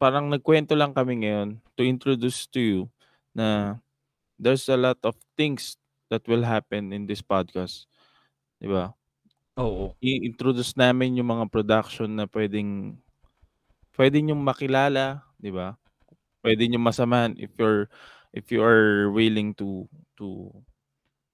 parang 0.00 0.28
nagkwento 0.28 0.72
lang 0.76 0.92
kami 0.92 1.24
ngayon 1.24 1.60
to 1.76 1.82
introduce 1.84 2.48
to 2.50 2.60
you 2.60 2.80
na 3.32 3.78
there's 4.40 4.68
a 4.68 4.76
lot 4.76 4.98
of 5.04 5.14
things 5.38 5.76
that 6.10 6.24
will 6.28 6.42
happen 6.42 6.92
in 6.92 7.06
this 7.06 7.22
podcast. 7.22 7.86
Di 8.60 8.68
ba? 8.68 8.92
Oo. 9.58 9.94
I-introduce 10.02 10.74
namin 10.74 11.14
yung 11.22 11.30
mga 11.30 11.46
production 11.46 12.10
na 12.10 12.26
pwedeng 12.26 12.98
pwede 13.94 14.18
nyo 14.18 14.34
makilala, 14.34 15.22
di 15.38 15.54
ba? 15.54 15.78
Pwede 16.42 16.66
nyo 16.66 16.82
masamahan 16.82 17.38
if 17.38 17.54
you're 17.54 17.86
if 18.34 18.50
you 18.50 18.58
are 18.66 19.06
willing 19.14 19.54
to 19.54 19.86
to 20.18 20.50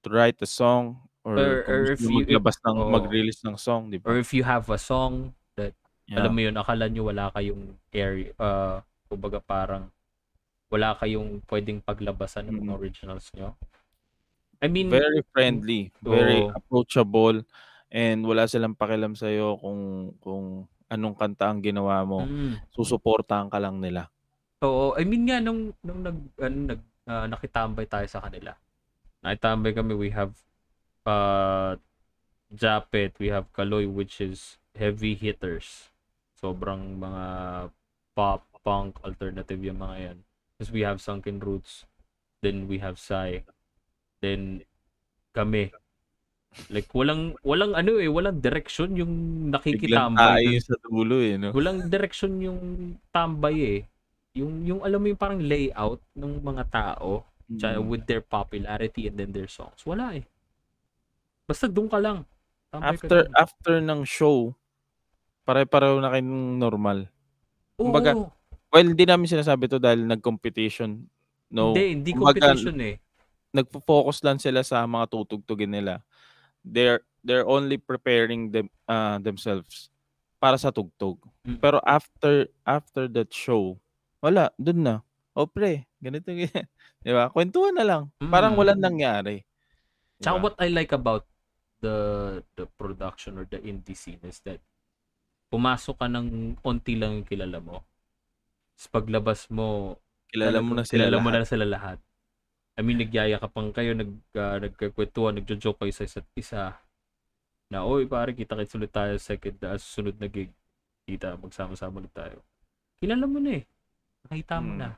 to 0.04 0.06
write 0.12 0.36
a 0.44 0.48
song 0.48 1.00
or, 1.24 1.36
Or- 1.40 1.64
or 1.64 1.80
if 1.96 2.00
you- 2.04 2.12
maglabas 2.20 2.60
ng 2.60 2.76
oo. 2.76 2.92
mag-release 2.92 3.40
ng 3.44 3.56
song, 3.56 3.88
di 3.88 3.96
ba? 3.96 4.12
Or 4.12 4.20
if 4.20 4.36
you 4.36 4.44
have 4.44 4.68
a 4.68 4.76
song 4.80 5.32
that, 5.56 5.72
Yeah. 6.04 6.20
alam 6.20 6.32
mo 6.36 6.40
yun, 6.44 6.56
akala 6.60 6.88
nyo 6.92 7.08
wala 7.08 7.32
kayong 7.32 7.76
area, 7.92 8.32
uh, 8.36 8.80
kumbaga 9.08 9.40
parang, 9.40 9.88
wala 10.68 10.92
kayong 10.96 11.40
pwedeng 11.48 11.80
paglabasan 11.84 12.48
ng 12.52 12.64
mga 12.64 12.72
Mm. 12.76 12.80
originals 12.80 13.26
nyo. 13.36 13.56
I 14.60 14.68
mean, 14.68 14.92
very 14.92 15.24
friendly, 15.32 15.88
very 16.04 16.44
approachable 16.52 17.44
and 17.90 18.22
wala 18.22 18.46
silang 18.46 18.78
pakialam 18.78 19.18
sa 19.18 19.26
kung 19.58 20.14
kung 20.22 20.70
anong 20.90 21.16
kanta 21.18 21.50
ang 21.50 21.62
ginawa 21.62 22.02
mo. 22.02 22.26
mm, 22.26 22.70
Susuportahan 22.74 23.50
ka 23.50 23.58
lang 23.62 23.78
nila. 23.78 24.10
Oo, 24.62 24.94
I 24.98 25.06
mean 25.06 25.26
nga 25.26 25.38
nung 25.38 25.74
nung 25.80 26.02
nag 26.02 26.18
ano, 26.38 26.56
nag 26.74 26.82
ah, 27.06 27.26
nakitambay 27.26 27.86
tayo 27.86 28.06
sa 28.10 28.22
kanila. 28.26 28.54
Nakitambay 29.22 29.72
kami, 29.72 29.92
we 29.94 30.10
have 30.10 30.34
uh 31.06 31.76
Japet, 32.50 33.14
we 33.22 33.30
have 33.30 33.46
Kaloy 33.54 33.86
which 33.86 34.18
is 34.18 34.58
heavy 34.74 35.14
hitters. 35.14 35.94
Sobrang 36.34 36.98
mga 36.98 37.24
pop, 38.18 38.42
punk, 38.66 38.98
alternative 39.06 39.62
yung 39.62 39.78
mga 39.78 39.96
yan. 39.98 40.18
Tapos 40.58 40.70
we 40.74 40.82
have 40.82 40.98
Sunken 40.98 41.38
Roots. 41.38 41.86
Then 42.42 42.66
we 42.66 42.82
have 42.82 42.98
Sai. 42.98 43.46
Then 44.20 44.66
kami. 45.32 45.70
Like 46.66 46.90
walang 46.90 47.38
walang 47.46 47.78
ano 47.78 47.96
eh, 47.96 48.10
walang 48.10 48.42
direction 48.42 48.98
yung 48.98 49.12
Biglang 49.54 50.18
nakikitambay. 50.18 50.42
dun 50.50 50.58
sa 50.60 50.74
dulo 50.82 51.16
eh, 51.22 51.38
no? 51.38 51.54
walang 51.54 51.86
direction 51.86 52.42
yung 52.42 52.60
tambay 53.08 53.56
eh. 53.56 53.80
Yung 54.34 54.66
yung 54.66 54.80
alam 54.82 54.98
mo 54.98 55.06
yung 55.06 55.18
parang 55.18 55.38
layout 55.38 56.02
ng 56.14 56.42
mga 56.42 56.64
tao 56.68 57.26
Mm. 57.50 57.82
with 57.90 58.06
their 58.06 58.22
popularity 58.22 59.10
and 59.10 59.18
then 59.18 59.34
their 59.34 59.50
songs. 59.50 59.82
Wala 59.82 60.14
eh. 60.14 60.22
Basta 61.50 61.66
doon 61.66 61.90
ka 61.90 61.98
lang. 61.98 62.22
Tambay 62.70 62.94
ka 62.94 63.10
After 63.10 63.18
dun. 63.26 63.34
after 63.34 63.74
ng 63.82 64.00
show, 64.06 64.54
pare-pareho 65.42 65.98
na 65.98 66.14
kayong 66.14 66.30
normal. 66.56 67.10
Oo, 67.74 67.90
kumbaga, 67.90 68.14
Well, 68.70 68.86
hindi 68.86 69.02
namin 69.02 69.26
sinasabi 69.26 69.66
to 69.66 69.82
dahil 69.82 70.06
nag-competition. 70.06 71.10
No. 71.50 71.74
hindi, 71.74 71.98
hindi 71.98 72.10
kumbaga, 72.14 72.54
competition 72.54 72.78
eh. 72.86 72.94
nagfo-focus 73.50 74.22
lang 74.22 74.38
sila 74.38 74.62
sa 74.62 74.86
mga 74.86 75.10
tutugtugin 75.10 75.74
nila. 75.74 76.06
They're 76.62 77.02
they're 77.20 77.46
only 77.46 77.76
preparing 77.76 78.52
them 78.52 78.68
uh, 78.88 79.20
themselves 79.20 79.88
para 80.40 80.56
sa 80.56 80.72
tugtog. 80.72 81.20
Mm. 81.44 81.60
Pero 81.60 81.78
after 81.84 82.48
after 82.64 83.04
that 83.12 83.28
show, 83.32 83.76
wala, 84.20 84.48
dun 84.56 84.84
na. 84.84 84.96
O 85.36 85.46
pre, 85.46 85.84
ganito 86.00 86.32
ganyan. 86.32 86.66
'Di 87.04 87.12
ba? 87.12 87.28
Kwentuhan 87.32 87.76
na 87.76 87.84
lang. 87.84 88.02
Parang 88.28 88.56
Mm. 88.56 88.60
walang 88.60 88.80
nangyari. 88.80 89.44
'Di 90.16 90.24
Tsaka 90.24 90.36
what 90.40 90.56
I 90.60 90.68
like 90.68 90.92
about 90.92 91.24
the 91.80 91.96
the 92.60 92.68
production 92.76 93.40
or 93.40 93.48
the 93.48 93.56
indie 93.60 93.96
scene 93.96 94.20
is 94.24 94.40
that 94.44 94.60
pumasok 95.48 95.96
ka 95.96 96.06
ng 96.08 96.60
onti 96.60 96.94
lang 96.96 97.20
yung 97.20 97.28
kilala 97.28 97.58
mo. 97.60 97.82
Tapos 98.76 98.88
paglabas 98.92 99.40
mo, 99.52 99.96
kilala 100.28 100.60
mo 100.60 100.76
na 100.76 100.84
sila 100.84 101.08
kilala 101.08 101.16
mo 101.20 101.28
lahat. 101.32 101.40
na 101.40 101.48
sila 101.48 101.66
lahat. 101.68 101.98
I 102.80 102.82
mean, 102.82 102.96
nagyayakapan 102.96 103.76
kayo, 103.76 103.92
nag, 103.92 104.08
uh, 104.32 104.56
nagkakwentuhan, 104.56 105.36
nagjo-joke 105.36 105.84
kayo 105.84 105.92
sa 105.92 106.08
isa't 106.08 106.24
isa. 106.32 106.80
Na, 107.68 107.84
oy, 107.84 108.08
pare, 108.08 108.32
kita 108.32 108.56
kits 108.56 108.72
ulit 108.72 108.88
tayo 108.88 109.20
sa 109.20 109.36
second, 109.36 109.60
uh, 109.68 109.76
susunod 109.76 110.16
na 110.16 110.32
gig. 110.32 110.48
Kita, 111.04 111.36
magsama-sama 111.36 112.00
ulit 112.00 112.14
tayo. 112.16 112.40
Kilala 112.96 113.28
mo 113.28 113.36
na 113.36 113.60
eh. 113.60 113.64
Nakita 114.24 114.64
mo 114.64 114.72
Hmm. 114.72 114.80
na. 114.80 114.88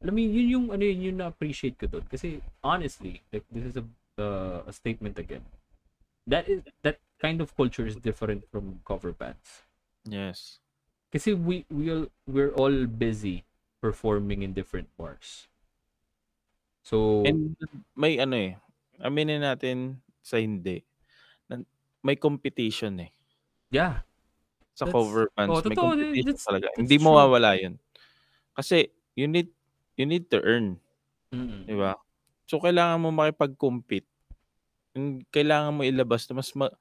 Alam 0.00 0.12
mo, 0.16 0.20
yun 0.24 0.48
yung, 0.48 0.66
ano 0.72 0.80
yun, 0.80 1.12
yung 1.12 1.18
na-appreciate 1.20 1.76
ko 1.76 1.84
doon. 1.92 2.08
Kasi, 2.08 2.40
honestly, 2.64 3.20
like, 3.28 3.44
this 3.52 3.68
is 3.68 3.76
a, 3.76 3.84
uh, 4.16 4.64
a 4.64 4.72
statement 4.72 5.20
again. 5.20 5.44
That 6.24 6.48
is, 6.48 6.64
that 6.80 7.04
kind 7.20 7.44
of 7.44 7.52
culture 7.52 7.84
is 7.84 8.00
different 8.00 8.48
from 8.48 8.80
cover 8.88 9.12
bands. 9.12 9.68
Yes. 10.08 10.64
Kasi 11.08 11.32
we 11.32 11.64
we 11.72 11.88
all 11.88 12.12
we're 12.28 12.52
all 12.52 12.84
busy 12.84 13.48
performing 13.80 14.44
in 14.44 14.52
different 14.52 14.92
bars. 15.00 15.48
So 16.88 17.20
And 17.28 17.52
may 17.92 18.16
ano 18.16 18.32
eh, 18.34 18.56
aminin 18.98 19.44
natin 19.44 20.00
sa 20.24 20.40
hindi. 20.40 20.80
na- 21.46 21.68
May 22.00 22.16
competition 22.16 23.04
eh. 23.04 23.12
yeah, 23.68 24.00
Sa 24.72 24.86
That's- 24.88 24.94
cover 24.96 25.28
bands, 25.36 25.50
oh, 25.52 25.60
may 25.60 25.76
totoo, 25.76 25.84
competition 25.92 26.32
that's- 26.32 26.46
talaga. 26.48 26.66
that's 26.70 26.78
Hindi 26.80 26.96
true. 26.96 27.04
mawawala 27.04 27.50
'yun. 27.54 27.74
Kasi 28.54 28.88
you 29.12 29.28
need 29.28 29.52
you 29.98 30.06
need 30.06 30.30
to 30.32 30.40
earn, 30.40 30.78
mm, 31.28 31.68
'di 31.68 31.76
ba? 31.76 31.98
So 32.48 32.56
kailangan 32.56 33.02
mo 33.02 33.12
makipag-compete. 33.12 34.08
And 34.96 35.26
Kailangan 35.28 35.76
mo 35.76 35.82
ilabas 35.84 36.24
na 36.30 36.40
mas 36.40 36.50
ma- 36.56 36.76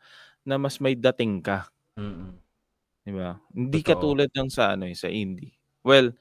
na 0.45 0.55
mas 0.55 0.79
may 0.79 0.95
dating 0.95 1.43
ka, 1.43 1.67
mm, 1.99 2.31
'di 3.03 3.11
ba? 3.11 3.41
Hindi 3.51 3.79
Totoo. 3.81 3.89
katulad 4.15 4.29
ng 4.31 4.47
sa 4.47 4.77
ano 4.77 4.87
eh, 4.87 4.95
sa 4.95 5.11
indie. 5.11 5.51
Well, 5.83 6.13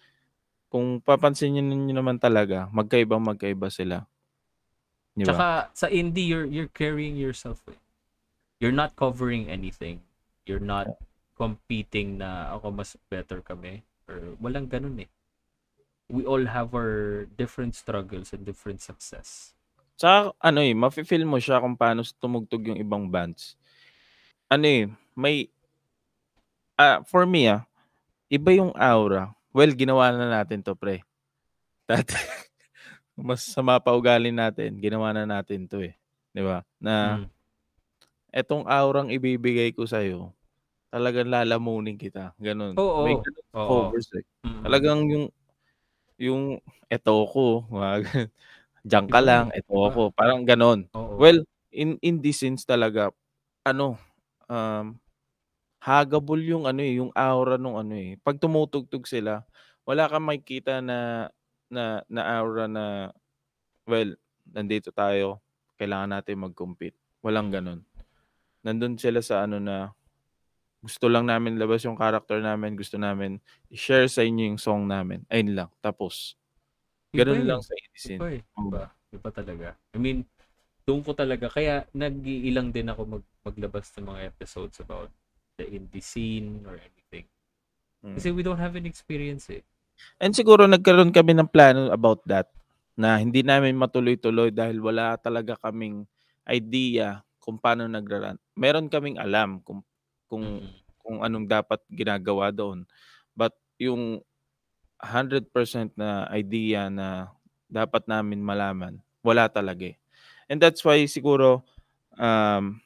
kung 0.77 1.01
papansinin 1.01 1.65
niyo 1.65 1.97
naman 1.97 2.21
talaga, 2.21 2.69
magkaibang 2.69 3.25
magkaiba 3.25 3.73
sila. 3.73 4.05
'Di 5.17 5.25
ba? 5.25 5.33
Tsaka 5.33 5.49
sa 5.73 5.87
indie 5.89 6.29
you're 6.29 6.45
you're 6.45 6.69
carrying 6.77 7.17
yourself. 7.17 7.65
Eh. 7.73 7.81
You're 8.61 8.77
not 8.77 8.93
covering 8.93 9.49
anything. 9.49 10.05
You're 10.45 10.61
not 10.61 11.01
competing 11.33 12.21
na 12.21 12.53
ako 12.53 12.77
mas 12.77 12.93
better 13.09 13.41
kami 13.41 13.81
or 14.05 14.37
walang 14.37 14.69
ganun 14.69 15.09
eh. 15.09 15.11
We 16.13 16.29
all 16.29 16.45
have 16.53 16.77
our 16.77 17.27
different 17.35 17.75
struggles 17.75 18.37
and 18.37 18.45
different 18.45 18.85
success. 18.85 19.57
Tsaka 19.97 20.37
ano 20.45 20.61
eh, 20.61 20.77
mafe-feel 20.77 21.25
mo 21.25 21.41
siya 21.41 21.65
kung 21.65 21.75
paano 21.75 22.05
tumugtog 22.21 22.69
yung 22.69 22.81
ibang 22.81 23.09
bands. 23.09 23.57
Ano 24.53 24.69
eh, 24.69 24.85
may 25.17 25.49
ah 26.77 27.01
for 27.09 27.25
me 27.25 27.49
ah, 27.49 27.65
iba 28.29 28.53
yung 28.53 28.77
aura. 28.77 29.33
Well, 29.57 29.73
ginawa 29.73 30.13
na 30.13 30.29
natin 30.29 30.61
to, 30.61 30.77
pre. 30.77 31.01
Dati 31.89 32.13
mas 33.29 33.45
sama 33.45 33.81
pa 33.81 33.93
ugali 33.97 34.29
natin, 34.35 34.77
ginawa 34.81 35.13
na 35.17 35.25
natin 35.29 35.65
to 35.71 35.81
eh. 35.85 35.97
'Di 36.37 36.43
ba? 36.45 36.61
Na 36.83 37.25
Mm. 37.25 37.29
etong 38.35 38.65
aurang 38.69 39.09
ibibigay 39.15 39.73
ko 39.73 39.87
sa 39.89 40.03
talagang 40.93 41.31
lalamunin 41.33 41.97
kita. 42.01 42.33
Ganun. 42.41 42.81
Oo, 42.81 43.05
May 43.05 43.17
ganun 43.17 43.47
oo. 43.57 43.85
covers 43.93 44.09
eh. 44.19 44.25
Mm. 44.45 44.63
Talagang 44.67 45.01
yung 45.09 45.27
yung 46.21 46.45
eto 46.93 47.25
ko, 47.31 47.65
ganun. 47.73 48.03
Diyan 48.91 49.07
ka 49.13 49.21
lang, 49.25 49.53
eto 49.57 49.75
ako. 49.89 50.03
Parang 50.17 50.45
ganon. 50.49 50.89
Oo. 50.97 51.17
Well, 51.21 51.45
in 51.73 51.97
in 52.05 52.21
this 52.25 52.41
sense 52.45 52.65
talaga, 52.69 53.11
ano, 53.67 53.97
um, 54.51 54.99
hagabol 55.87 56.43
yung 56.43 56.67
ano 56.67 56.83
eh, 56.83 56.99
yung 56.99 57.15
aura 57.15 57.55
nung 57.55 57.79
ano 57.79 57.95
eh. 57.95 58.19
Pag 58.27 58.43
tumutugtog 58.43 59.07
sila, 59.07 59.47
wala 59.87 60.11
kang 60.11 60.27
makikita 60.27 60.83
na 60.83 61.31
na 61.71 62.03
na 62.11 62.23
aura 62.43 62.67
na, 62.67 63.15
well, 63.87 64.19
nandito 64.51 64.91
tayo, 64.91 65.39
kailangan 65.79 66.19
natin 66.19 66.43
mag-compete, 66.43 66.99
walang 67.23 67.55
gano'n. 67.55 67.81
Nandun 68.67 68.99
sila 68.99 69.23
sa 69.23 69.47
ano 69.47 69.63
na, 69.63 69.95
gusto 70.83 71.07
lang 71.07 71.31
namin 71.31 71.55
ilabas 71.55 71.87
yung 71.87 71.99
character 71.99 72.43
namin, 72.43 72.75
gusto 72.75 72.99
namin 72.99 73.39
i-share 73.71 74.11
sa 74.11 74.27
inyo 74.27 74.55
yung 74.55 74.61
song 74.63 74.91
namin, 74.91 75.23
ayun 75.31 75.55
lang, 75.55 75.71
tapos. 75.79 76.35
Iba 77.15 77.31
eh, 77.31 77.47
lang 77.47 77.63
sa 77.63 77.75
scene. 77.95 78.19
iba 78.19 78.27
eh, 78.35 78.43
Oo. 78.59 78.71
iba, 78.71 78.83
iba 79.15 79.31
talaga. 79.31 79.69
I 79.95 79.99
mean, 80.03 80.19
doon 80.87 81.03
ko 81.07 81.15
talaga, 81.15 81.47
kaya 81.51 81.87
nag-iilang 81.95 82.75
din 82.75 82.91
ako 82.91 83.19
mag, 83.19 83.25
maglabas 83.47 83.91
ng 83.99 84.07
mga 84.11 84.21
episodes 84.35 84.79
about 84.83 85.11
the 85.57 85.67
indie 85.67 86.05
scene 86.05 86.65
or 86.69 86.77
anything. 86.77 87.27
Mm. 88.05 88.15
Kasi 88.21 88.29
we 88.33 88.45
don't 88.45 88.61
have 88.61 88.77
any 88.77 88.89
experience 88.89 89.49
eh. 89.49 89.65
And 90.21 90.37
siguro 90.37 90.69
nagkaroon 90.69 91.13
kami 91.13 91.33
ng 91.33 91.49
plano 91.49 91.89
about 91.89 92.21
that, 92.29 92.53
na 92.97 93.17
hindi 93.21 93.41
namin 93.41 93.77
matuloy-tuloy 93.77 94.53
dahil 94.53 94.81
wala 94.81 95.17
talaga 95.21 95.57
kaming 95.61 96.05
idea 96.49 97.25
kung 97.41 97.57
paano 97.61 97.89
nagra-run. 97.89 98.37
Meron 98.57 98.89
kaming 98.89 99.17
alam 99.21 99.61
kung 99.65 99.81
kung 100.29 100.65
Mm. 100.65 100.73
kung 101.01 101.19
anong 101.23 101.47
dapat 101.47 101.81
ginagawa 101.89 102.51
doon. 102.51 102.83
But 103.33 103.55
yung 103.79 104.21
100% 104.99 105.93
na 105.95 106.27
idea 106.33 106.89
na 106.91 107.31
dapat 107.69 108.09
namin 108.11 108.43
malaman, 108.43 108.99
wala 109.23 109.47
talaga 109.47 109.93
eh. 109.93 109.97
And 110.51 110.59
that's 110.59 110.83
why 110.83 111.05
siguro, 111.07 111.63
um, 112.17 112.81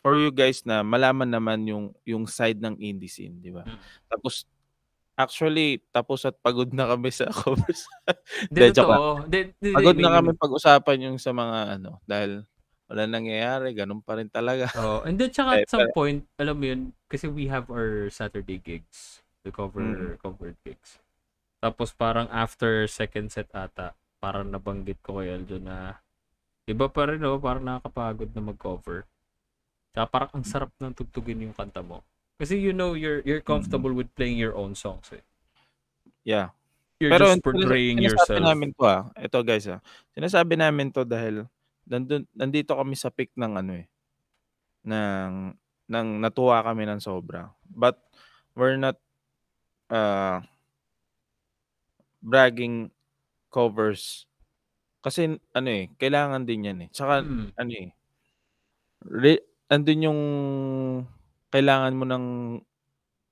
for 0.00 0.16
you 0.16 0.32
guys 0.32 0.64
na 0.64 0.80
malaman 0.80 1.28
naman 1.28 1.64
yung 1.68 1.92
yung 2.08 2.24
side 2.24 2.60
ng 2.60 2.76
indie 2.80 3.08
scene, 3.08 3.36
'di 3.40 3.52
ba? 3.52 3.64
Mm. 3.68 3.80
Tapos 4.08 4.48
actually, 5.20 5.84
tapos 5.92 6.24
at 6.24 6.36
pagod 6.40 6.72
na 6.72 6.88
kami 6.88 7.12
sa 7.12 7.28
covers. 7.44 7.84
Hindi, 8.48 8.72
totoo. 8.72 9.28
Pagod 9.76 9.96
na 10.00 10.10
kami 10.16 10.32
pag-usapan 10.32 11.12
yung 11.12 11.18
sa 11.20 11.36
mga 11.36 11.76
ano, 11.76 12.00
dahil 12.08 12.48
walang 12.88 13.12
nangyayari, 13.12 13.76
ganun 13.76 14.00
pa 14.00 14.16
rin 14.16 14.32
talaga. 14.32 14.72
Oh, 14.74 15.04
and 15.04 15.20
then 15.20 15.30
tsaka 15.30 15.62
at 15.62 15.68
some 15.70 15.92
point, 15.92 16.24
alam 16.40 16.56
mo 16.56 16.64
yun, 16.66 16.82
kasi 17.06 17.28
we 17.28 17.46
have 17.52 17.68
our 17.70 18.08
Saturday 18.08 18.58
gigs, 18.58 19.20
the 19.44 19.52
cover 19.52 19.84
Mm. 19.84 20.18
covered 20.18 20.56
gigs. 20.64 20.98
Tapos 21.60 21.92
parang 21.92 22.26
after 22.32 22.88
second 22.88 23.28
set 23.28 23.52
ata, 23.52 23.92
parang 24.18 24.48
nabanggit 24.48 24.98
ko 25.04 25.20
kay 25.20 25.36
Aljo 25.36 25.60
na 25.60 26.00
iba 26.64 26.88
pa 26.88 27.12
rin 27.12 27.20
oh, 27.28 27.36
parang 27.36 27.62
nakakapagod 27.68 28.32
na 28.32 28.42
mag-cover. 28.42 29.04
Tsaka 29.90 30.06
parang 30.06 30.30
ang 30.38 30.46
sarap 30.46 30.70
ng 30.78 30.94
tugtugin 30.94 31.42
yung 31.42 31.54
kanta 31.56 31.82
mo. 31.82 32.02
Kasi 32.40 32.56
you 32.56 32.72
know 32.72 32.94
you're 32.96 33.20
you're 33.26 33.42
comfortable 33.44 33.92
with 33.92 34.08
playing 34.16 34.38
your 34.40 34.54
own 34.56 34.72
songs 34.72 35.10
eh. 35.12 35.20
Yeah. 36.24 36.54
You're 37.00 37.10
Pero 37.16 37.32
just 37.32 37.42
portraying 37.44 37.98
sinasabi 38.00 38.38
yourself. 38.38 38.44
namin 38.44 38.68
to 38.76 38.82
ah. 38.86 39.02
Ito 39.16 39.38
guys 39.42 39.66
ah. 39.68 39.80
Sinasabi 40.12 40.54
namin 40.56 40.92
to 40.92 41.02
dahil 41.04 41.48
nandun, 41.88 42.28
nandito 42.36 42.76
kami 42.76 42.94
sa 42.94 43.08
peak 43.10 43.32
ng 43.34 43.52
ano 43.56 43.72
eh. 43.80 43.86
Ng, 44.84 45.32
ng 45.90 46.08
natuwa 46.20 46.60
kami 46.64 46.84
ng 46.88 47.00
sobra. 47.00 47.50
But 47.68 47.98
we're 48.54 48.76
not 48.76 48.96
uh, 49.88 50.44
bragging 52.20 52.92
covers. 53.48 54.28
Kasi 55.00 55.40
ano 55.56 55.68
eh, 55.72 55.88
kailangan 55.96 56.44
din 56.44 56.68
yan 56.68 56.78
eh. 56.84 56.88
Tsaka 56.92 57.24
Mm. 57.24 57.48
ano 57.56 57.72
eh, 57.72 57.88
re, 59.08 59.34
andun 59.70 60.06
yung 60.10 60.20
kailangan 61.54 61.94
mo 61.94 62.04
nang 62.04 62.26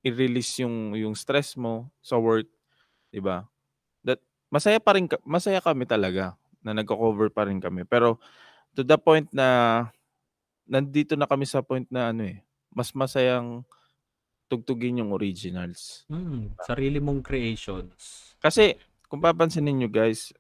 i-release 0.07 0.63
yung 0.63 0.95
yung 0.95 1.19
stress 1.19 1.59
mo 1.59 1.91
sa 1.99 2.15
work, 2.17 2.47
'di 3.11 3.19
ba? 3.19 3.45
That 4.07 4.23
masaya 4.49 4.79
pa 4.79 4.95
rin 4.95 5.11
masaya 5.27 5.59
kami 5.59 5.85
talaga 5.85 6.39
na 6.63 6.73
nagko-cover 6.73 7.35
pa 7.35 7.51
rin 7.51 7.59
kami. 7.59 7.83
Pero 7.83 8.23
to 8.79 8.87
the 8.87 8.95
point 8.95 9.27
na 9.35 9.91
nandito 10.69 11.19
na 11.19 11.27
kami 11.27 11.45
sa 11.45 11.61
point 11.61 11.87
na 11.91 12.15
ano 12.15 12.23
eh, 12.31 12.39
mas 12.71 12.95
masayang 12.95 13.67
tugtugin 14.49 15.03
yung 15.03 15.13
originals. 15.13 16.09
Mm, 16.09 16.55
sarili 16.65 16.99
mong 17.03 17.21
creations. 17.21 18.33
Kasi 18.41 18.79
kung 19.11 19.21
papansinin 19.21 19.77
niyo 19.77 19.91
guys, 19.91 20.33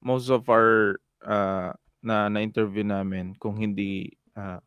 most 0.00 0.30
of 0.30 0.46
our 0.48 1.00
uh, 1.24 1.72
na 2.00 2.30
na-interview 2.30 2.86
namin 2.86 3.34
kung 3.36 3.58
hindi 3.58 4.14
uh, 4.38 4.62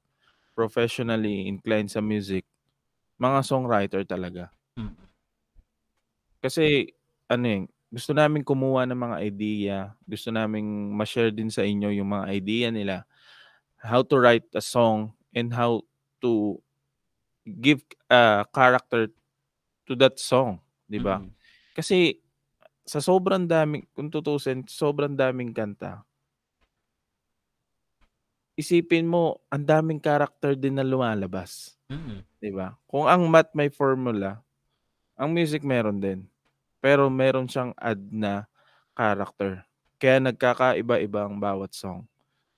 professionally 0.59 1.47
inclined 1.47 1.87
sa 1.87 2.03
music, 2.03 2.43
mga 3.15 3.39
songwriter 3.47 4.03
talaga. 4.03 4.51
Mm. 4.75 4.91
Kasi 6.43 6.91
ano 7.31 7.45
eh, 7.47 7.63
gusto 7.87 8.11
namin 8.11 8.43
kumuha 8.43 8.83
ng 8.83 8.99
mga 8.99 9.17
idea, 9.23 9.77
gusto 10.03 10.35
naming 10.35 10.91
ma-share 10.91 11.31
din 11.31 11.47
sa 11.47 11.63
inyo 11.63 11.95
yung 11.95 12.11
mga 12.11 12.25
idea 12.35 12.67
nila, 12.75 13.07
how 13.79 14.03
to 14.03 14.19
write 14.19 14.43
a 14.51 14.59
song 14.59 15.15
and 15.31 15.55
how 15.55 15.79
to 16.19 16.59
give 17.47 17.79
a 18.11 18.43
character 18.51 19.07
to 19.87 19.95
that 19.95 20.19
song, 20.19 20.59
'di 20.91 20.99
ba? 20.99 21.23
Mm. 21.23 21.31
Kasi 21.71 22.19
sa 22.83 22.99
sobrang 22.99 23.47
daming 23.47 23.87
kung 23.95 24.11
tutusin, 24.11 24.67
sobrang 24.67 25.15
daming 25.15 25.55
kanta. 25.55 26.03
Isipin 28.59 29.07
mo, 29.07 29.39
ang 29.47 29.63
daming 29.63 30.03
character 30.03 30.51
din 30.51 30.75
na 30.75 30.83
lumalabas, 30.83 31.79
Mm. 31.87 32.21
'di 32.43 32.51
ba? 32.51 32.75
Kung 32.91 33.07
ang 33.07 33.23
math 33.31 33.55
may 33.55 33.71
formula, 33.71 34.43
ang 35.15 35.31
music 35.31 35.63
meron 35.63 35.97
din. 35.97 36.27
Pero 36.83 37.07
meron 37.07 37.47
siyang 37.47 37.71
add 37.79 37.99
na 38.11 38.45
character. 38.91 39.63
Kaya 39.95 40.19
nagkakaiba-iba 40.19 41.23
ang 41.23 41.39
bawat 41.39 41.71
song, 41.71 42.03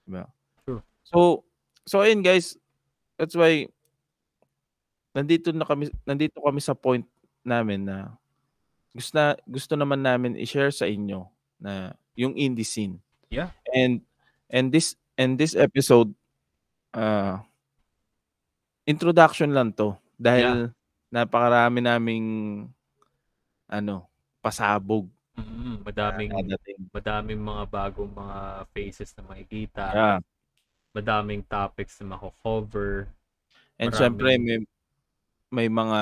'di 0.03 0.09
ba? 0.17 0.25
True. 0.65 0.81
So, 1.05 1.45
so 1.85 2.01
ayun 2.01 2.25
guys, 2.25 2.57
that's 3.15 3.37
why 3.37 3.69
nandito 5.13 5.53
na 5.53 5.69
kami 5.69 5.89
nandito 6.05 6.41
kami 6.41 6.61
sa 6.63 6.73
point 6.73 7.05
namin 7.45 7.85
na 7.85 8.15
gusto 8.91 9.15
na, 9.15 9.33
gusto 9.47 9.73
naman 9.79 10.03
namin 10.03 10.35
i-share 10.35 10.71
sa 10.71 10.85
inyo 10.85 11.23
na 11.57 11.95
yung 12.13 12.35
indie 12.35 12.67
scene. 12.67 12.99
Yeah. 13.31 13.55
And 13.71 14.03
and 14.51 14.69
this 14.69 14.99
and 15.21 15.37
this 15.37 15.53
episode 15.53 16.09
uh 16.91 17.37
introduction 18.83 19.53
lang 19.53 19.69
to 19.71 19.93
dahil 20.17 20.73
napakarami 21.07 21.79
naming 21.79 22.25
ano 23.67 24.09
pasabog 24.41 25.05
Mm, 25.31 25.79
na 25.79 25.87
madaming 25.87 26.29
dadating. 26.29 26.79
madaming 26.91 27.39
mga 27.39 27.63
bagong 27.65 28.11
mga 28.11 28.37
faces 28.75 29.15
na 29.15 29.23
makikita. 29.23 29.83
Yeah. 29.89 30.19
Madaming 30.91 31.47
topics 31.47 32.03
na 32.03 32.13
mako-cover. 32.13 33.07
And 33.79 33.89
Maraming- 33.89 33.95
syempre 33.95 34.29
may 34.35 34.59
may 35.49 35.67
mga 35.71 35.99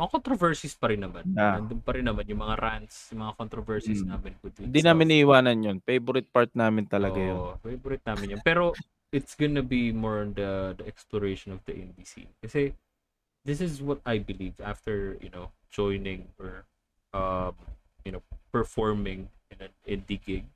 Mga 0.00 0.16
controversies 0.16 0.72
pa 0.72 0.88
rin 0.88 1.04
naman. 1.04 1.28
Yeah. 1.28 1.60
Nandun 1.60 1.84
pa 1.84 1.92
rin 1.92 2.08
naman 2.08 2.24
yung 2.24 2.40
mga 2.40 2.56
rants, 2.56 3.12
yung 3.12 3.20
mga 3.28 3.36
controversies 3.36 4.00
Mm. 4.00 4.08
namin. 4.16 4.32
hindi 4.56 4.80
namin 4.80 5.12
iiwanan 5.20 5.58
yun. 5.60 5.76
Favorite 5.84 6.32
part 6.32 6.48
namin 6.56 6.88
talaga 6.88 7.20
yun. 7.20 7.36
Oo, 7.36 7.60
favorite 7.60 8.04
namin 8.08 8.36
yun. 8.36 8.40
Pero 8.40 8.72
it's 9.12 9.36
gonna 9.36 9.60
be 9.60 9.92
more 9.92 10.24
on 10.24 10.32
the 10.32 10.72
the 10.80 10.86
exploration 10.88 11.52
of 11.52 11.60
the 11.68 11.76
indie 11.76 12.08
scene. 12.08 12.32
Kasi 12.40 12.72
this 13.44 13.60
is 13.60 13.84
what 13.84 14.00
I 14.08 14.16
believe 14.16 14.56
after, 14.64 15.20
you 15.20 15.28
know, 15.28 15.52
joining 15.68 16.32
or 16.40 16.64
um, 17.12 17.52
you 18.08 18.12
know, 18.16 18.24
performing 18.48 19.28
in 19.52 19.68
an 19.68 19.72
indie 19.84 20.16
gig. 20.16 20.48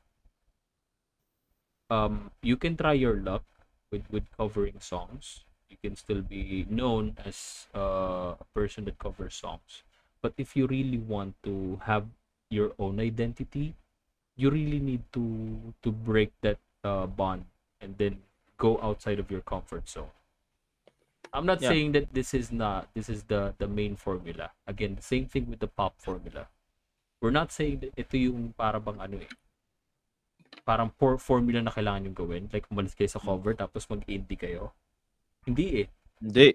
Um, 1.93 2.33
you 2.41 2.57
can 2.57 2.81
try 2.81 2.97
your 2.97 3.21
luck 3.21 3.45
with 3.93 4.09
with 4.09 4.25
covering 4.33 4.81
songs. 4.81 5.45
You 5.69 5.77
can 5.83 5.97
still 5.97 6.23
be 6.23 6.67
known 6.71 7.17
as 7.25 7.67
uh, 7.75 8.35
a 8.41 8.47
person 8.55 8.85
that 8.87 8.99
covers 8.99 9.35
songs. 9.35 9.83
But 10.23 10.33
if 10.39 10.57
you 10.57 10.67
really 10.67 10.99
want 10.99 11.35
to 11.45 11.81
have 11.85 12.07
your 12.51 12.73
own 12.79 13.01
identity, 13.01 13.75
you 14.37 14.51
really 14.51 14.79
need 14.81 15.03
to 15.13 15.25
to 15.83 15.91
break 15.93 16.33
that 16.43 16.59
uh, 16.85 17.07
bond 17.07 17.47
and 17.81 17.97
then 17.99 18.23
go 18.59 18.79
outside 18.83 19.19
of 19.19 19.31
your 19.31 19.43
comfort 19.43 19.89
zone. 19.89 20.13
I'm 21.35 21.47
not 21.47 21.61
Yeah. 21.61 21.69
saying 21.71 21.93
that 21.93 22.15
this 22.15 22.33
is 22.33 22.53
not 22.53 22.89
this 22.95 23.09
is 23.11 23.25
the 23.25 23.55
the 23.59 23.67
main 23.69 23.97
formula. 23.97 24.53
Again, 24.67 24.95
the 24.97 25.03
same 25.03 25.27
thing 25.27 25.51
with 25.51 25.61
the 25.61 25.67
pop 25.69 25.99
formula. 26.01 26.49
We're 27.21 27.35
not 27.35 27.53
saying 27.53 27.81
that 27.81 27.93
ito 27.99 28.17
yung 28.17 28.55
para 28.57 28.79
bang 28.81 29.01
ano 29.01 29.19
eh. 29.21 29.33
Parang 30.65 30.91
for 30.97 31.19
formula 31.21 31.61
na 31.61 31.73
kailangan 31.75 32.07
yung 32.09 32.17
gawin. 32.17 32.45
Like 32.53 32.67
umalis 32.73 32.95
kayo 32.97 33.11
sa 33.11 33.21
cover 33.21 33.53
tapos 33.57 33.85
mag-indie 33.91 34.39
kayo. 34.39 34.73
Hindi 35.45 35.85
eh. 35.85 35.89
Hindi. 36.21 36.49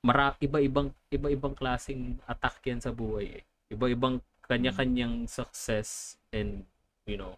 Mara 0.00 0.32
iba-ibang 0.40 0.88
iba-ibang 1.12 1.52
klaseng 1.52 2.16
attack 2.24 2.64
yan 2.64 2.80
sa 2.80 2.92
buhay 2.92 3.40
eh. 3.40 3.44
Iba-ibang 3.68 4.24
kanya-kanyang 4.48 5.28
success 5.30 6.16
and 6.32 6.64
you 7.06 7.20
know, 7.20 7.36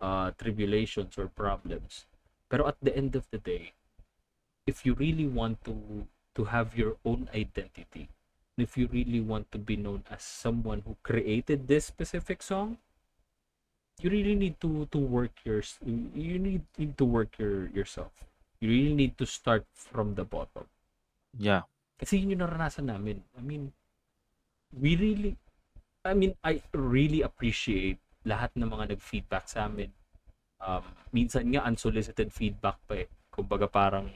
uh 0.00 0.30
tribulations 0.38 1.18
or 1.18 1.26
problems. 1.28 2.06
Pero 2.48 2.70
at 2.70 2.78
the 2.80 2.94
end 2.94 3.18
of 3.18 3.26
the 3.34 3.42
day, 3.42 3.74
if 4.66 4.86
you 4.86 4.94
really 4.94 5.26
want 5.26 5.58
to 5.66 6.06
to 6.38 6.50
have 6.50 6.78
your 6.78 6.96
own 7.04 7.28
identity, 7.34 8.08
and 8.54 8.60
if 8.62 8.78
you 8.78 8.86
really 8.90 9.20
want 9.20 9.50
to 9.50 9.58
be 9.58 9.76
known 9.76 10.06
as 10.10 10.22
someone 10.22 10.82
who 10.86 10.96
created 11.02 11.66
this 11.66 11.86
specific 11.86 12.42
song, 12.42 12.78
you 14.00 14.10
really 14.10 14.34
need 14.34 14.58
to 14.60 14.86
to 14.90 14.98
work 14.98 15.34
your 15.44 15.62
you 15.84 16.38
need, 16.38 16.62
need 16.78 16.94
to 16.98 17.04
work 17.04 17.38
your 17.38 17.70
yourself. 17.70 18.24
You 18.64 18.72
really 18.72 18.96
need 18.96 19.20
to 19.20 19.28
start 19.28 19.68
from 19.76 20.16
the 20.16 20.24
bottom. 20.24 20.64
Yeah. 21.36 21.68
Kasi 22.00 22.16
yun 22.16 22.32
yung 22.32 22.48
naranasan 22.48 22.88
namin. 22.88 23.20
I 23.36 23.44
mean, 23.44 23.76
we 24.72 24.96
really, 24.96 25.36
I 26.00 26.16
mean, 26.16 26.32
I 26.40 26.64
really 26.72 27.20
appreciate 27.20 28.00
lahat 28.24 28.56
ng 28.56 28.64
mga 28.64 28.96
nag-feedback 28.96 29.52
sa 29.52 29.68
amin. 29.68 29.92
Um, 30.64 30.80
minsan 31.12 31.44
nga 31.52 31.68
unsolicited 31.68 32.32
feedback 32.32 32.80
pa 32.88 33.04
eh. 33.04 33.08
Kumbaga 33.28 33.68
parang 33.68 34.08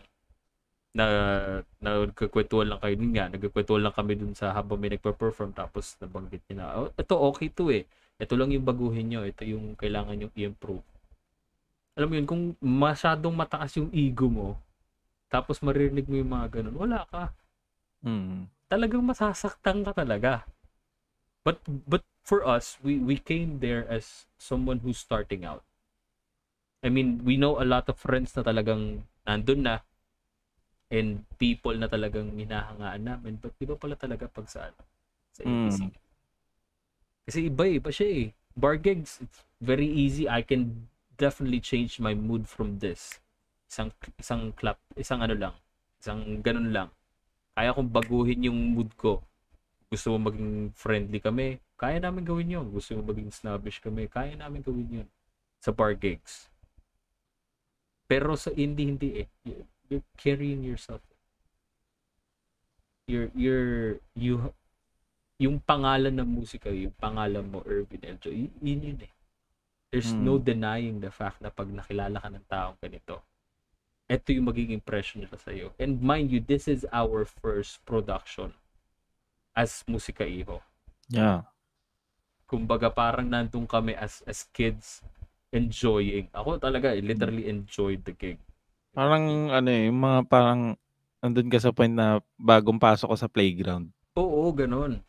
na 0.97 1.05
nagkukwentuhan 1.85 2.73
lang 2.73 2.81
kayo 2.81 2.97
dun 2.97 3.13
nga, 3.13 3.29
nagkukwentuhan 3.29 3.85
lang 3.85 3.93
kami 3.93 4.17
dun 4.17 4.33
sa 4.33 4.57
habang 4.57 4.81
may 4.81 4.89
nagpa-perform 4.97 5.53
tapos 5.53 6.01
nabanggit 6.01 6.41
niya 6.49 6.57
na, 6.57 6.67
oh, 6.73 6.89
ito 6.89 7.15
okay 7.21 7.53
to 7.53 7.69
eh. 7.69 7.85
Ito 8.17 8.33
lang 8.33 8.57
yung 8.57 8.65
baguhin 8.65 9.13
nyo, 9.13 9.29
ito 9.29 9.45
yung 9.45 9.77
kailangan 9.77 10.25
yung 10.25 10.33
i-improve. 10.33 10.83
Alam 11.99 12.09
mo 12.09 12.15
yun, 12.15 12.29
kung 12.31 12.45
masyadong 12.63 13.35
mataas 13.35 13.75
yung 13.75 13.91
ego 13.91 14.31
mo, 14.31 14.55
tapos 15.27 15.59
maririnig 15.59 16.07
mo 16.07 16.15
yung 16.15 16.31
mga 16.31 16.63
ganun, 16.63 16.79
wala 16.79 17.03
ka. 17.11 17.35
Mm. 18.07 18.47
Talagang 18.71 19.03
masasaktan 19.03 19.83
ka 19.83 19.91
talaga. 19.91 20.47
But 21.43 21.59
but 21.91 22.07
for 22.23 22.47
us, 22.47 22.79
we 22.87 23.03
we 23.03 23.19
came 23.19 23.59
there 23.59 23.83
as 23.91 24.31
someone 24.39 24.87
who's 24.87 25.01
starting 25.01 25.43
out. 25.43 25.67
I 26.87 26.93
mean, 26.93 27.27
we 27.27 27.35
know 27.35 27.59
a 27.59 27.67
lot 27.67 27.91
of 27.91 27.99
friends 27.99 28.31
na 28.39 28.47
talagang 28.47 29.03
nandun 29.27 29.67
na 29.67 29.83
and 30.95 31.27
people 31.37 31.75
na 31.75 31.91
talagang 31.91 32.31
hinahangaan 32.39 33.03
namin. 33.03 33.35
But 33.43 33.59
iba 33.59 33.75
pala 33.75 33.99
talaga 33.99 34.31
pag 34.31 34.47
sa 34.47 34.71
ano, 34.71 34.81
sa 35.35 35.43
APC. 35.43 35.81
Mm. 35.83 35.93
Kasi 37.29 37.39
iba 37.51 37.65
eh, 37.67 37.77
iba 37.83 37.91
siya 37.91 38.09
eh. 38.09 38.27
Bar 38.55 38.79
gigs, 38.79 39.19
it's 39.21 39.43
very 39.61 39.91
easy. 39.91 40.31
I 40.31 40.41
can 40.47 40.89
definitely 41.19 41.61
change 41.61 41.99
my 42.01 42.15
mood 42.15 42.49
from 42.49 42.79
this. 42.85 43.21
Isang 43.69 43.91
isang 44.17 44.43
clap, 44.57 44.79
isang 44.97 45.21
ano 45.21 45.35
lang, 45.37 45.55
isang 46.01 46.41
ganun 46.47 46.71
lang. 46.73 46.89
Kaya 47.57 47.75
kong 47.77 47.91
baguhin 47.93 48.47
yung 48.49 48.61
mood 48.77 48.91
ko. 48.97 49.23
Gusto 49.93 50.15
mo 50.17 50.31
maging 50.33 50.73
friendly 50.77 51.21
kami, 51.23 51.61
kaya 51.81 51.99
namin 52.01 52.25
gawin 52.25 52.55
yun. 52.57 52.67
Gusto 52.73 52.97
mo 52.99 53.03
maging 53.13 53.31
snobbish 53.35 53.81
kami, 53.85 54.09
kaya 54.09 54.35
namin 54.37 54.63
gawin 54.65 55.03
yun. 55.05 55.09
Sa 55.61 55.73
bar 55.75 55.95
gigs. 55.99 56.49
Pero 58.11 58.35
sa 58.37 58.51
indie, 58.65 58.87
hindi 58.91 59.09
eh. 59.23 59.29
You- 59.47 59.67
You're 59.89 60.05
carrying 60.21 60.61
yourself. 60.69 61.01
You're, 63.09 63.31
you're, 63.35 63.99
you, 64.15 64.53
yung 65.39 65.59
pangalan 65.65 66.15
ng 66.19 66.29
musika, 66.29 66.71
yung 66.71 66.95
pangalan 66.99 67.47
mo, 67.49 67.63
Irvin 67.67 68.03
Eljo, 68.05 68.31
yun 68.31 68.53
yun 68.63 69.01
eh. 69.03 69.13
There's 69.89 70.13
Mm. 70.13 70.21
no 70.21 70.35
denying 70.37 71.01
the 71.01 71.09
fact 71.09 71.41
na 71.41 71.49
pag 71.49 71.73
nakilala 71.73 72.21
ka 72.21 72.29
ng 72.29 72.45
taong 72.45 72.77
ganito, 72.77 73.25
ito 74.05 74.29
yung 74.37 74.49
magiging 74.53 74.77
impression 74.77 75.25
nila 75.25 75.37
sa'yo. 75.41 75.73
And 75.81 76.01
mind 76.05 76.29
you, 76.29 76.41
this 76.45 76.69
is 76.69 76.85
our 76.93 77.25
first 77.25 77.81
production 77.89 78.53
as 79.57 79.81
Musika 79.89 80.29
Iho. 80.29 80.61
Yeah. 81.09 81.49
Kumbaga 82.45 82.93
parang 82.93 83.29
nandun 83.29 83.69
kami 83.69 83.97
as 83.97 84.21
as 84.29 84.45
kids 84.53 85.01
enjoying. 85.53 86.29
Ako 86.37 86.61
talaga, 86.61 86.93
literally 86.97 87.49
enjoyed 87.49 88.05
the 88.05 88.13
gig. 88.13 88.41
Parang 88.93 89.53
ano 89.53 89.69
eh, 89.69 89.89
yung 89.89 90.01
mga 90.05 90.21
parang 90.29 90.77
andun 91.25 91.49
ka 91.49 91.61
sa 91.61 91.73
point 91.73 91.93
na 91.93 92.21
bagong 92.37 92.81
pasok 92.81 93.13
ko 93.13 93.17
sa 93.17 93.29
playground. 93.29 93.89
Oo, 94.17 94.53
ganun. 94.53 95.01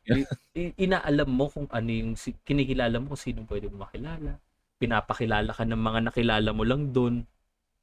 I- 0.55 0.75
inaalam 0.75 1.27
mo 1.27 1.47
kung 1.51 1.67
ano 1.71 1.89
yung, 1.91 2.15
kinikilala 2.43 2.99
mo 2.99 3.15
kung 3.15 3.21
sino 3.23 3.43
pwede 3.47 3.67
mo 3.71 3.83
makilala. 3.87 4.39
Pinapakilala 4.79 5.51
ka 5.51 5.67
ng 5.67 5.75
mga 5.75 5.99
nakilala 6.07 6.49
mo 6.55 6.63
lang 6.63 6.95
doon. 6.95 7.27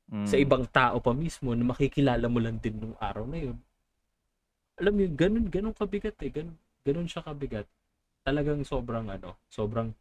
Mm. 0.08 0.24
Sa 0.24 0.40
ibang 0.40 0.64
tao 0.72 0.96
pa 1.04 1.12
mismo 1.12 1.52
na 1.52 1.68
makikilala 1.68 2.24
mo 2.32 2.40
lang 2.40 2.56
din 2.56 2.80
nung 2.80 2.96
araw 2.96 3.28
na 3.28 3.36
yun. 3.36 3.56
Alam 4.80 4.92
mo 4.96 5.00
yun, 5.04 5.14
ganun, 5.14 5.46
ganun 5.52 5.76
kabigat 5.76 6.16
eh. 6.24 6.32
Ganun, 6.32 6.56
ganun 6.88 7.04
siya 7.04 7.20
kabigat. 7.20 7.68
Talagang 8.24 8.64
sobrang 8.64 9.12
ano, 9.12 9.36
sobrang, 9.52 9.92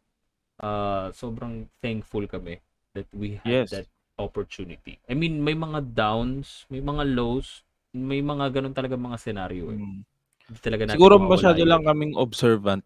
uh, 0.64 1.12
sobrang 1.12 1.68
thankful 1.84 2.24
kami 2.24 2.64
that 2.96 3.08
we 3.12 3.36
had 3.44 3.68
Yes. 3.68 3.68
that 3.76 3.88
opportunity. 4.16 4.96
I 5.04 5.12
mean, 5.12 5.44
may 5.44 5.52
mga 5.52 5.92
downs, 5.92 6.64
may 6.72 6.80
mga 6.80 7.12
lows, 7.12 7.60
may 7.92 8.24
mga 8.24 8.56
ganun 8.56 8.72
talaga 8.72 8.96
mga 8.96 9.20
scenario 9.20 9.68
eh. 9.68 9.76
Mm. 9.76 10.00
Hindi 10.46 10.60
talaga 10.64 10.82
natin 10.88 10.96
Siguro 10.96 11.14
masyado 11.20 11.60
yun. 11.60 11.68
lang 11.68 11.82
kaming 11.84 12.14
observant. 12.16 12.84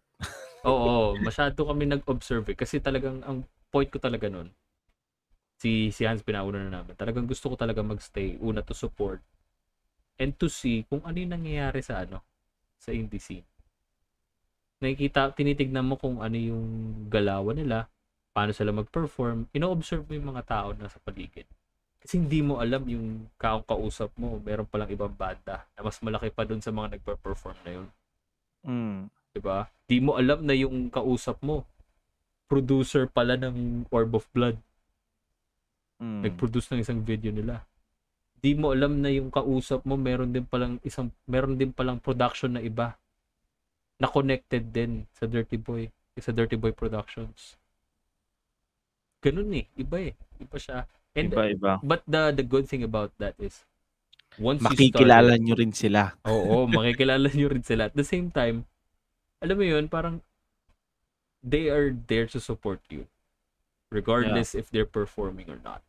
Oo, 0.67 1.15
masyado 1.21 1.63
kami 1.63 1.87
nag-observe 1.87 2.45
eh. 2.51 2.57
Kasi 2.57 2.83
talagang 2.83 3.23
ang 3.23 3.47
point 3.71 3.87
ko 3.87 3.97
talaga 3.97 4.27
nun, 4.27 4.51
si, 5.57 5.89
si 5.95 6.03
Hans 6.03 6.21
pinauna 6.21 6.67
na 6.67 6.83
namin. 6.83 6.93
Talagang 6.99 7.25
gusto 7.25 7.49
ko 7.49 7.55
talaga 7.55 7.79
magstay. 7.79 8.35
Una 8.43 8.59
to 8.61 8.75
support 8.75 9.23
and 10.19 10.35
to 10.37 10.51
see 10.51 10.83
kung 10.85 11.01
ano 11.01 11.17
yung 11.17 11.33
nangyayari 11.33 11.79
sa 11.81 12.03
ano, 12.03 12.21
sa 12.77 12.91
indie 12.91 13.23
scene. 13.23 13.47
Nakikita, 14.81 15.33
tinitignan 15.37 15.85
mo 15.85 15.95
kung 15.95 16.19
ano 16.19 16.33
yung 16.35 16.65
galawan 17.07 17.57
nila, 17.57 17.85
paano 18.33 18.51
sila 18.51 18.73
mag-perform, 18.73 19.45
ino-observe 19.53 20.05
mo 20.09 20.13
yung 20.17 20.29
mga 20.33 20.43
tao 20.45 20.69
na 20.73 20.89
sa 20.89 20.97
paligid. 21.01 21.45
Kasi 22.01 22.17
hindi 22.17 22.41
mo 22.41 22.57
alam 22.57 22.81
yung 22.89 23.29
kaong 23.37 23.61
kausap 23.61 24.09
mo, 24.17 24.41
meron 24.41 24.65
palang 24.65 24.89
ibang 24.89 25.13
banda 25.13 25.69
na 25.77 25.85
mas 25.85 26.01
malaki 26.01 26.33
pa 26.33 26.49
dun 26.49 26.57
sa 26.57 26.73
mga 26.73 26.97
nagpa-perform 26.97 27.57
na 27.61 27.71
yun. 27.77 27.87
Mm. 28.65 29.09
'di 29.31 29.39
ba? 29.41 29.69
Di 29.87 29.97
mo 30.03 30.19
alam 30.19 30.43
na 30.43 30.55
yung 30.55 30.91
kausap 30.91 31.39
mo 31.41 31.63
producer 32.51 33.07
pala 33.07 33.39
ng 33.39 33.87
Orb 33.87 34.11
of 34.19 34.27
Blood. 34.35 34.59
Mm. 36.03 36.27
Nag-produce 36.27 36.67
ng 36.75 36.83
isang 36.83 36.99
video 36.99 37.31
nila. 37.31 37.63
Di 38.43 38.51
mo 38.51 38.75
alam 38.75 38.99
na 38.99 39.07
yung 39.07 39.31
kausap 39.31 39.87
mo 39.87 39.95
meron 39.95 40.35
din 40.35 40.43
palang 40.43 40.75
isang 40.83 41.15
meron 41.23 41.55
din 41.55 41.71
palang 41.71 42.03
production 42.03 42.59
na 42.59 42.59
iba 42.59 42.99
na 43.95 44.11
connected 44.11 44.67
din 44.75 45.07
sa 45.15 45.29
Dirty 45.29 45.55
Boy, 45.55 45.87
sa 46.19 46.35
Dirty 46.35 46.59
Boy 46.59 46.75
Productions. 46.75 47.55
Ganun 49.23 49.53
eh, 49.55 49.69
iba 49.77 50.11
eh. 50.11 50.13
Iba 50.41 50.57
siya. 50.57 50.89
And 51.15 51.31
Iba-iba. 51.31 51.79
but 51.85 52.01
the 52.09 52.35
the 52.35 52.43
good 52.43 52.67
thing 52.67 52.83
about 52.83 53.13
that 53.21 53.37
is 53.37 53.63
once 54.41 54.59
you 54.59 54.67
Makikilala 54.67 55.37
started, 55.37 55.43
nyo 55.45 55.55
rin 55.55 55.73
sila. 55.75 56.01
Oo, 56.27 56.65
makikilala 56.67 57.27
nyo 57.31 57.47
rin 57.51 57.63
sila. 57.63 57.91
At 57.91 57.95
the 57.95 58.07
same 58.07 58.33
time, 58.33 58.65
alam 59.43 59.55
mo 59.55 59.65
yun, 59.65 59.85
parang 59.85 60.23
they 61.43 61.69
are 61.69 61.93
there 62.07 62.25
to 62.29 62.39
support 62.39 62.81
you. 62.89 63.05
Regardless 63.91 64.55
if 64.55 64.71
they're 64.71 64.87
performing 64.87 65.49
or 65.51 65.59
not. 65.59 65.83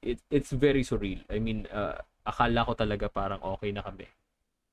It, 0.00 0.20
it's 0.30 0.52
very 0.54 0.80
surreal. 0.80 1.20
I 1.28 1.42
mean, 1.42 1.66
uh, 1.68 2.00
akala 2.24 2.64
ko 2.64 2.72
talaga 2.72 3.12
parang 3.12 3.42
okay 3.58 3.72
na 3.74 3.82
kami. 3.82 4.08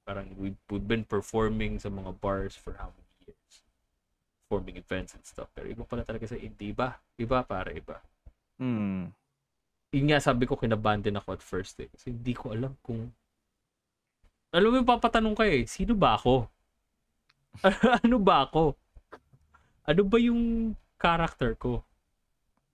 Parang 0.08 0.32
we've, 0.40 0.56
we've 0.72 0.88
been 0.88 1.04
performing 1.04 1.80
sa 1.80 1.90
mga 1.90 2.22
bars 2.22 2.56
for 2.56 2.80
how 2.80 2.94
many 2.96 3.12
years? 3.28 3.66
Performing 4.48 4.78
events 4.80 5.12
and 5.18 5.26
stuff. 5.28 5.52
Pero 5.52 5.68
iba 5.68 5.84
pala 5.84 6.08
talaga 6.08 6.30
sa 6.32 6.40
indie. 6.40 6.72
Iba. 6.72 6.96
Iba 7.20 7.44
para 7.44 7.74
iba 7.74 8.00
Mm. 8.58 9.14
yun 9.94 10.06
nga 10.10 10.18
sabi 10.18 10.50
ko 10.50 10.58
kinabahan 10.58 10.98
din 11.06 11.14
ako 11.14 11.38
at 11.38 11.46
first 11.46 11.78
eh. 11.78 11.90
Kasi 11.94 12.10
hindi 12.10 12.34
ko 12.34 12.50
alam 12.58 12.74
kung 12.82 13.14
alam 14.50 14.74
mo 14.74 14.76
yung 14.82 14.90
papatanong 14.90 15.36
ka 15.38 15.46
eh, 15.46 15.70
sino 15.70 15.94
ba 15.94 16.18
ako? 16.18 16.50
ano 18.04 18.18
ba 18.22 18.46
ako? 18.48 18.76
Ano 19.88 20.02
ba 20.04 20.18
yung 20.20 20.74
character 21.00 21.56
ko? 21.56 21.82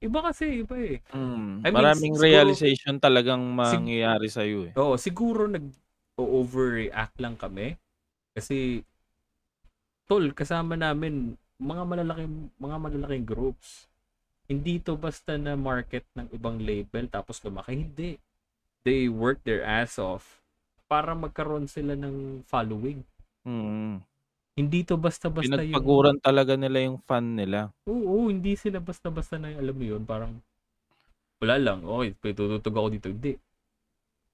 Iba 0.04 0.20
kasi, 0.20 0.68
iba 0.68 0.76
eh. 0.76 1.00
Mm. 1.16 1.64
I 1.64 1.70
mean, 1.72 1.76
Maraming 1.80 2.14
siguro- 2.20 2.28
realization 2.28 3.00
talagang 3.00 3.40
mangyayari 3.56 4.28
sa 4.28 4.44
iyo 4.44 4.68
eh. 4.68 4.74
Oo, 4.76 5.00
siguro 5.00 5.48
nag-overreact 5.48 7.16
lang 7.24 7.40
kami. 7.40 7.80
Kasi, 8.36 8.84
tol, 10.04 10.36
kasama 10.36 10.76
namin 10.76 11.40
mga 11.56 11.84
malalaking, 11.88 12.52
mga 12.60 12.78
malalaking 12.84 13.28
groups. 13.28 13.88
Hindi 14.52 14.84
to 14.84 15.00
basta 15.00 15.40
na 15.40 15.56
market 15.56 16.04
ng 16.20 16.28
ibang 16.36 16.60
label 16.60 17.08
tapos 17.08 17.40
lumaki. 17.40 17.88
Hindi. 17.88 18.20
They 18.84 19.08
work 19.08 19.40
their 19.48 19.64
ass 19.64 19.96
off 19.96 20.44
para 20.92 21.16
magkaroon 21.16 21.72
sila 21.72 21.96
ng 21.96 22.44
following. 22.44 23.08
Mm. 23.48 24.04
Hindi 24.54 24.86
to 24.86 25.02
basta-basta 25.02 25.50
yung... 25.50 25.74
Pinagpaguran 25.74 26.18
talaga 26.22 26.54
nila 26.54 26.78
yung 26.86 27.02
fan 27.02 27.34
nila. 27.34 27.74
Oo, 27.90 28.30
hindi 28.30 28.54
sila 28.54 28.78
basta-basta 28.78 29.42
na 29.42 29.50
alam 29.50 29.74
mo 29.74 29.86
yun, 29.86 30.06
parang 30.06 30.38
wala 31.44 31.60
lang, 31.60 31.84
okay, 31.84 32.16
tututog 32.32 32.72
ako 32.72 32.88
dito. 32.94 33.08
Hindi. 33.12 33.36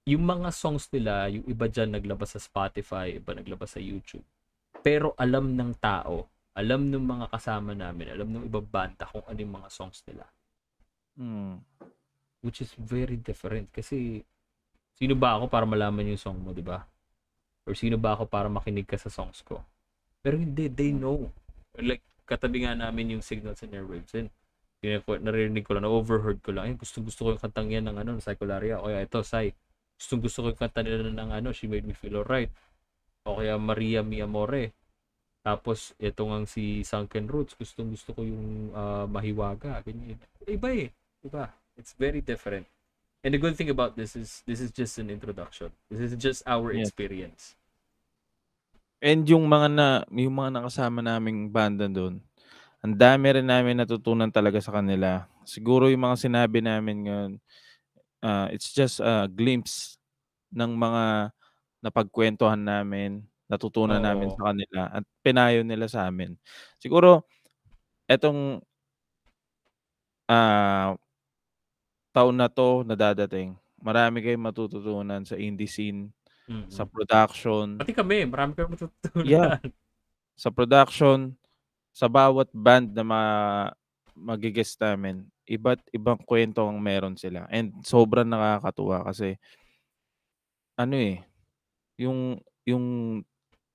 Yung 0.05 0.29
mga 0.29 0.53
songs 0.53 0.85
nila, 0.93 1.25
yung 1.33 1.41
iba 1.49 1.65
dyan 1.65 1.97
naglabas 1.97 2.37
sa 2.37 2.39
Spotify, 2.41 3.17
iba 3.17 3.33
naglabas 3.33 3.73
sa 3.73 3.81
YouTube. 3.81 4.21
Pero 4.85 5.17
alam 5.17 5.57
ng 5.57 5.73
tao, 5.81 6.29
alam 6.53 6.91
ng 6.91 7.01
mga 7.01 7.25
kasama 7.33 7.73
namin, 7.73 8.13
alam 8.13 8.29
ng 8.29 8.45
ibang 8.45 8.67
banda 8.67 9.09
kung 9.09 9.25
ano 9.25 9.39
yung 9.41 9.55
mga 9.57 9.69
songs 9.73 10.05
nila. 10.05 10.25
Mm. 11.17 11.65
Which 12.45 12.61
is 12.61 12.77
very 12.77 13.17
different. 13.17 13.73
Kasi, 13.73 14.21
sino 14.93 15.17
ba 15.17 15.39
ako 15.39 15.49
para 15.49 15.65
malaman 15.65 16.13
yung 16.13 16.21
song 16.21 16.37
mo, 16.37 16.53
di 16.53 16.61
ba? 16.61 16.85
Or 17.65 17.73
sino 17.73 17.97
ba 17.97 18.13
ako 18.13 18.29
para 18.29 18.51
makinig 18.51 18.85
ka 18.85 19.01
sa 19.01 19.09
songs 19.09 19.41
ko? 19.41 19.65
Pero 20.29 20.37
hindi, 20.37 20.69
they 20.69 20.93
know. 20.93 21.33
Like, 21.73 22.05
katabi 22.29 22.61
nga 22.61 22.77
namin 22.77 23.17
yung 23.17 23.25
signals 23.25 23.65
and 23.65 23.73
airwaves. 23.73 24.13
And 24.13 24.29
yun, 24.85 25.01
narinig 25.25 25.65
ko 25.65 25.73
lang, 25.73 25.89
na-overheard 25.89 26.45
ko 26.45 26.53
lang, 26.53 26.69
eh, 26.69 26.75
gusto 26.77 27.01
gusto 27.01 27.25
ko 27.25 27.27
yung 27.33 27.41
kantang 27.41 27.73
yan 27.73 27.89
ng 27.89 27.97
ano, 27.97 28.21
Psycholaria. 28.21 28.77
O 28.77 28.93
ito, 28.93 29.25
Sai, 29.25 29.57
gusto 29.97 30.21
gusto 30.21 30.37
ko 30.45 30.53
yung 30.53 30.61
kanta 30.61 30.85
nila 30.85 31.09
ng 31.09 31.33
ano, 31.33 31.49
She 31.49 31.65
Made 31.65 31.81
Me 31.81 31.97
Feel 31.97 32.21
Alright. 32.21 32.53
O 33.25 33.41
kaya 33.41 33.57
Maria 33.57 34.05
Mi 34.05 34.21
Amore. 34.21 34.69
Tapos, 35.41 35.97
ito 35.97 36.21
nga 36.29 36.45
si 36.45 36.85
Sunken 36.85 37.25
Roots, 37.25 37.57
gusto 37.57 37.81
gusto 37.81 38.13
ko 38.13 38.21
yung 38.21 38.69
uh, 38.69 39.09
Mahiwaga. 39.09 39.81
Ganyan. 39.81 40.21
Iba 40.45 40.69
eh. 40.77 40.93
Iba. 41.25 41.49
It's 41.73 41.97
very 41.97 42.21
different. 42.21 42.69
And 43.25 43.33
the 43.33 43.41
good 43.41 43.57
thing 43.57 43.73
about 43.73 43.97
this 43.97 44.13
is, 44.13 44.45
this 44.45 44.61
is 44.61 44.69
just 44.69 45.01
an 45.01 45.09
introduction. 45.09 45.73
This 45.89 46.13
is 46.13 46.13
just 46.21 46.45
our 46.45 46.69
Yeah. 46.69 46.85
experience. 46.85 47.58
And 49.01 49.23
yung 49.31 49.47
mga 49.47 49.67
na 49.71 49.87
yung 50.11 50.35
mga 50.35 50.59
nakasama 50.59 50.99
naming 50.99 51.47
banda 51.47 51.87
doon, 51.87 52.19
ang 52.83 52.95
dami 52.99 53.31
rin 53.31 53.47
namin 53.47 53.79
natutunan 53.83 54.27
talaga 54.31 54.59
sa 54.59 54.75
kanila. 54.75 55.27
Siguro 55.47 55.87
yung 55.91 56.03
mga 56.03 56.17
sinabi 56.29 56.59
namin 56.63 56.97
ngayon, 57.07 57.31
ah, 58.23 58.47
it's 58.51 58.71
just 58.75 58.99
a 59.03 59.27
glimpse 59.31 59.97
ng 60.55 60.73
mga 60.75 61.31
napagkuwentuhan 61.85 62.61
namin, 62.61 63.23
natutunan 63.51 64.01
namin 64.03 64.29
Oo. 64.31 64.35
sa 64.35 64.43
kanila 64.53 64.81
at 65.01 65.03
pinayo 65.25 65.61
nila 65.67 65.87
sa 65.91 66.07
amin. 66.11 66.35
Siguro 66.81 67.27
etong 68.09 68.61
ah, 70.29 70.95
taon 72.13 72.37
na 72.41 72.49
'to 72.49 72.81
na 72.85 72.97
dadating, 72.97 73.53
marami 73.77 74.25
kayong 74.25 74.41
matututunan 74.49 75.21
sa 75.25 75.37
indie 75.37 75.69
scene, 75.69 76.09
sa 76.67 76.83
Mm. 76.85 76.91
production. 76.91 77.65
Pati 77.77 77.93
kami, 77.93 78.25
marami 78.25 78.51
kami 78.57 78.73
matututunan. 78.73 79.25
Yeah. 79.25 79.61
Sa 80.33 80.49
production, 80.49 81.37
sa 81.91 82.07
bawat 82.07 82.49
band 82.51 82.95
na 82.95 83.03
ma 83.03 83.21
magi-guest 84.15 84.79
namin, 84.81 85.23
iba't 85.45 85.79
ibang 85.91 86.19
kuwento 86.23 86.59
ang 86.61 86.77
meron 86.77 87.15
sila 87.15 87.47
and 87.49 87.71
sobrang 87.81 88.27
nakakatuwa 88.27 89.01
kasi 89.07 89.39
ano, 90.75 90.95
eh, 90.95 91.23
yung 91.99 92.39
yung 92.63 92.85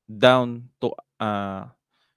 down 0.04 0.64
to 0.80 0.92
ah, 1.16 1.72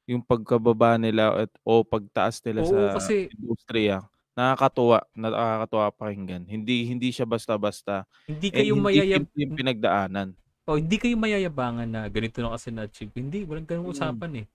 yung 0.07 0.23
pagkababa 0.23 0.95
nila 0.95 1.47
at 1.47 1.51
o 1.63 1.83
pagtaas 1.83 2.39
nila 2.43 2.63
Oo, 2.63 2.71
sa 2.71 2.99
kasi 2.99 3.27
industriya, 3.31 4.07
nakakatuwa, 4.35 5.03
nakakatuwa 5.11 5.91
pakinggan. 5.91 6.43
Hindi 6.47 6.87
hindi 6.87 7.11
siya 7.11 7.27
basta-basta 7.27 8.07
hindi 8.27 8.47
and 8.51 8.55
kayo 8.55 8.73
hindi 8.79 8.85
mayayab 8.87 9.23
simple 9.27 9.39
yung 9.43 9.53
pinagdaanan. 9.59 10.29
Oh, 10.67 10.77
hindi 10.79 10.95
kayo 11.01 11.15
mayayabangan 11.19 11.87
na 11.89 12.01
ganito 12.11 12.39
na 12.43 12.53
kasi 12.55 12.69
na-achieve. 12.75 13.11
Hindi, 13.15 13.43
walang 13.47 13.67
ganung 13.67 13.87
Mm. 13.87 13.93
usapan 13.93 14.43
eh. 14.45 14.47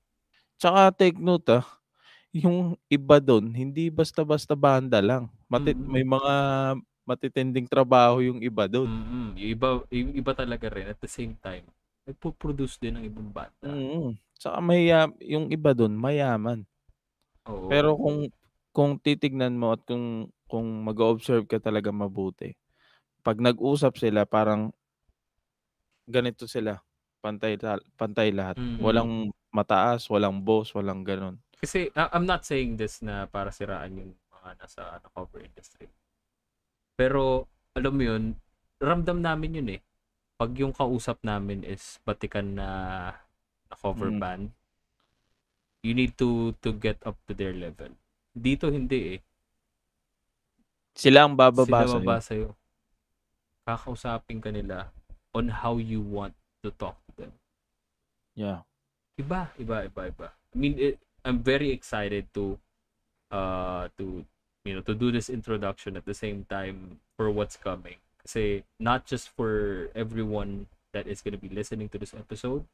Tsaka 0.60 0.92
take 0.96 1.18
note, 1.20 1.48
ah, 1.60 1.66
yung 2.34 2.76
iba 2.90 3.18
dun 3.22 3.52
hindi 3.54 3.88
basta-basta 3.92 4.54
banda 4.58 5.00
lang. 5.02 5.30
Mati 5.50 5.74
Mm. 5.74 5.86
may 5.86 6.04
mga 6.06 6.34
matitinding 7.08 7.68
trabaho 7.70 8.20
yung 8.24 8.40
iba 8.44 8.66
dun. 8.70 8.90
Mm, 8.90 9.38
yung 9.38 9.50
iba 9.54 9.68
yung 9.94 10.10
iba 10.10 10.32
talaga 10.34 10.66
rin 10.66 10.90
at 10.90 10.98
the 10.98 11.06
same 11.06 11.38
time, 11.38 11.62
nagpo-produce 12.02 12.82
din 12.82 12.98
ng 12.98 13.06
ibang 13.06 13.30
banda. 13.30 13.54
Mm. 13.62 14.18
Tsaka 14.34 14.58
maya 14.58 15.06
yung 15.22 15.46
iba 15.54 15.70
dun 15.70 15.94
mayaman. 15.94 16.66
Oo. 17.46 17.70
Pero 17.70 17.94
kung 17.98 18.30
kung 18.74 18.92
titignan 18.98 19.54
mo 19.58 19.74
at 19.76 19.82
kung 19.86 20.30
kung 20.50 20.66
mag-o-observe 20.84 21.46
ka 21.48 21.58
talaga 21.62 21.90
mabuti, 21.94 22.56
'pag 23.24 23.38
nag-usap 23.40 23.96
sila 24.00 24.24
parang 24.28 24.72
ganito 26.06 26.44
sila, 26.50 26.78
pantay 27.22 27.54
pantay 27.94 28.34
lahat. 28.34 28.58
Mm. 28.58 28.78
Walang 28.82 29.12
mataas, 29.52 30.08
walang 30.08 30.42
boss, 30.42 30.72
walang 30.72 31.04
gano'n. 31.04 31.36
Kasi 31.62 31.92
ah, 31.94 32.10
I'm 32.10 32.26
not 32.26 32.42
saying 32.42 32.74
this 32.76 33.04
na 33.04 33.28
para 33.28 33.54
siraan 33.54 33.94
yung 33.94 34.12
mga 34.32 34.50
nasa 34.58 34.80
ano, 34.98 35.06
cover 35.14 35.44
industry. 35.44 35.86
Pero 36.98 37.46
alam 37.72 37.94
mo 37.94 38.02
yun, 38.02 38.22
ramdam 38.82 39.22
namin 39.22 39.58
yun 39.62 39.68
eh. 39.78 39.80
Pag 40.36 40.58
yung 40.58 40.74
kausap 40.74 41.22
namin 41.22 41.62
is 41.62 42.02
batikan 42.02 42.58
na, 42.58 42.68
na 43.70 43.74
cover 43.78 44.10
Mm. 44.10 44.18
band, 44.18 44.44
you 45.82 45.94
need 45.94 46.14
to 46.18 46.54
to 46.62 46.74
get 46.74 46.98
up 47.06 47.14
to 47.26 47.34
their 47.34 47.54
level. 47.54 47.90
Dito 48.32 48.66
hindi 48.72 49.18
eh. 49.18 49.20
Sila 50.92 51.24
ang 51.24 51.38
bababa 51.38 51.64
Sila 51.64 51.80
sa'yo. 51.86 51.94
baba 52.02 52.16
sa'yo. 52.20 52.48
Kakausapin 53.62 54.42
ka 54.42 54.50
nila 54.50 54.90
on 55.34 55.48
how 55.48 55.76
you 55.78 56.00
want 56.00 56.34
to 56.62 56.70
talk 56.76 56.96
to 57.08 57.12
them. 57.16 57.32
Yeah. 58.34 58.62
Iba, 59.20 59.48
iba, 59.60 59.88
iba, 59.88 60.02
iba. 60.12 60.28
I 60.32 60.56
mean, 60.56 60.78
it, 60.78 60.98
I'm 61.24 61.40
very 61.42 61.70
excited 61.70 62.26
to 62.34 62.58
uh 63.32 63.88
to 63.96 64.24
you 64.64 64.74
know 64.76 64.84
to 64.84 64.94
do 64.94 65.08
this 65.10 65.30
introduction 65.32 65.96
at 65.96 66.04
the 66.04 66.12
same 66.14 66.44
time 66.48 67.00
for 67.16 67.30
what's 67.30 67.56
coming. 67.56 67.96
Say 68.24 68.64
not 68.78 69.06
just 69.06 69.28
for 69.32 69.88
everyone 69.94 70.66
that 70.92 71.06
is 71.08 71.22
going 71.24 71.32
to 71.32 71.40
be 71.40 71.48
listening 71.48 71.88
to 71.90 71.98
this 71.98 72.12
episode, 72.12 72.64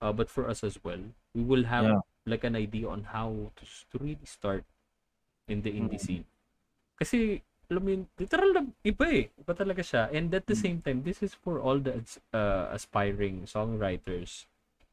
uh, 0.00 0.12
but 0.12 0.30
for 0.30 0.48
us 0.48 0.64
as 0.64 0.80
well. 0.82 1.00
We 1.36 1.44
will 1.44 1.64
have 1.68 1.84
Yeah. 1.84 2.00
like 2.24 2.44
an 2.44 2.56
idea 2.56 2.88
on 2.88 3.12
how 3.12 3.52
to, 3.56 3.64
to 3.92 3.96
really 4.00 4.24
start 4.24 4.64
in 5.48 5.60
the 5.62 5.70
indie 5.72 6.00
Mm. 6.00 6.06
scene. 6.06 6.24
Kasi 6.96 7.42
alam 7.70 7.84
yun, 7.88 8.02
literal 8.18 8.50
na 8.52 8.62
iba 8.82 9.06
eh. 9.08 9.26
Iba 9.38 9.52
talaga 9.54 9.82
siya. 9.84 10.10
And 10.10 10.32
at 10.34 10.46
the 10.46 10.56
same 10.58 10.82
time, 10.82 11.02
this 11.06 11.22
is 11.22 11.34
for 11.34 11.62
all 11.62 11.78
the 11.78 12.02
uh, 12.34 12.70
aspiring 12.74 13.46
songwriters, 13.46 14.46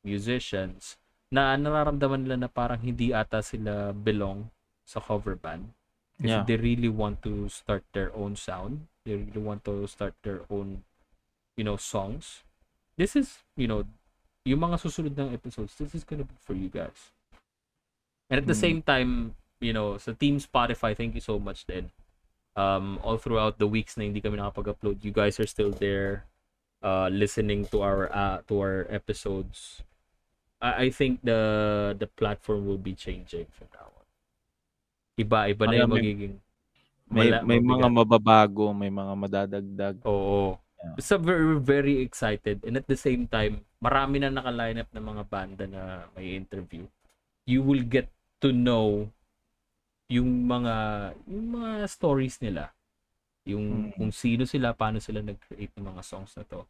musicians, 0.05 0.97
na 1.29 1.53
nararamdaman 1.57 2.25
nila 2.25 2.45
na 2.45 2.49
parang 2.49 2.81
hindi 2.81 3.13
ata 3.13 3.41
sila 3.45 3.93
belong 3.93 4.49
sa 4.85 4.97
cover 4.97 5.37
band. 5.37 5.69
Kasi 6.19 6.35
Yeah. 6.35 6.43
they 6.43 6.59
really 6.59 6.91
want 6.91 7.23
to 7.23 7.47
start 7.47 7.85
their 7.95 8.11
own 8.11 8.35
sound. 8.35 8.91
They 9.07 9.15
really 9.15 9.39
want 9.39 9.63
to 9.69 9.87
start 9.87 10.17
their 10.25 10.43
own, 10.51 10.83
you 11.55 11.63
know, 11.63 11.79
songs. 11.79 12.43
This 12.99 13.15
is, 13.15 13.45
you 13.55 13.71
know, 13.71 13.87
yung 14.43 14.59
mga 14.59 14.83
susunod 14.83 15.15
ng 15.15 15.31
episodes, 15.31 15.79
this 15.79 15.95
is 15.95 16.03
gonna 16.03 16.27
be 16.27 16.35
for 16.43 16.57
you 16.57 16.67
guys. 16.67 17.13
And 18.27 18.43
at 18.43 18.47
the 18.49 18.57
Mm. 18.57 18.63
same 18.65 18.79
time, 18.83 19.11
you 19.63 19.71
know, 19.71 19.95
sa 19.95 20.11
Team 20.11 20.39
Spotify, 20.43 20.95
thank 20.95 21.15
you 21.15 21.23
so 21.23 21.39
much 21.39 21.63
din. 21.63 21.91
Um, 22.57 22.99
all 23.05 23.15
throughout 23.15 23.55
the 23.61 23.69
weeks 23.69 23.95
na 23.95 24.03
hindi 24.03 24.19
kami 24.19 24.35
nakapag-upload, 24.35 24.99
you 25.05 25.13
guys 25.15 25.39
are 25.39 25.47
still 25.47 25.71
there 25.71 26.27
uh, 26.83 27.07
listening 27.07 27.63
to 27.71 27.79
our 27.79 28.11
uh, 28.11 28.43
to 28.51 28.59
our 28.59 28.77
episodes. 28.89 29.83
I, 30.59 30.87
I 30.87 30.87
think 30.89 31.23
the 31.23 31.95
the 31.95 32.07
platform 32.07 32.67
will 32.67 32.81
be 32.81 32.97
changing 32.97 33.47
from 33.53 33.71
now 33.71 33.87
on. 33.95 34.07
Iba, 35.15 35.39
iba 35.51 35.63
na 35.67 35.75
yung 35.79 35.93
magiging 35.93 36.35
May 37.09 37.33
mala- 37.33 37.41
may 37.41 37.59
mga 37.59 37.87
mababago, 37.89 38.69
may 38.69 38.93
mga 38.93 39.13
madadagdag. 39.17 39.95
Oo. 40.05 40.61
Yeah. 40.77 40.95
Basta 40.95 41.17
very, 41.17 41.57
very 41.57 41.95
excited. 42.05 42.61
And 42.61 42.77
at 42.77 42.85
the 42.85 42.95
same 42.95 43.25
time, 43.25 43.65
marami 43.81 44.21
na 44.21 44.29
naka-line 44.29 44.85
up 44.85 44.89
ng 44.93 45.05
mga 45.09 45.23
banda 45.25 45.65
na 45.65 46.05
may 46.13 46.37
interview. 46.37 46.85
You 47.49 47.65
will 47.65 47.81
get 47.81 48.13
to 48.45 48.53
know 48.53 49.09
yung 50.09 50.45
mga 50.49 50.75
yung 51.29 51.47
mga 51.61 51.69
stories 51.87 52.41
nila. 52.41 52.73
Yung 53.45 53.89
Mm. 53.89 53.93
kung 53.97 54.11
sino 54.13 54.43
sila, 54.45 54.73
paano 54.75 54.99
sila 55.01 55.21
nag-create 55.23 55.73
ng 55.77 55.85
mga 55.95 56.03
songs 56.05 56.33
na 56.37 56.43
to. 56.45 56.65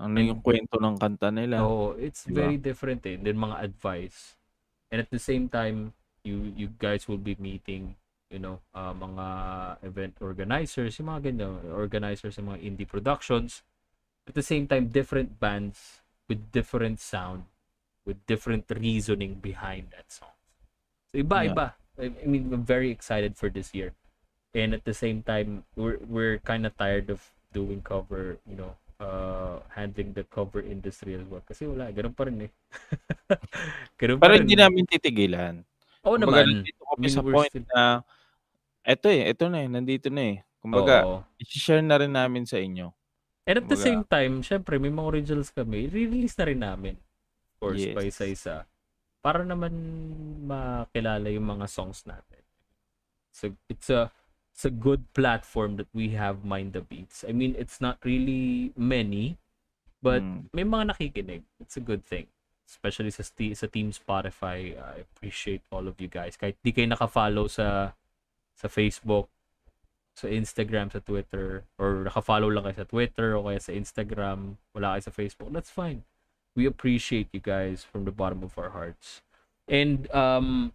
Ano 0.00 0.16
yung 0.20 0.40
kwento 0.40 0.80
ng 0.80 0.96
kanta 0.96 1.28
nila. 1.28 1.60
So, 1.60 1.96
it's 2.00 2.24
Diba? 2.24 2.40
very 2.46 2.56
different 2.56 3.04
eh. 3.04 3.16
Then 3.20 3.36
mga 3.36 3.60
advice. 3.60 4.36
And 4.92 5.00
at 5.02 5.10
the 5.12 5.20
same 5.20 5.48
time, 5.48 5.92
you 6.24 6.52
you 6.56 6.68
guys 6.80 7.08
will 7.08 7.20
be 7.20 7.36
meeting, 7.40 7.96
you 8.32 8.38
know, 8.40 8.60
uh, 8.76 8.92
mga 8.92 9.26
event 9.84 10.14
organizers, 10.20 10.96
yung 11.00 11.08
mga 11.12 11.32
ganyan, 11.32 11.52
organizers 11.72 12.36
ng 12.38 12.48
mga 12.54 12.60
indie 12.64 12.88
productions. 12.88 13.62
At 14.28 14.36
the 14.36 14.44
same 14.46 14.68
time, 14.68 14.88
different 14.92 15.40
bands 15.40 16.00
with 16.28 16.52
different 16.52 17.00
sound, 17.00 17.48
with 18.06 18.20
different 18.28 18.68
reasoning 18.70 19.40
behind 19.40 19.90
that 19.96 20.12
song. 20.12 20.34
So, 21.12 21.18
iba, 21.20 21.44
Yeah. 21.44 21.52
iba. 21.52 21.66
I 22.00 22.24
mean, 22.24 22.48
I'm 22.48 22.64
very 22.64 22.88
excited 22.88 23.36
for 23.36 23.52
this 23.52 23.76
year. 23.76 23.92
And 24.56 24.72
at 24.74 24.82
the 24.82 24.96
same 24.96 25.22
time, 25.22 25.62
we're 25.76 26.00
we're 26.08 26.40
kind 26.42 26.64
of 26.64 26.74
tired 26.74 27.12
of 27.12 27.20
doing 27.52 27.84
cover, 27.84 28.40
you 28.48 28.56
know, 28.58 28.72
uh, 28.98 29.62
handling 29.70 30.10
the 30.16 30.24
cover 30.26 30.58
industry 30.58 31.14
as 31.14 31.22
well. 31.28 31.44
Kasi 31.44 31.68
wala, 31.68 31.92
ganun 31.94 32.16
pa 32.16 32.26
rin 32.26 32.50
eh. 32.50 32.52
ganun 34.00 34.18
pa 34.18 34.26
Pero 34.26 34.34
rin. 34.34 34.42
hindi 34.42 34.56
namin 34.58 34.84
titigilan. 34.88 35.54
Oo 36.02 36.16
Kumbaga, 36.16 36.42
naman. 36.48 36.64
nandito 36.66 36.82
kami 36.82 36.98
I 36.98 37.02
mean, 37.06 37.14
sa 37.14 37.22
point 37.22 37.52
still- 37.52 37.68
na 37.70 37.82
eto 38.82 39.06
eh, 39.06 39.22
eto 39.28 39.44
na 39.46 39.58
eh, 39.62 39.68
nandito 39.70 40.08
na 40.10 40.22
eh. 40.34 40.36
Kumbaga, 40.60 40.96
Oo. 41.06 41.18
i-share 41.40 41.80
na 41.84 41.96
rin 42.00 42.12
namin 42.12 42.44
sa 42.44 42.58
inyo. 42.58 42.92
And 43.46 43.56
at 43.56 43.66
the 43.66 43.76
Kumbaga- 43.76 43.86
same 43.86 44.02
time, 44.04 44.32
syempre, 44.42 44.76
may 44.76 44.92
mga 44.92 45.08
originals 45.08 45.50
kami, 45.50 45.86
re-release 45.88 46.36
na 46.36 46.44
rin 46.44 46.60
namin. 46.60 46.94
Of 46.96 47.56
course, 47.58 47.80
Yes. 47.80 47.94
pa 47.96 48.02
isa-isa. 48.04 48.56
Para 49.20 49.44
naman 49.44 49.72
makilala 50.48 51.28
yung 51.28 51.46
mga 51.48 51.66
songs 51.68 52.04
natin. 52.08 52.42
So, 53.30 53.54
it's 53.68 53.88
a 53.92 54.10
it's 54.50 54.66
a 54.66 54.72
good 54.72 55.06
platform 55.14 55.78
that 55.78 55.88
we 55.94 56.16
have 56.18 56.42
Mind 56.42 56.74
the 56.74 56.82
Beats. 56.82 57.22
I 57.22 57.32
mean, 57.32 57.54
it's 57.56 57.78
not 57.78 58.02
really 58.02 58.74
many, 58.74 59.38
but 60.02 60.20
Mm. 60.20 60.50
may 60.52 60.66
mga 60.66 60.84
nakikinig. 60.92 61.42
It's 61.62 61.78
a 61.78 61.84
good 61.84 62.02
thing. 62.02 62.28
especially 62.70 63.10
sa, 63.10 63.26
sa 63.26 63.66
Team 63.66 63.90
Spotify. 63.90 64.78
I 64.78 65.02
appreciate 65.02 65.66
all 65.74 65.90
of 65.90 65.98
you 65.98 66.06
guys. 66.06 66.38
Kahit 66.38 66.54
di 66.62 66.70
kayo 66.70 66.86
naka-follow 66.86 67.50
sa 67.50 67.90
sa 68.54 68.68
Facebook, 68.70 69.26
sa 70.14 70.30
Instagram, 70.30 70.92
sa 70.94 71.02
Twitter, 71.02 71.66
or 71.82 72.06
naka-follow 72.06 72.46
lang 72.46 72.70
kayo 72.70 72.78
sa 72.78 72.86
Twitter 72.86 73.34
o 73.34 73.50
kaya 73.50 73.58
sa 73.58 73.74
Instagram, 73.74 74.54
wala 74.70 74.94
kayo 74.94 75.02
sa 75.02 75.14
Facebook, 75.14 75.50
that's 75.50 75.72
fine. 75.72 76.06
We 76.58 76.66
appreciate 76.66 77.30
you 77.30 77.40
guys 77.40 77.86
from 77.86 78.04
the 78.04 78.14
bottom 78.14 78.42
of 78.42 78.58
our 78.58 78.70
hearts. 78.70 79.22
And 79.70 80.10
um 80.10 80.72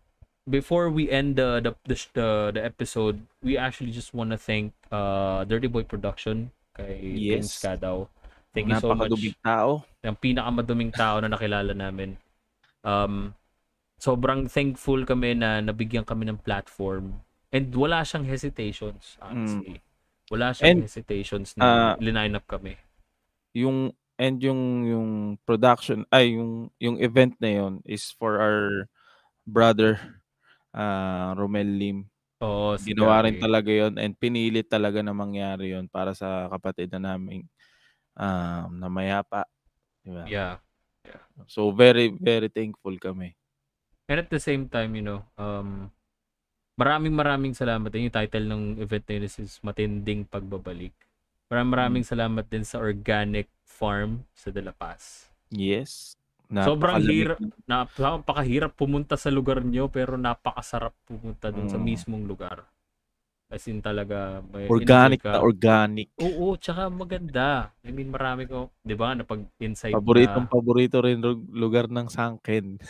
before 0.47 0.87
we 0.89 1.09
end 1.11 1.35
the 1.35 1.59
the 1.59 1.71
the, 1.83 1.97
the, 2.13 2.27
the 2.55 2.63
episode, 2.63 3.25
we 3.43 3.57
actually 3.57 3.91
just 3.91 4.13
want 4.15 4.31
to 4.31 4.39
thank 4.39 4.71
uh 4.91 5.43
Dirty 5.43 5.67
Boy 5.67 5.83
Production 5.83 6.51
kay 6.75 6.99
Yes. 6.99 7.51
Vince 7.51 7.53
Cadaw. 7.59 8.07
Thank 8.55 8.71
you 8.71 8.79
so 8.79 8.95
much. 8.95 9.11
Tao. 9.43 9.83
Ang 9.99 10.15
pinakamaduming 10.15 10.95
tao 10.95 11.19
na 11.19 11.27
nakilala 11.27 11.75
namin. 11.75 12.15
Um 12.87 13.35
sobrang 13.99 14.47
thankful 14.51 15.03
kami 15.03 15.35
na 15.35 15.59
nabigyan 15.59 16.07
kami 16.07 16.27
ng 16.27 16.39
platform 16.39 17.23
and 17.51 17.71
wala 17.75 18.03
siyang 18.03 18.27
hesitations 18.27 19.19
honestly. 19.23 19.83
Wala 20.31 20.51
siyang 20.55 20.63
Mm. 20.63 20.71
And, 20.71 20.87
hesitations 20.87 21.49
na 21.59 21.65
ah, 21.65 21.99
line 21.99 22.35
up 22.35 22.47
kami. 22.47 22.79
Yung 23.55 23.91
and 24.15 24.39
yung 24.39 24.87
yung 24.87 25.09
production 25.43 26.07
ay 26.11 26.35
yung 26.35 26.71
yung 26.79 26.97
event 26.99 27.35
na 27.39 27.51
yon 27.63 27.73
is 27.83 28.11
for 28.15 28.39
our 28.39 28.87
brother 29.43 29.99
uh, 30.75 31.35
Romel 31.35 31.67
Lim. 31.67 31.99
Oo, 32.43 32.75
Ginawa 32.75 33.23
rin 33.23 33.39
talaga 33.39 33.71
yon 33.71 33.95
and 33.95 34.15
pinilit 34.19 34.67
talaga 34.67 34.99
na 34.99 35.15
mangyari 35.15 35.75
yon 35.75 35.87
para 35.87 36.11
sa 36.11 36.51
kapatid 36.51 36.91
na 36.95 37.15
naming 37.15 37.47
um, 38.15 38.69
na 38.75 38.87
mayapa. 38.91 39.47
Diba? 40.03 40.27
Yeah. 40.27 40.59
So 41.47 41.71
very 41.71 42.11
very 42.11 42.47
thankful 42.51 42.95
kami. 42.99 43.35
And 44.05 44.21
at 44.21 44.29
the 44.29 44.41
same 44.41 44.69
time, 44.69 44.93
you 44.93 45.01
know, 45.01 45.25
um, 45.35 45.89
maraming 46.77 47.15
maraming 47.15 47.57
salamat. 47.57 47.89
Yung 47.95 48.13
title 48.13 48.45
ng 48.45 48.63
event 48.77 49.03
na 49.09 49.13
yun 49.17 49.25
is, 49.25 49.35
is 49.41 49.53
Matinding 49.65 50.29
Pagbabalik. 50.29 50.93
Maraming 51.45 51.71
maraming 51.77 52.05
salamat 52.05 52.45
din 52.49 52.65
sa 52.65 52.81
Organic 52.81 53.45
Farm 53.61 54.25
sa 54.33 54.49
De 54.49 54.65
La 54.65 54.73
Paz. 54.73 55.29
Yes. 55.53 56.17
Sobrang 56.49 57.01
Napakalamig 57.01 57.13
hirap, 57.13 57.37
napakahirap 57.65 58.71
pumunta 58.73 59.13
sa 59.13 59.29
lugar 59.29 59.61
nyo 59.61 59.89
pero 59.89 60.17
napakasarap 60.17 60.93
pumunta 61.05 61.53
dun 61.53 61.69
sa 61.69 61.77
Mm. 61.77 61.85
mismong 61.85 62.25
lugar. 62.25 62.65
As 63.45 63.61
in 63.69 63.77
talaga, 63.77 64.41
may 64.49 64.65
Organic 64.65 65.21
na 65.21 65.37
organic. 65.37 66.09
Oo, 66.17 66.57
tsaka 66.57 66.89
maganda. 66.89 67.69
I 67.85 67.93
mean, 67.93 68.09
marami 68.09 68.49
ko, 68.49 68.73
di 68.81 68.97
ba, 68.97 69.13
napag 69.13 69.45
inside 69.61 69.93
Paboritong 69.93 70.45
na, 70.45 70.49
paborito 70.49 70.97
rin 70.97 71.21
lugar 71.53 71.85
ng 71.85 72.09
Sangken. 72.09 72.81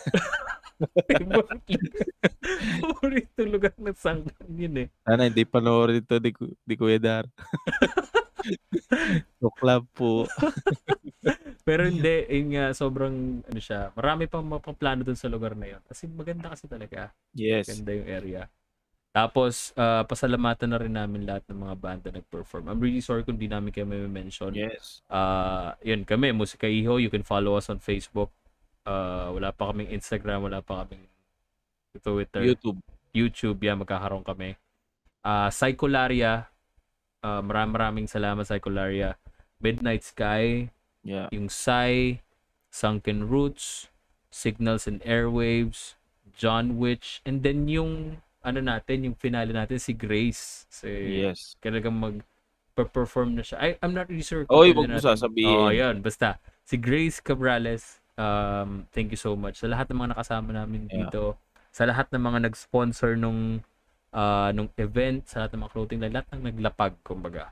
paborito 2.84 3.41
lugar 3.47 3.72
ng 3.80 3.95
sangkan 3.95 4.47
yun 4.51 4.76
eh. 4.84 4.88
Sana 5.08 5.28
hindi 5.28 5.43
panoorin 5.47 6.03
ito 6.03 6.20
di, 6.20 6.32
di 6.64 6.76
Kuya 6.76 6.99
Dar. 6.99 7.26
so 9.41 9.49
club 9.55 9.85
po. 9.93 10.29
Pero 11.65 11.89
hindi, 11.89 12.29
yun 12.29 12.53
nga, 12.53 12.65
sobrang, 12.77 13.41
ano 13.41 13.59
siya, 13.59 13.89
marami 13.97 14.29
pang 14.29 14.45
mapaplano 14.45 15.01
dun 15.01 15.17
sa 15.17 15.25
lugar 15.25 15.57
na 15.57 15.73
yun. 15.73 15.81
Kasi 15.89 16.05
maganda 16.05 16.53
kasi 16.53 16.69
talaga. 16.69 17.09
Yes. 17.33 17.65
Ganda 17.65 17.91
yung 17.97 18.05
area. 18.05 18.41
Tapos, 19.15 19.71
ah, 19.79 20.03
pasalamatan 20.05 20.69
na 20.69 20.77
rin 20.77 20.93
namin 20.93 21.23
lahat 21.23 21.47
ng 21.49 21.65
mga 21.65 21.75
banda 21.79 22.07
nag-perform. 22.11 22.67
I'm 22.67 22.83
really 22.83 23.01
sorry 23.01 23.23
kung 23.23 23.39
di 23.39 23.47
namin 23.47 23.71
kayo 23.71 23.87
may 23.87 24.03
mention. 24.05 24.53
Yes. 24.53 25.01
Ah, 25.09 25.73
yun 25.81 26.03
kami, 26.05 26.35
Musika 26.35 26.67
Iho. 26.67 26.99
You 27.01 27.09
can 27.09 27.23
follow 27.23 27.55
us 27.55 27.71
on 27.71 27.79
Facebook. 27.81 28.29
Ah, 28.85 29.31
wala 29.33 29.49
pa 29.55 29.73
kaming 29.73 29.89
Instagram, 29.89 30.45
wala 30.45 30.61
pa 30.61 30.85
kaming 30.85 31.07
Twitter. 31.97 32.43
YouTube. 32.43 32.77
YouTube, 33.15 33.57
yan, 33.63 33.79
magkakaroon 33.81 34.21
kami. 34.21 34.59
Ah, 35.25 35.49
Psycholaria, 35.49 36.51
ah, 37.26 37.41
maraming 37.41 37.73
maraming 37.73 38.07
salamat, 38.07 38.45
Psycholaria. 38.45 39.17
Midnight 39.57 40.05
Sky, 40.05 40.69
Yeah. 41.01 41.26
yung 41.34 41.49
Psy, 41.49 42.21
Sunken 42.69 43.26
Roots, 43.26 43.89
Signals 44.30 44.86
and 44.86 45.01
Airwaves, 45.01 45.97
John 46.38 46.78
Witch, 46.78 47.21
and 47.26 47.41
then 47.41 47.65
yung, 47.65 48.19
ano 48.45 48.59
natin, 48.61 49.09
yung 49.09 49.15
finale 49.17 49.49
natin, 49.53 49.82
si 49.82 49.93
Grace. 49.93 50.69
Si, 50.69 50.89
Yes. 51.26 51.57
Talagang 51.61 51.97
mag, 51.97 52.21
perform 52.76 53.39
na 53.39 53.43
siya. 53.45 53.57
I, 53.57 53.69
I'm 53.80 53.95
not 53.95 54.11
really 54.11 54.26
sure. 54.26 54.43
Oy, 54.51 54.76
wag 54.76 54.91
mo 54.91 54.99
sasabihin. 54.99 55.47
Oo, 55.47 55.71
yun. 55.71 56.03
Basta, 56.03 56.36
si 56.67 56.76
Grace 56.76 57.23
Cabrales, 57.23 58.03
um, 58.19 58.84
thank 58.91 59.15
you 59.15 59.19
so 59.19 59.32
much. 59.39 59.63
Sa 59.63 59.71
lahat 59.71 59.88
ng 59.88 59.97
mga 60.03 60.11
nakasama 60.17 60.51
namin 60.51 60.91
Yeah. 60.91 61.07
dito, 61.07 61.39
sa 61.71 61.88
lahat 61.88 62.11
ng 62.11 62.19
mga 62.19 62.51
nag-sponsor 62.51 63.15
nung, 63.15 63.63
ah, 64.16 64.49
nung 64.55 64.72
event, 64.80 65.28
sa 65.28 65.43
lahat 65.43 65.51
ng 65.53 65.61
mga 65.68 65.74
clothing 65.76 65.99
line, 65.99 66.13
lahat 66.16 66.30
ng 66.32 66.43
naglapag, 66.47 66.93
kumbaga, 67.03 67.51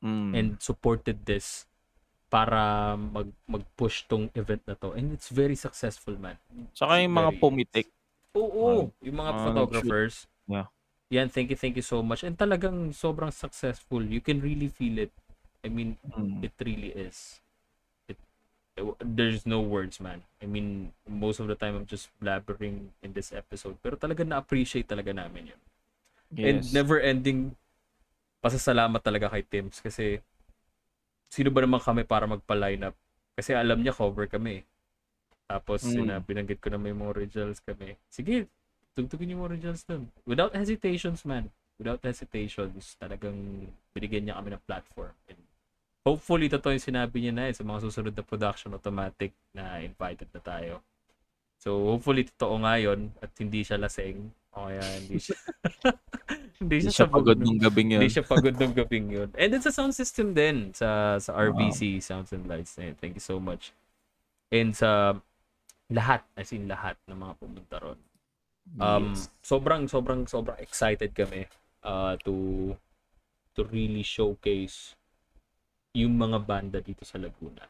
Mm. 0.00 0.32
and 0.34 0.48
supported 0.58 1.22
this 1.28 1.68
para 2.26 2.96
mag 2.96 3.28
mag-push 3.44 4.08
tong 4.08 4.32
event 4.32 4.64
na 4.64 4.72
to. 4.72 4.96
And 4.96 5.12
it's 5.12 5.28
very 5.28 5.52
successful, 5.54 6.16
man. 6.16 6.40
Saka 6.72 6.96
yung 6.98 7.12
mga 7.12 7.30
Very- 7.36 7.42
pumitik. 7.44 7.86
Oo, 8.32 8.88
yung 9.04 9.16
mga 9.20 9.32
mga 9.36 9.42
photographers. 9.44 10.24
Yeah. 10.48 10.66
Yan, 11.12 11.28
thank 11.28 11.52
you, 11.52 11.58
thank 11.60 11.76
you 11.76 11.84
so 11.84 12.00
much. 12.00 12.24
And 12.24 12.32
talagang 12.32 12.96
sobrang 12.96 13.28
successful. 13.28 14.00
You 14.00 14.24
can 14.24 14.40
really 14.40 14.72
feel 14.72 14.96
it. 14.96 15.12
I 15.60 15.68
mean, 15.68 16.00
Mm. 16.08 16.40
it 16.40 16.56
really 16.64 16.88
is. 16.96 17.44
It, 18.08 18.16
there's 18.98 19.44
no 19.44 19.60
words, 19.60 20.00
man. 20.00 20.24
I 20.40 20.48
mean, 20.48 20.96
most 21.04 21.36
of 21.36 21.46
the 21.46 21.54
time 21.54 21.76
I'm 21.76 21.84
just 21.84 22.08
blabbering 22.16 22.96
in 23.04 23.12
this 23.12 23.28
episode. 23.30 23.76
Pero 23.84 24.00
talaga 24.00 24.24
na-appreciate 24.24 24.88
talaga 24.88 25.12
namin 25.12 25.52
yun. 25.52 25.60
And 26.40 26.64
Yes. 26.64 26.72
never 26.72 26.96
ending 26.96 27.52
pasasalamat 28.40 28.98
talaga 29.04 29.30
kay 29.30 29.44
Tims 29.44 29.78
kasi 29.78 30.18
sino 31.28 31.48
ba 31.52 31.64
naman 31.64 31.80
kami 31.80 32.02
para 32.04 32.24
magpa-line 32.28 32.92
up? 32.92 32.96
Kasi 33.36 33.56
alam 33.56 33.80
niya 33.80 33.96
cover 33.96 34.28
kami. 34.28 34.64
Tapos 35.48 35.84
Mm. 35.84 35.96
yun 35.96 36.06
na, 36.08 36.16
binanggit 36.20 36.60
ko 36.60 36.68
na 36.72 36.80
may 36.80 36.92
mga 36.92 37.12
originals 37.12 37.60
kami. 37.60 37.96
Sige, 38.08 38.48
tugtugin 38.96 39.32
yung 39.36 39.44
originals 39.44 39.84
dun. 39.84 40.08
Without 40.28 40.52
hesitations, 40.52 41.24
man. 41.24 41.48
Without 41.80 42.00
hesitations, 42.04 42.96
talagang 43.00 43.68
binigyan 43.96 44.28
niya 44.28 44.36
kami 44.40 44.52
ng 44.52 44.64
platform. 44.68 45.12
And 45.28 45.40
hopefully, 46.04 46.52
totoo 46.52 46.76
yung 46.76 46.84
sinabi 46.84 47.16
niya 47.24 47.32
na 47.32 47.44
eh, 47.48 47.56
sa 47.56 47.64
mga 47.64 47.88
susunod 47.88 48.12
na 48.12 48.24
production 48.24 48.76
automatic 48.76 49.32
na 49.56 49.80
invited 49.80 50.28
na 50.32 50.40
tayo. 50.44 50.84
So, 51.60 51.94
hopefully, 51.94 52.28
totoo 52.28 52.60
nga 52.60 52.76
yun 52.76 53.12
at 53.24 53.32
hindi 53.40 53.64
siya 53.64 53.80
lasing. 53.80 54.28
O 54.52 54.68
kaya 54.68 54.84
hindi 55.00 55.16
siya... 55.16 55.38
hindi 56.62 56.76
siya, 56.86 56.92
siya 56.92 57.08
pagod 57.08 57.38
nung 57.40 57.58
gabing 57.58 57.96
yun. 57.96 58.00
hindi 58.04 58.12
siya 58.12 58.26
pagod 58.26 58.54
ng 58.54 58.74
gabing 58.76 59.06
yun. 59.10 59.28
And 59.34 59.48
then 59.50 59.64
sa 59.64 59.72
sound 59.72 59.96
system 59.96 60.36
din, 60.36 60.76
sa 60.76 61.18
sa 61.18 61.34
RBC 61.34 61.98
Sounds 62.04 62.30
and 62.30 62.46
Lights. 62.46 62.76
Eh, 62.78 62.94
thank 63.00 63.16
you 63.18 63.24
so 63.24 63.40
much. 63.40 63.72
And 64.52 64.76
sa 64.76 65.16
lahat, 65.90 66.22
as 66.36 66.52
in 66.52 66.68
lahat 66.68 66.96
ng 67.08 67.16
mga 67.16 67.34
pumunta 67.40 67.76
ron. 67.80 68.00
Um, 68.78 69.12
Yes. 69.12 69.26
sobrang, 69.42 69.90
sobrang, 69.90 70.24
sobrang 70.30 70.56
excited 70.62 71.10
kami 71.18 71.50
uh, 71.82 72.14
to 72.22 72.72
to 73.58 73.66
really 73.68 74.06
showcase 74.06 74.94
yung 75.92 76.16
mga 76.16 76.46
banda 76.46 76.78
dito 76.80 77.04
sa 77.04 77.20
Laguna. 77.20 77.68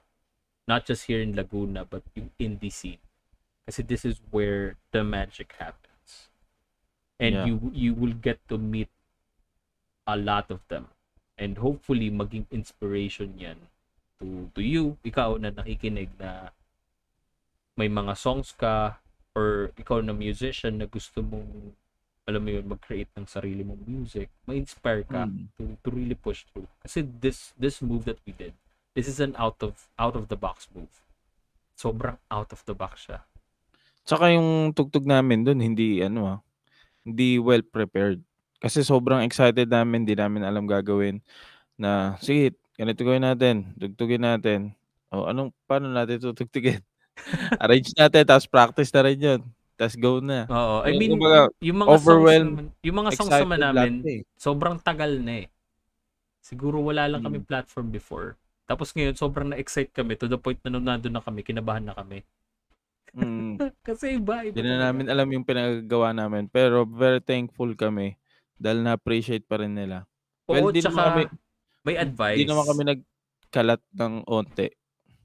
Not 0.70 0.86
just 0.86 1.10
here 1.10 1.18
in 1.18 1.34
Laguna, 1.34 1.82
but 1.82 2.06
yung 2.14 2.30
indie 2.38 2.70
scene. 2.70 3.02
Kasi 3.66 3.82
this 3.82 4.06
is 4.06 4.22
where 4.30 4.78
the 4.94 5.02
magic 5.02 5.58
happens. 5.58 5.91
And 7.22 7.32
Yeah. 7.38 7.46
you 7.46 7.54
you 7.70 7.92
will 7.94 8.18
get 8.18 8.42
to 8.50 8.58
meet 8.58 8.90
a 10.10 10.18
lot 10.18 10.50
of 10.50 10.58
them. 10.66 10.90
And 11.38 11.62
hopefully 11.62 12.10
maging 12.10 12.50
inspiration 12.50 13.38
'yan 13.38 13.70
to 14.18 14.50
to 14.54 14.60
you, 14.60 14.98
ikaw 15.06 15.38
na 15.38 15.54
nakikinig 15.54 16.10
na 16.18 16.50
may 17.78 17.86
mga 17.88 18.18
songs 18.18 18.52
ka 18.52 18.98
or 19.32 19.70
ikaw 19.78 20.02
na 20.04 20.12
musician 20.12 20.82
na 20.82 20.86
gusto 20.90 21.22
mong 21.24 21.72
alam 22.22 22.38
mo 22.38 22.54
yun, 22.54 22.66
mag-create 22.70 23.10
ng 23.18 23.26
sarili 23.26 23.66
mong 23.66 23.82
music, 23.82 24.30
ma-inspire 24.46 25.02
ka 25.02 25.26
Mm. 25.26 25.50
to, 25.58 25.62
to 25.82 25.88
really 25.90 26.14
push 26.14 26.46
through. 26.50 26.70
Kasi 26.78 27.02
this 27.02 27.50
this 27.58 27.82
move 27.82 28.06
that 28.06 28.22
we 28.22 28.30
did, 28.30 28.54
this 28.94 29.10
is 29.10 29.18
an 29.18 29.34
out 29.34 29.58
of 29.58 29.90
out 29.98 30.14
of 30.14 30.30
the 30.30 30.38
box 30.38 30.70
move. 30.70 30.90
Sobrang 31.74 32.18
out 32.30 32.54
of 32.54 32.62
the 32.62 32.76
box 32.78 33.10
siya. 33.10 33.26
Tsaka 34.06 34.30
yung 34.30 34.70
tugtog 34.70 35.02
namin 35.02 35.42
dun, 35.42 35.58
hindi 35.58 35.98
ano 35.98 36.20
ah, 36.26 36.38
hindi 37.02 37.38
well 37.38 37.62
prepared. 37.62 38.22
Kasi 38.62 38.86
sobrang 38.86 39.26
excited 39.26 39.66
namin, 39.66 40.06
hindi 40.06 40.14
namin 40.14 40.46
alam 40.46 40.70
gagawin 40.70 41.18
na, 41.74 42.14
sige, 42.22 42.54
ganito 42.78 43.02
gawin 43.02 43.26
natin, 43.26 43.74
tugtugin 43.74 44.22
natin. 44.22 44.60
O 45.10 45.26
anong, 45.26 45.50
paano 45.66 45.90
natin 45.90 46.22
tutugtugin? 46.22 46.78
Arrange 47.62 47.92
natin, 47.98 48.22
tapos 48.24 48.46
practice 48.46 48.94
na 48.94 49.02
rin 49.04 49.18
yun. 49.18 49.40
Tapos 49.74 49.98
go 49.98 50.22
na. 50.22 50.46
Oo. 50.46 50.86
I 50.86 50.94
mean, 50.94 51.18
kumbaga, 51.18 51.50
yung 51.58 51.78
mga 51.82 51.90
overwhelmed, 51.90 52.54
songs 52.54 52.70
naman, 52.70 52.86
yung 52.86 52.96
mga 52.96 53.10
songs 53.18 53.34
naman 53.34 53.58
namin, 53.58 53.92
eh. 54.06 54.20
sobrang 54.38 54.76
tagal 54.78 55.12
na 55.18 55.42
eh. 55.42 55.46
Siguro 56.42 56.82
wala 56.82 57.06
lang 57.10 57.22
kami 57.22 57.42
Mm. 57.42 57.46
platform 57.50 57.88
before. 57.90 58.38
Tapos 58.66 58.94
ngayon, 58.94 59.18
sobrang 59.18 59.50
na-excite 59.52 59.90
kami 59.90 60.14
to 60.14 60.30
the 60.30 60.38
point 60.38 60.58
na 60.62 60.70
nung 60.70 60.86
nandun 60.86 61.12
na 61.12 61.22
kami, 61.22 61.42
kinabahan 61.42 61.82
na 61.82 61.98
kami. 61.98 62.22
Mm. 63.12 63.60
Kasi 63.88 64.16
iba, 64.16 64.40
iba 64.40 64.56
Di 64.56 64.62
na 64.64 64.88
namin 64.88 65.06
alam 65.12 65.28
yung 65.28 65.44
pinagagawa 65.44 66.16
namin, 66.16 66.48
pero 66.48 66.88
very 66.88 67.20
thankful 67.20 67.68
kami 67.76 68.16
dahil 68.56 68.80
na-appreciate 68.80 69.44
pa 69.44 69.60
rin 69.60 69.76
nila. 69.76 70.08
Well, 70.48 70.68
Oo, 70.68 70.72
di 70.72 70.80
naman 70.80 71.02
kami 71.12 71.22
tsaka 71.28 71.36
may 71.84 71.94
di 72.36 72.44
naman 72.48 72.64
kami 72.64 72.82
advice. 72.82 72.90
nagkalat 72.96 73.82
ng 73.92 74.14
onti. 74.24 74.68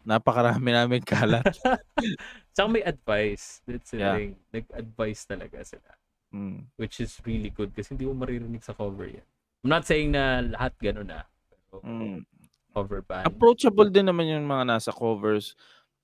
Napakarami 0.08 0.70
naming 0.72 1.04
kalat. 1.04 1.44
Tsaka 2.56 2.68
may 2.72 2.80
advice. 2.82 3.60
That's 3.68 3.92
the 3.92 4.00
Yeah. 4.00 4.16
thing. 4.16 4.32
Nag-advise 4.56 5.22
talaga 5.28 5.60
sila. 5.68 5.92
Mm. 6.32 6.72
Which 6.80 7.04
is 7.04 7.20
really 7.28 7.52
good 7.52 7.76
kasi 7.76 7.94
hindi 7.96 8.08
mo 8.08 8.16
maririnig 8.16 8.64
sa 8.64 8.72
cover 8.72 9.08
yan. 9.08 9.28
I'm 9.64 9.72
not 9.72 9.84
saying 9.84 10.16
na 10.16 10.42
lahat 10.48 10.74
ganun 10.80 11.12
na. 11.12 11.28
Pero 11.52 11.84
Mm. 11.84 12.24
cover 12.72 13.04
band. 13.04 13.28
Approachable 13.28 13.92
din 13.92 14.08
naman 14.08 14.32
yung 14.32 14.48
mga 14.48 14.64
nasa 14.64 14.96
covers. 14.96 15.54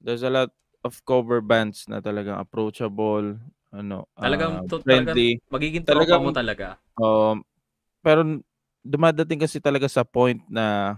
There's 0.03 0.21
a 0.21 0.29
lot 0.29 0.51
of 0.85 0.99
cover 1.07 1.39
bands 1.41 1.87
na 1.89 1.99
talagang 2.03 2.37
approachable, 2.39 3.39
ano, 3.73 4.07
Talagang, 4.21 4.53
ah, 4.53 4.67
to, 4.69 4.75
talagang 4.85 5.19
friendly. 5.19 5.41
magiging 5.51 5.83
tropa 5.83 6.15
mo 6.21 6.29
talaga. 6.31 6.79
um, 7.01 7.43
pero 8.03 8.23
dumadating 8.85 9.41
kasi 9.41 9.59
talaga 9.63 9.87
sa 9.91 10.03
point 10.07 10.41
na 10.51 10.97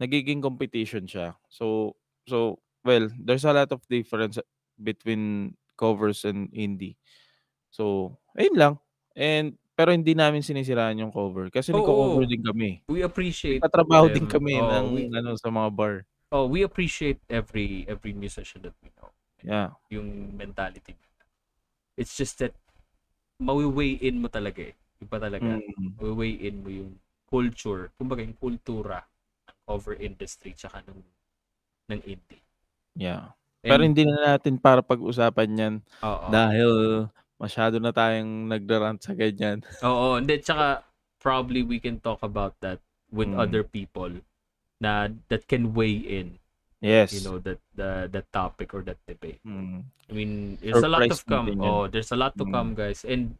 nagiging 0.00 0.40
competition 0.44 1.04
siya. 1.08 1.36
So 1.50 1.96
so 2.28 2.60
well, 2.86 3.08
there's 3.20 3.44
a 3.46 3.54
lot 3.54 3.70
of 3.72 3.82
difference 3.90 4.38
between 4.80 5.54
covers 5.78 6.24
and 6.26 6.50
indie. 6.54 6.96
So, 7.72 8.16
ayun 8.38 8.56
lang. 8.58 8.74
And 9.18 9.58
pero 9.78 9.90
hindi 9.94 10.14
namin 10.18 10.42
sinisiraan 10.46 11.00
yung 11.02 11.12
cover 11.14 11.50
kasi 11.52 11.72
nagko-cover 11.74 12.24
Oo. 12.24 12.28
din 12.28 12.42
kami. 12.44 12.82
We 12.88 13.00
appreciate 13.02 13.64
Nagtatrabaho 13.64 14.08
din 14.12 14.26
kami 14.30 14.60
Oo, 14.60 14.66
ng 14.66 14.86
we, 14.94 15.10
ano 15.14 15.34
sa 15.40 15.50
mga 15.52 15.70
bar. 15.74 15.94
Oh, 16.34 16.50
we 16.50 16.66
appreciate 16.66 17.22
every 17.30 17.86
every 17.86 18.10
musician 18.10 18.66
that 18.66 18.74
we 18.82 18.90
know. 18.98 19.14
Yeah. 19.46 19.78
Yung 19.94 20.34
mentality. 20.34 20.98
It's 21.94 22.18
just 22.18 22.42
that 22.42 22.58
mawi-weigh 23.38 24.02
in 24.02 24.18
mo 24.18 24.26
talaga 24.26 24.74
eh. 24.74 24.74
Iba 24.98 25.22
talaga. 25.22 25.62
Mm. 25.62 25.94
Mawi-weigh 26.02 26.42
in 26.42 26.56
mo 26.66 26.70
yung 26.74 26.92
culture, 27.30 27.94
kumbaga 27.94 28.26
yung 28.26 28.34
kultura 28.34 29.06
ng 29.46 29.56
cover 29.62 29.94
industry 30.02 30.58
tsaka 30.58 30.82
ng 30.90 30.98
ng 31.94 32.00
indie. 32.02 32.42
Yeah. 32.98 33.30
Pero 33.62 33.80
And, 33.86 33.94
hindi 33.94 34.04
na 34.04 34.34
natin 34.34 34.58
para 34.58 34.82
pag-usapan 34.84 35.48
'yan 35.56 35.74
oo. 36.02 36.26
dahil 36.28 36.70
masyado 37.38 37.78
na 37.78 37.94
tayong 37.94 38.50
nagrarant 38.50 39.00
sa 39.00 39.14
ganyan. 39.14 39.62
Oo, 39.86 40.18
hindi 40.18 40.38
tsaka 40.42 40.82
probably 41.22 41.62
we 41.64 41.80
can 41.80 41.96
talk 42.02 42.20
about 42.20 42.58
that 42.60 42.82
with 43.08 43.30
Mm. 43.30 43.40
other 43.40 43.62
people 43.64 44.10
na 44.80 45.08
that 45.28 45.46
can 45.46 45.72
weigh 45.72 45.96
in, 45.96 46.38
Yes. 46.78 47.14
you 47.14 47.22
know, 47.24 47.38
that 47.40 47.60
the 47.74 48.10
that 48.12 48.28
topic 48.30 48.74
or 48.74 48.82
that 48.84 49.00
debate. 49.08 49.40
Mm. 49.46 49.88
I 50.08 50.12
mean, 50.12 50.60
there's 50.60 50.84
a 50.84 50.90
lot 50.90 51.00
Surprise 51.06 51.18
of 51.18 51.26
come. 51.26 51.46
yan. 51.48 51.60
Oh, 51.64 51.84
there's 51.88 52.12
a 52.12 52.18
lot 52.18 52.36
to 52.36 52.44
Mm. 52.44 52.52
come, 52.52 52.70
guys. 52.76 53.02
And 53.04 53.38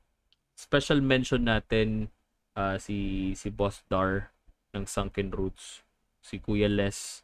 special 0.56 1.02
mention 1.04 1.44
natin 1.44 2.08
uh, 2.56 2.78
si 2.78 3.32
si 3.34 3.50
Boss 3.50 3.82
Dar 3.90 4.30
ng 4.72 4.86
Sunken 4.86 5.28
Roots, 5.34 5.82
si 6.24 6.38
Kuya 6.40 6.70
Les 6.70 7.20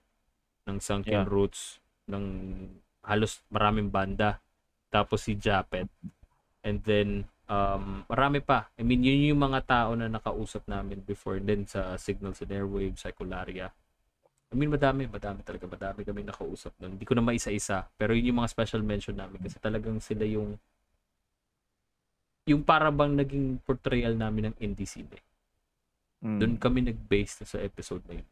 ng 0.68 0.76
Sunken 0.82 1.24
Yeah. 1.24 1.30
Roots 1.30 1.78
ng 2.11 2.24
halos 3.06 3.40
maraming 3.48 3.88
banda. 3.88 4.42
Tapos 4.92 5.24
si 5.24 5.38
Japet. 5.38 5.86
And 6.61 6.82
then 6.84 7.24
um 7.48 8.04
marami 8.06 8.44
pa. 8.44 8.68
I 8.76 8.82
mean, 8.84 9.00
yun 9.00 9.32
yung 9.34 9.40
mga 9.40 9.64
tao 9.64 9.90
na 9.96 10.11
nakausap 10.11 10.68
namin 10.68 11.00
before 11.02 11.40
then 11.40 11.64
sa 11.64 11.96
Signals 11.96 12.42
and 12.44 12.52
Airwaves, 12.52 13.00
Cycularia. 13.00 13.72
I 14.51 14.59
mean, 14.59 14.66
madami, 14.66 15.07
madami 15.07 15.46
talaga. 15.46 15.70
Madami 15.70 16.03
kami 16.03 16.26
nakausap 16.26 16.74
nun. 16.82 16.98
Hindi 16.98 17.07
ko 17.07 17.14
na 17.14 17.22
maisa-isa. 17.22 17.86
Pero 17.94 18.18
yun 18.18 18.34
yung 18.34 18.42
mga 18.42 18.51
special 18.51 18.82
mention 18.82 19.14
namin 19.14 19.38
kasi 19.38 19.62
talagang 19.62 20.03
sila 20.03 20.26
yung 20.26 20.59
yung 22.51 22.66
para 22.66 22.90
bang 22.90 23.14
naging 23.14 23.62
portrayal 23.62 24.18
namin 24.18 24.51
ng 24.51 24.57
indie 24.59 24.88
scene. 24.88 25.07
Mm. 26.18 26.38
Doon 26.42 26.55
kami 26.59 26.82
nag-base 26.82 27.44
na 27.44 27.46
sa 27.46 27.59
episode 27.62 28.03
na 28.11 28.18
yun. 28.18 28.28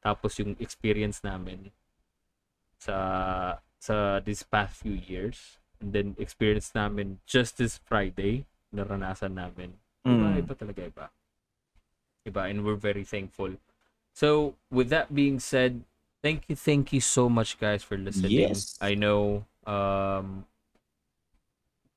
Tapos 0.00 0.40
yung 0.40 0.56
experience 0.56 1.20
namin 1.20 1.68
sa 2.80 2.96
sa 3.76 4.24
this 4.24 4.40
past 4.40 4.80
few 4.80 4.96
years 4.96 5.60
and 5.84 5.92
then 5.92 6.16
experience 6.16 6.72
namin 6.72 7.20
just 7.28 7.60
this 7.60 7.76
Friday 7.84 8.48
naranasan 8.72 9.36
namin. 9.36 9.76
Iba, 10.04 10.26
Mm. 10.32 10.40
iba 10.40 10.54
talaga 10.56 10.80
iba. 10.80 11.06
Iba 12.24 12.48
and 12.48 12.64
we're 12.64 12.80
very 12.80 13.04
thankful. 13.04 13.52
So 14.14 14.54
with 14.70 14.94
that 14.94 15.10
being 15.10 15.42
said, 15.42 15.82
thank 16.22 16.46
you 16.46 16.54
thank 16.54 16.94
you 16.94 17.02
so 17.02 17.26
much 17.26 17.58
guys 17.58 17.82
for 17.82 17.98
listening. 17.98 18.46
Yes. 18.46 18.78
I 18.78 18.94
know 18.94 19.42
um 19.66 20.46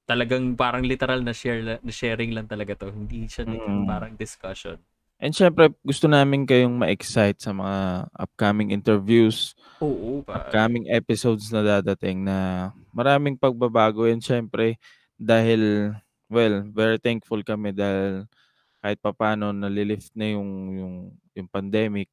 talagang 0.09 0.55
parang 0.57 0.81
literal 0.87 1.19
na 1.21 1.35
share 1.35 1.61
na 1.61 1.77
sharing 1.93 2.33
lang 2.33 2.49
talaga 2.49 2.73
to. 2.73 2.89
Hindi 2.89 3.29
siya 3.29 3.45
Mm. 3.45 3.85
parang 3.85 4.13
discussion. 4.17 4.81
And 5.21 5.33
syempre, 5.33 5.73
gusto 5.81 6.05
namin 6.09 6.45
kayong 6.45 6.77
ma-excite 6.77 7.41
sa 7.41 7.49
mga 7.53 8.05
upcoming 8.15 8.69
interviews, 8.69 9.57
Oo, 9.81 10.21
pare. 10.21 10.47
upcoming 10.49 10.85
episodes 10.93 11.49
na 11.49 11.61
dadating 11.61 12.21
na 12.25 12.69
maraming 12.93 13.33
pagbabago. 13.37 14.05
And 14.05 14.21
syempre, 14.21 14.77
dahil, 15.17 15.91
well, 16.29 16.61
very 16.69 17.01
thankful 17.01 17.41
kami 17.41 17.73
dahil 17.73 18.29
kahit 18.79 19.01
papano 19.01 19.49
nalilift 19.51 20.13
na 20.13 20.37
yung, 20.37 20.51
yung, 20.77 20.93
yung 21.37 21.47
pandemic. 21.47 22.09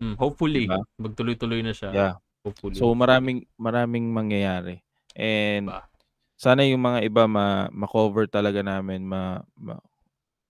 Mm, 0.00 0.16
hopefully, 0.18 0.66
Diba? 0.66 0.82
magtuloy-tuloy 0.98 1.60
na 1.62 1.70
siya. 1.70 1.90
Yeah. 1.92 2.14
Hopefully. 2.42 2.74
So 2.74 2.90
maraming 2.92 3.46
maraming 3.54 4.10
mangyayari. 4.10 4.82
And 5.14 5.70
Diba? 5.70 5.86
sana 6.34 6.66
yung 6.66 6.82
mga 6.82 7.06
iba 7.06 7.30
ma 7.30 7.70
ma-cover 7.70 8.26
talaga 8.26 8.66
namin 8.66 9.06
ma, 9.06 9.38
ma 9.54 9.78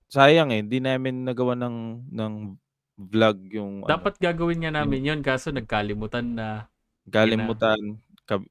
sayang 0.09 0.49
eh 0.57 0.65
hindi 0.65 0.81
namin 0.81 1.29
nagawa 1.29 1.53
ng 1.53 2.09
ng 2.09 2.33
vlog 2.97 3.37
yung 3.53 3.85
ano, 3.85 3.93
Dapat 3.93 4.17
gagawin 4.17 4.65
nga 4.65 4.73
namin 4.73 5.05
yon 5.05 5.21
kaso 5.21 5.53
nagkalimutan 5.53 6.33
na. 6.33 6.49
kalimutan 7.11 8.01
Kab- 8.25 8.49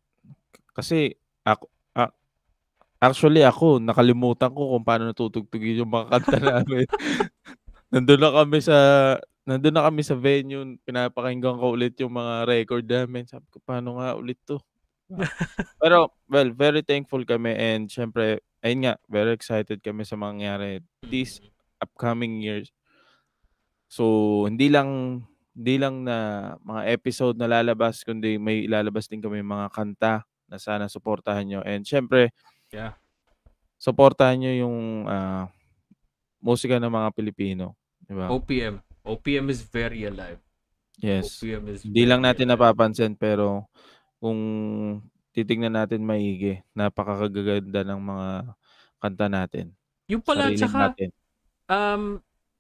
kasi 0.76 1.18
ako 1.42 1.66
actually 3.02 3.42
ako 3.42 3.82
nakalimutan 3.82 4.54
ko 4.54 4.78
kung 4.78 4.86
paano 4.86 5.10
natutugtugin 5.10 5.82
yung 5.82 5.90
mga 5.90 6.06
kanta 6.14 6.38
namin. 6.62 6.86
nandun 7.90 8.22
na 8.22 8.30
kami 8.30 8.62
sa 8.62 8.78
nandun 9.46 9.74
na 9.74 9.86
kami 9.90 10.02
sa 10.06 10.14
venue, 10.14 10.78
pinapakinggan 10.86 11.58
ko 11.58 11.74
ulit 11.74 11.98
yung 11.98 12.14
mga 12.14 12.46
record 12.46 12.86
namin. 12.86 13.26
Sabi 13.26 13.46
ko, 13.50 13.58
paano 13.64 13.98
nga 13.98 14.14
ulit 14.14 14.38
to? 14.46 14.62
Pero, 15.82 16.14
well, 16.30 16.50
very 16.56 16.86
thankful 16.86 17.22
kami 17.26 17.52
and 17.58 17.92
syempre, 17.92 18.40
ayun 18.64 18.88
nga, 18.88 18.96
very 19.10 19.34
excited 19.36 19.82
kami 19.84 20.06
sa 20.08 20.16
mangyari 20.16 20.80
this 21.04 21.42
upcoming 21.82 22.40
years. 22.40 22.70
So, 23.92 24.46
hindi 24.48 24.72
lang 24.72 25.24
hindi 25.52 25.76
lang 25.76 26.08
na 26.08 26.56
mga 26.64 26.96
episode 26.96 27.36
na 27.36 27.50
lalabas, 27.50 28.08
kundi 28.08 28.40
may 28.40 28.64
ilalabas 28.64 29.12
din 29.12 29.20
kami 29.20 29.44
mga 29.44 29.68
kanta 29.76 30.24
na 30.48 30.56
sana 30.56 30.88
suportahan 30.88 31.44
nyo. 31.44 31.62
And 31.64 31.84
syempre, 31.84 32.32
Yeah. 32.72 32.96
suportahan 33.76 34.40
nyo 34.40 34.52
yung 34.64 34.78
ah, 35.12 35.52
musika 36.40 36.80
ng 36.80 36.88
mga 36.88 37.10
Pilipino. 37.12 37.76
Diba? 38.00 38.32
OPM. 38.32 38.80
OPM 39.06 39.50
is 39.50 39.62
very 39.66 40.06
alive. 40.06 40.40
Yes. 41.02 41.42
OPM 41.42 41.64
is 41.74 41.82
Hindi 41.86 42.04
lang 42.06 42.22
natin 42.22 42.46
alive. 42.46 42.58
napapansin 42.60 43.14
pero 43.18 43.66
kung 44.22 44.40
titignan 45.34 45.74
natin 45.74 46.04
maigi, 46.06 46.60
napakagaganda 46.78 47.82
ng 47.88 48.02
mga 48.02 48.28
kanta 49.02 49.28
natin. 49.32 49.66
Yung 50.12 50.22
pala, 50.22 50.52
Sariling 50.52 50.60
tsaka, 50.62 50.80
natin. 50.94 51.10
um, 51.72 52.04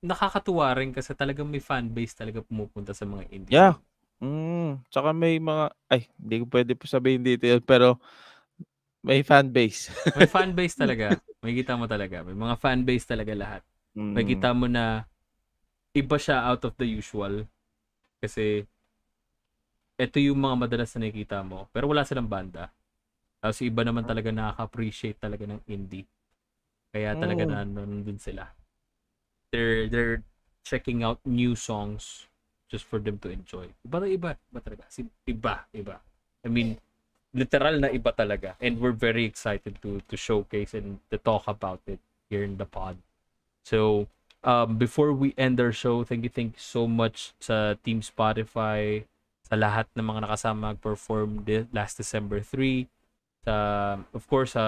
nakakatuwa 0.02 0.68
rin 0.74 0.90
kasi 0.96 1.14
talagang 1.14 1.46
may 1.46 1.62
fan 1.62 1.86
base 1.92 2.18
talaga 2.18 2.42
pumupunta 2.42 2.96
sa 2.96 3.06
mga 3.06 3.24
indie. 3.30 3.54
Yeah. 3.54 3.78
Mm, 4.22 4.86
tsaka 4.94 5.14
may 5.18 5.42
mga 5.42 5.74
ay, 5.90 6.06
hindi 6.22 6.36
ko 6.42 6.46
pwede 6.54 6.72
po 6.78 6.86
sabihin 6.86 7.26
detail 7.26 7.58
pero 7.62 7.98
may 9.02 9.22
fan 9.26 9.50
base. 9.50 9.90
May 10.14 10.30
fan 10.34 10.54
base 10.54 10.78
talaga. 10.78 11.18
May 11.42 11.58
kita 11.58 11.74
mo 11.74 11.90
talaga. 11.90 12.22
May 12.22 12.38
mga 12.38 12.56
fan 12.62 12.86
base 12.86 13.06
talaga 13.10 13.34
lahat. 13.34 13.62
Mm, 13.98 14.14
May 14.14 14.24
kita 14.26 14.50
mo 14.54 14.66
na 14.70 15.04
iba 15.92 16.16
siya 16.16 16.48
out 16.48 16.64
of 16.64 16.74
the 16.80 16.88
usual. 16.88 17.48
Kasi 18.22 18.64
ito 20.00 20.18
yung 20.18 20.40
mga 20.42 20.56
madalas 20.68 20.94
na 20.96 21.06
nakikita 21.08 21.44
mo. 21.46 21.68
Pero 21.70 21.92
wala 21.92 22.08
silang 22.08 22.30
banda. 22.30 22.72
Tapos 23.42 23.62
iba 23.62 23.82
naman 23.82 24.06
talaga 24.06 24.30
nakaka-appreciate 24.30 25.18
talaga 25.18 25.46
ng 25.50 25.62
indie. 25.70 26.06
Kaya 26.94 27.16
talaga 27.16 27.44
Mm. 27.46 27.52
na 27.52 27.60
nandun 27.66 28.20
sila. 28.20 28.46
They're, 29.52 29.88
they're 29.90 30.20
checking 30.64 31.04
out 31.04 31.20
new 31.26 31.58
songs 31.58 32.28
just 32.72 32.88
for 32.88 33.00
them 33.04 33.20
to 33.20 33.28
enjoy. 33.34 33.68
Iba 33.84 33.98
na 34.00 34.08
iba. 34.08 34.30
Iba 34.52 34.60
talaga. 34.64 34.84
Iba. 35.28 35.56
Iba. 35.76 35.96
I 36.46 36.48
mean, 36.48 36.80
literal 37.36 37.80
na 37.80 37.92
iba 37.92 38.12
talaga. 38.16 38.56
And 38.64 38.80
we're 38.80 38.96
very 38.96 39.26
excited 39.28 39.80
to 39.84 40.00
to 40.08 40.16
showcase 40.16 40.72
and 40.76 41.00
to 41.12 41.20
talk 41.20 41.48
about 41.52 41.84
it 41.88 42.00
here 42.32 42.44
in 42.48 42.56
the 42.56 42.68
pod. 42.68 42.96
So, 43.68 44.08
um, 44.44 44.78
before 44.78 45.14
we 45.14 45.34
end 45.38 45.60
our 45.60 45.72
show, 45.72 46.04
thank 46.04 46.24
you, 46.24 46.30
thank 46.30 46.58
you 46.58 46.64
so 46.64 46.88
much 46.88 47.34
sa 47.40 47.76
Team 47.86 48.02
Spotify, 48.02 49.06
sa 49.46 49.56
lahat 49.58 49.88
ng 49.94 50.06
mga 50.06 50.20
nakasama 50.26 50.74
mag-perform 50.74 51.44
di- 51.46 51.68
last 51.74 51.98
December 51.98 52.42
3. 52.42 52.88
Sa, 53.46 53.56
of 54.14 54.24
course, 54.30 54.54
sa 54.54 54.66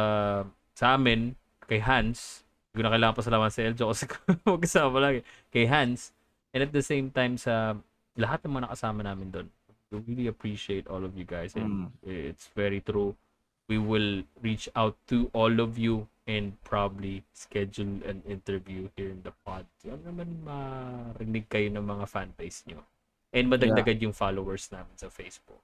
sa 0.74 0.98
amin, 0.98 1.38
kay 1.70 1.80
Hans, 1.82 2.42
hindi 2.74 2.82
ko 2.82 2.90
na 2.90 2.94
kailangan 2.98 3.18
pasalamat 3.18 3.50
sa 3.54 3.62
Eljo 3.62 3.86
kasi 3.94 4.06
magkasama 4.50 4.98
lang 4.98 5.14
eh. 5.22 5.24
Kay 5.54 5.70
Hans, 5.70 6.10
and 6.54 6.66
at 6.66 6.74
the 6.74 6.82
same 6.82 7.14
time 7.14 7.38
sa 7.38 7.78
lahat 8.18 8.46
ng 8.46 8.58
mga 8.58 8.66
nakasama 8.70 9.02
namin 9.06 9.30
doon. 9.30 9.48
We 9.94 10.02
really 10.10 10.26
appreciate 10.26 10.90
all 10.90 11.06
of 11.06 11.14
you 11.14 11.22
guys 11.22 11.54
and 11.54 11.94
it's 12.02 12.50
very 12.58 12.82
true. 12.82 13.14
We 13.70 13.78
will 13.78 14.26
reach 14.42 14.66
out 14.74 14.98
to 15.14 15.30
all 15.38 15.62
of 15.62 15.78
you 15.78 16.10
and 16.28 16.56
probably 16.64 17.24
schedule 17.36 18.00
an 18.08 18.24
interview 18.28 18.88
here 18.96 19.12
in 19.12 19.22
the 19.24 19.36
pod. 19.44 19.68
Yan 19.84 20.00
naman 20.08 20.44
marinig 20.44 21.52
kayo 21.52 21.68
ng 21.72 21.84
mga 21.84 22.06
fan 22.08 22.32
base 22.40 22.64
nyo. 22.68 22.84
And 23.34 23.50
madagdagan 23.50 24.00
yung 24.00 24.16
followers 24.16 24.70
namin 24.72 24.96
sa 24.96 25.10
Facebook. 25.10 25.60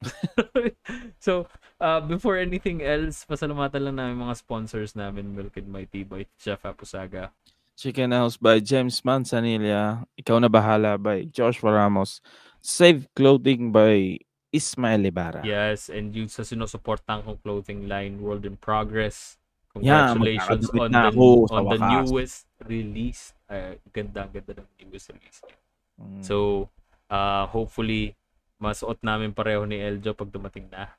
so, 1.20 1.44
uh, 1.76 2.00
before 2.00 2.40
anything 2.40 2.80
else, 2.80 3.28
pasalamatan 3.28 3.84
lang 3.84 3.96
namin 4.00 4.24
mga 4.24 4.40
sponsors 4.40 4.96
namin, 4.96 5.36
Milk 5.36 5.60
and 5.60 5.68
Mighty 5.68 6.02
by 6.02 6.24
Chef 6.40 6.64
Apusaga. 6.64 7.30
Chicken 7.76 8.12
House 8.12 8.36
by 8.36 8.60
James 8.60 9.00
Manzanilla. 9.04 10.04
Ikaw 10.16 10.36
na 10.40 10.48
bahala 10.52 11.00
by 11.00 11.28
Joshua 11.28 11.80
Ramos. 11.80 12.20
Save 12.60 13.08
Clothing 13.16 13.72
by 13.72 14.20
Ismael 14.52 15.08
Ibarra. 15.08 15.40
Yes, 15.46 15.88
and 15.88 16.12
yung 16.12 16.28
sa 16.28 16.44
sinusuportahan 16.44 17.24
kong 17.24 17.40
clothing 17.40 17.88
line, 17.88 18.20
World 18.20 18.44
in 18.44 18.60
Progress. 18.60 19.39
Yeah, 19.78 20.10
Congratulations 20.18 20.66
magkakadikit 20.74 20.82
on 20.82 20.90
the, 20.90 21.02
ako 21.14 21.26
on 21.54 21.64
the 21.70 21.78
newest 21.78 22.50
release. 22.66 23.22
Uh, 23.46 23.78
ganda, 23.94 24.26
ganda 24.26 24.58
ng 24.58 24.68
newest 24.82 25.14
release 25.14 25.38
niya. 25.46 25.58
Mm. 26.00 26.22
So, 26.26 26.66
uh, 27.06 27.46
hopefully, 27.46 28.18
masuot 28.58 28.98
namin 29.06 29.30
pareho 29.30 29.62
ni 29.62 29.78
Eljo 29.78 30.10
pag 30.10 30.32
dumating 30.34 30.66
na. 30.74 30.90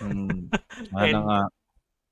Mm. 0.00 0.48
And- 1.04 1.24
nga. 1.28 1.40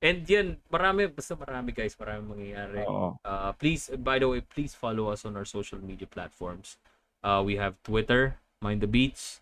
And 0.04 0.20
yan, 0.28 0.60
marami, 0.68 1.08
basta 1.08 1.32
marami 1.32 1.72
guys, 1.72 1.96
marami 1.96 2.28
mangyayari. 2.28 2.84
Oo. 2.84 3.16
Uh, 3.24 3.56
please, 3.56 3.88
by 3.96 4.20
the 4.20 4.28
way, 4.28 4.44
please 4.44 4.76
follow 4.76 5.08
us 5.08 5.24
on 5.24 5.32
our 5.32 5.48
social 5.48 5.80
media 5.80 6.04
platforms. 6.04 6.76
Uh, 7.24 7.40
we 7.40 7.56
have 7.56 7.80
Twitter, 7.80 8.36
Mind 8.60 8.84
the 8.84 8.90
Beats. 8.90 9.40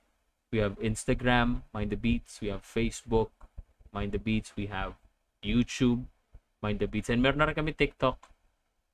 We 0.55 0.62
have 0.62 0.78
Instagram, 0.78 1.66
Mind 1.74 1.90
the 1.90 1.99
Beats. 1.99 2.39
We 2.39 2.55
have 2.55 2.62
Facebook, 2.62 3.35
Mind 3.90 4.15
the 4.15 4.23
Beats. 4.23 4.55
We 4.55 4.70
have 4.70 4.94
YouTube, 5.43 6.07
Mind 6.62 6.78
the 6.78 6.86
Beats. 6.86 7.10
And 7.10 7.18
meron 7.18 7.43
na 7.43 7.51
rin 7.51 7.59
kami 7.59 7.74
TikTok. 7.74 8.22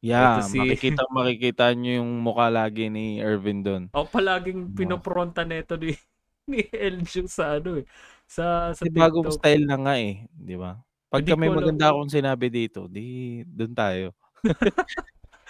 Yeah, 0.01 0.41
see. 0.41 0.63
makikita 0.63 1.05
makikita 1.13 1.65
nyo 1.75 2.01
yung 2.01 2.11
mukha 2.23 2.49
lagi 2.49 2.89
ni 2.89 3.21
Ervin 3.21 3.61
doon. 3.61 3.83
Ako 3.93 4.09
palaging 4.09 4.73
pinopronta 4.73 5.43
nito 5.45 5.77
ni, 5.77 5.93
ni 6.51 6.65
Eljo 6.73 7.29
sa 7.29 7.61
ano 7.61 7.83
eh. 7.83 7.87
Sa, 8.25 8.73
sa 8.73 8.83
Kasi 8.83 8.89
bagong 8.95 9.29
TikTok. 9.29 9.39
style 9.43 9.65
na 9.69 9.77
nga 9.77 9.95
eh, 10.01 10.25
di 10.33 10.57
ba? 10.57 10.81
Ko 11.09 11.17
alam 11.17 11.41
maganda 11.41 11.89
akong 11.93 12.13
sinabi 12.13 12.47
dito, 12.49 12.85
di 12.87 13.41
doon 13.45 13.73
tayo. 13.73 14.07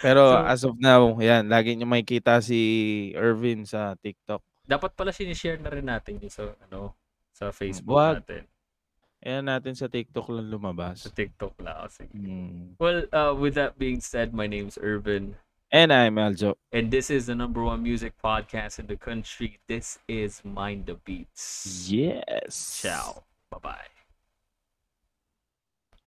Pero 0.03 0.31
So- 0.31 0.47
as 0.47 0.61
of 0.63 0.75
now, 0.79 1.19
yan, 1.19 1.51
lagi 1.51 1.75
nyo 1.75 1.85
makikita 1.85 2.39
si 2.39 2.59
Ervin 3.15 3.67
sa 3.67 3.95
TikTok. 3.99 4.39
Dapat 4.63 4.95
pala 4.95 5.11
sinishare 5.11 5.59
na 5.59 5.69
rin 5.69 5.83
natin 5.85 6.17
yung 6.23 6.31
sa, 6.31 6.55
ano, 6.67 6.95
sa 7.35 7.51
Facebook 7.51 7.95
Wag. 7.99 8.23
natin. 8.23 8.43
Ayan 9.19 9.51
natin 9.51 9.75
sa 9.75 9.91
TikTok 9.91 10.31
lang 10.31 10.47
lumabas. 10.47 11.03
Sa 11.03 11.11
TikTok 11.11 11.59
lang. 11.59 11.75
Kasi. 11.83 12.07
Mm. 12.15 12.79
Well, 12.79 13.03
uh, 13.11 13.35
with 13.35 13.59
that 13.59 13.75
being 13.75 13.99
said, 13.99 14.31
my 14.31 14.47
name's 14.47 14.79
Urban. 14.79 15.35
And 15.69 15.93
I'm 15.93 16.15
Aljo. 16.15 16.55
And 16.71 16.89
this 16.89 17.11
is 17.11 17.27
the 17.27 17.35
number 17.35 17.61
one 17.61 17.83
music 17.83 18.17
podcast 18.17 18.79
in 18.79 18.87
the 18.87 18.97
country. 18.97 19.59
This 19.67 19.99
is 20.07 20.41
Mind 20.41 20.87
the 20.87 20.95
Beats. 20.95 21.85
Yes. 21.91 22.81
Ciao. 22.81 23.27
Bye 23.51 23.61
bye. 23.61 23.98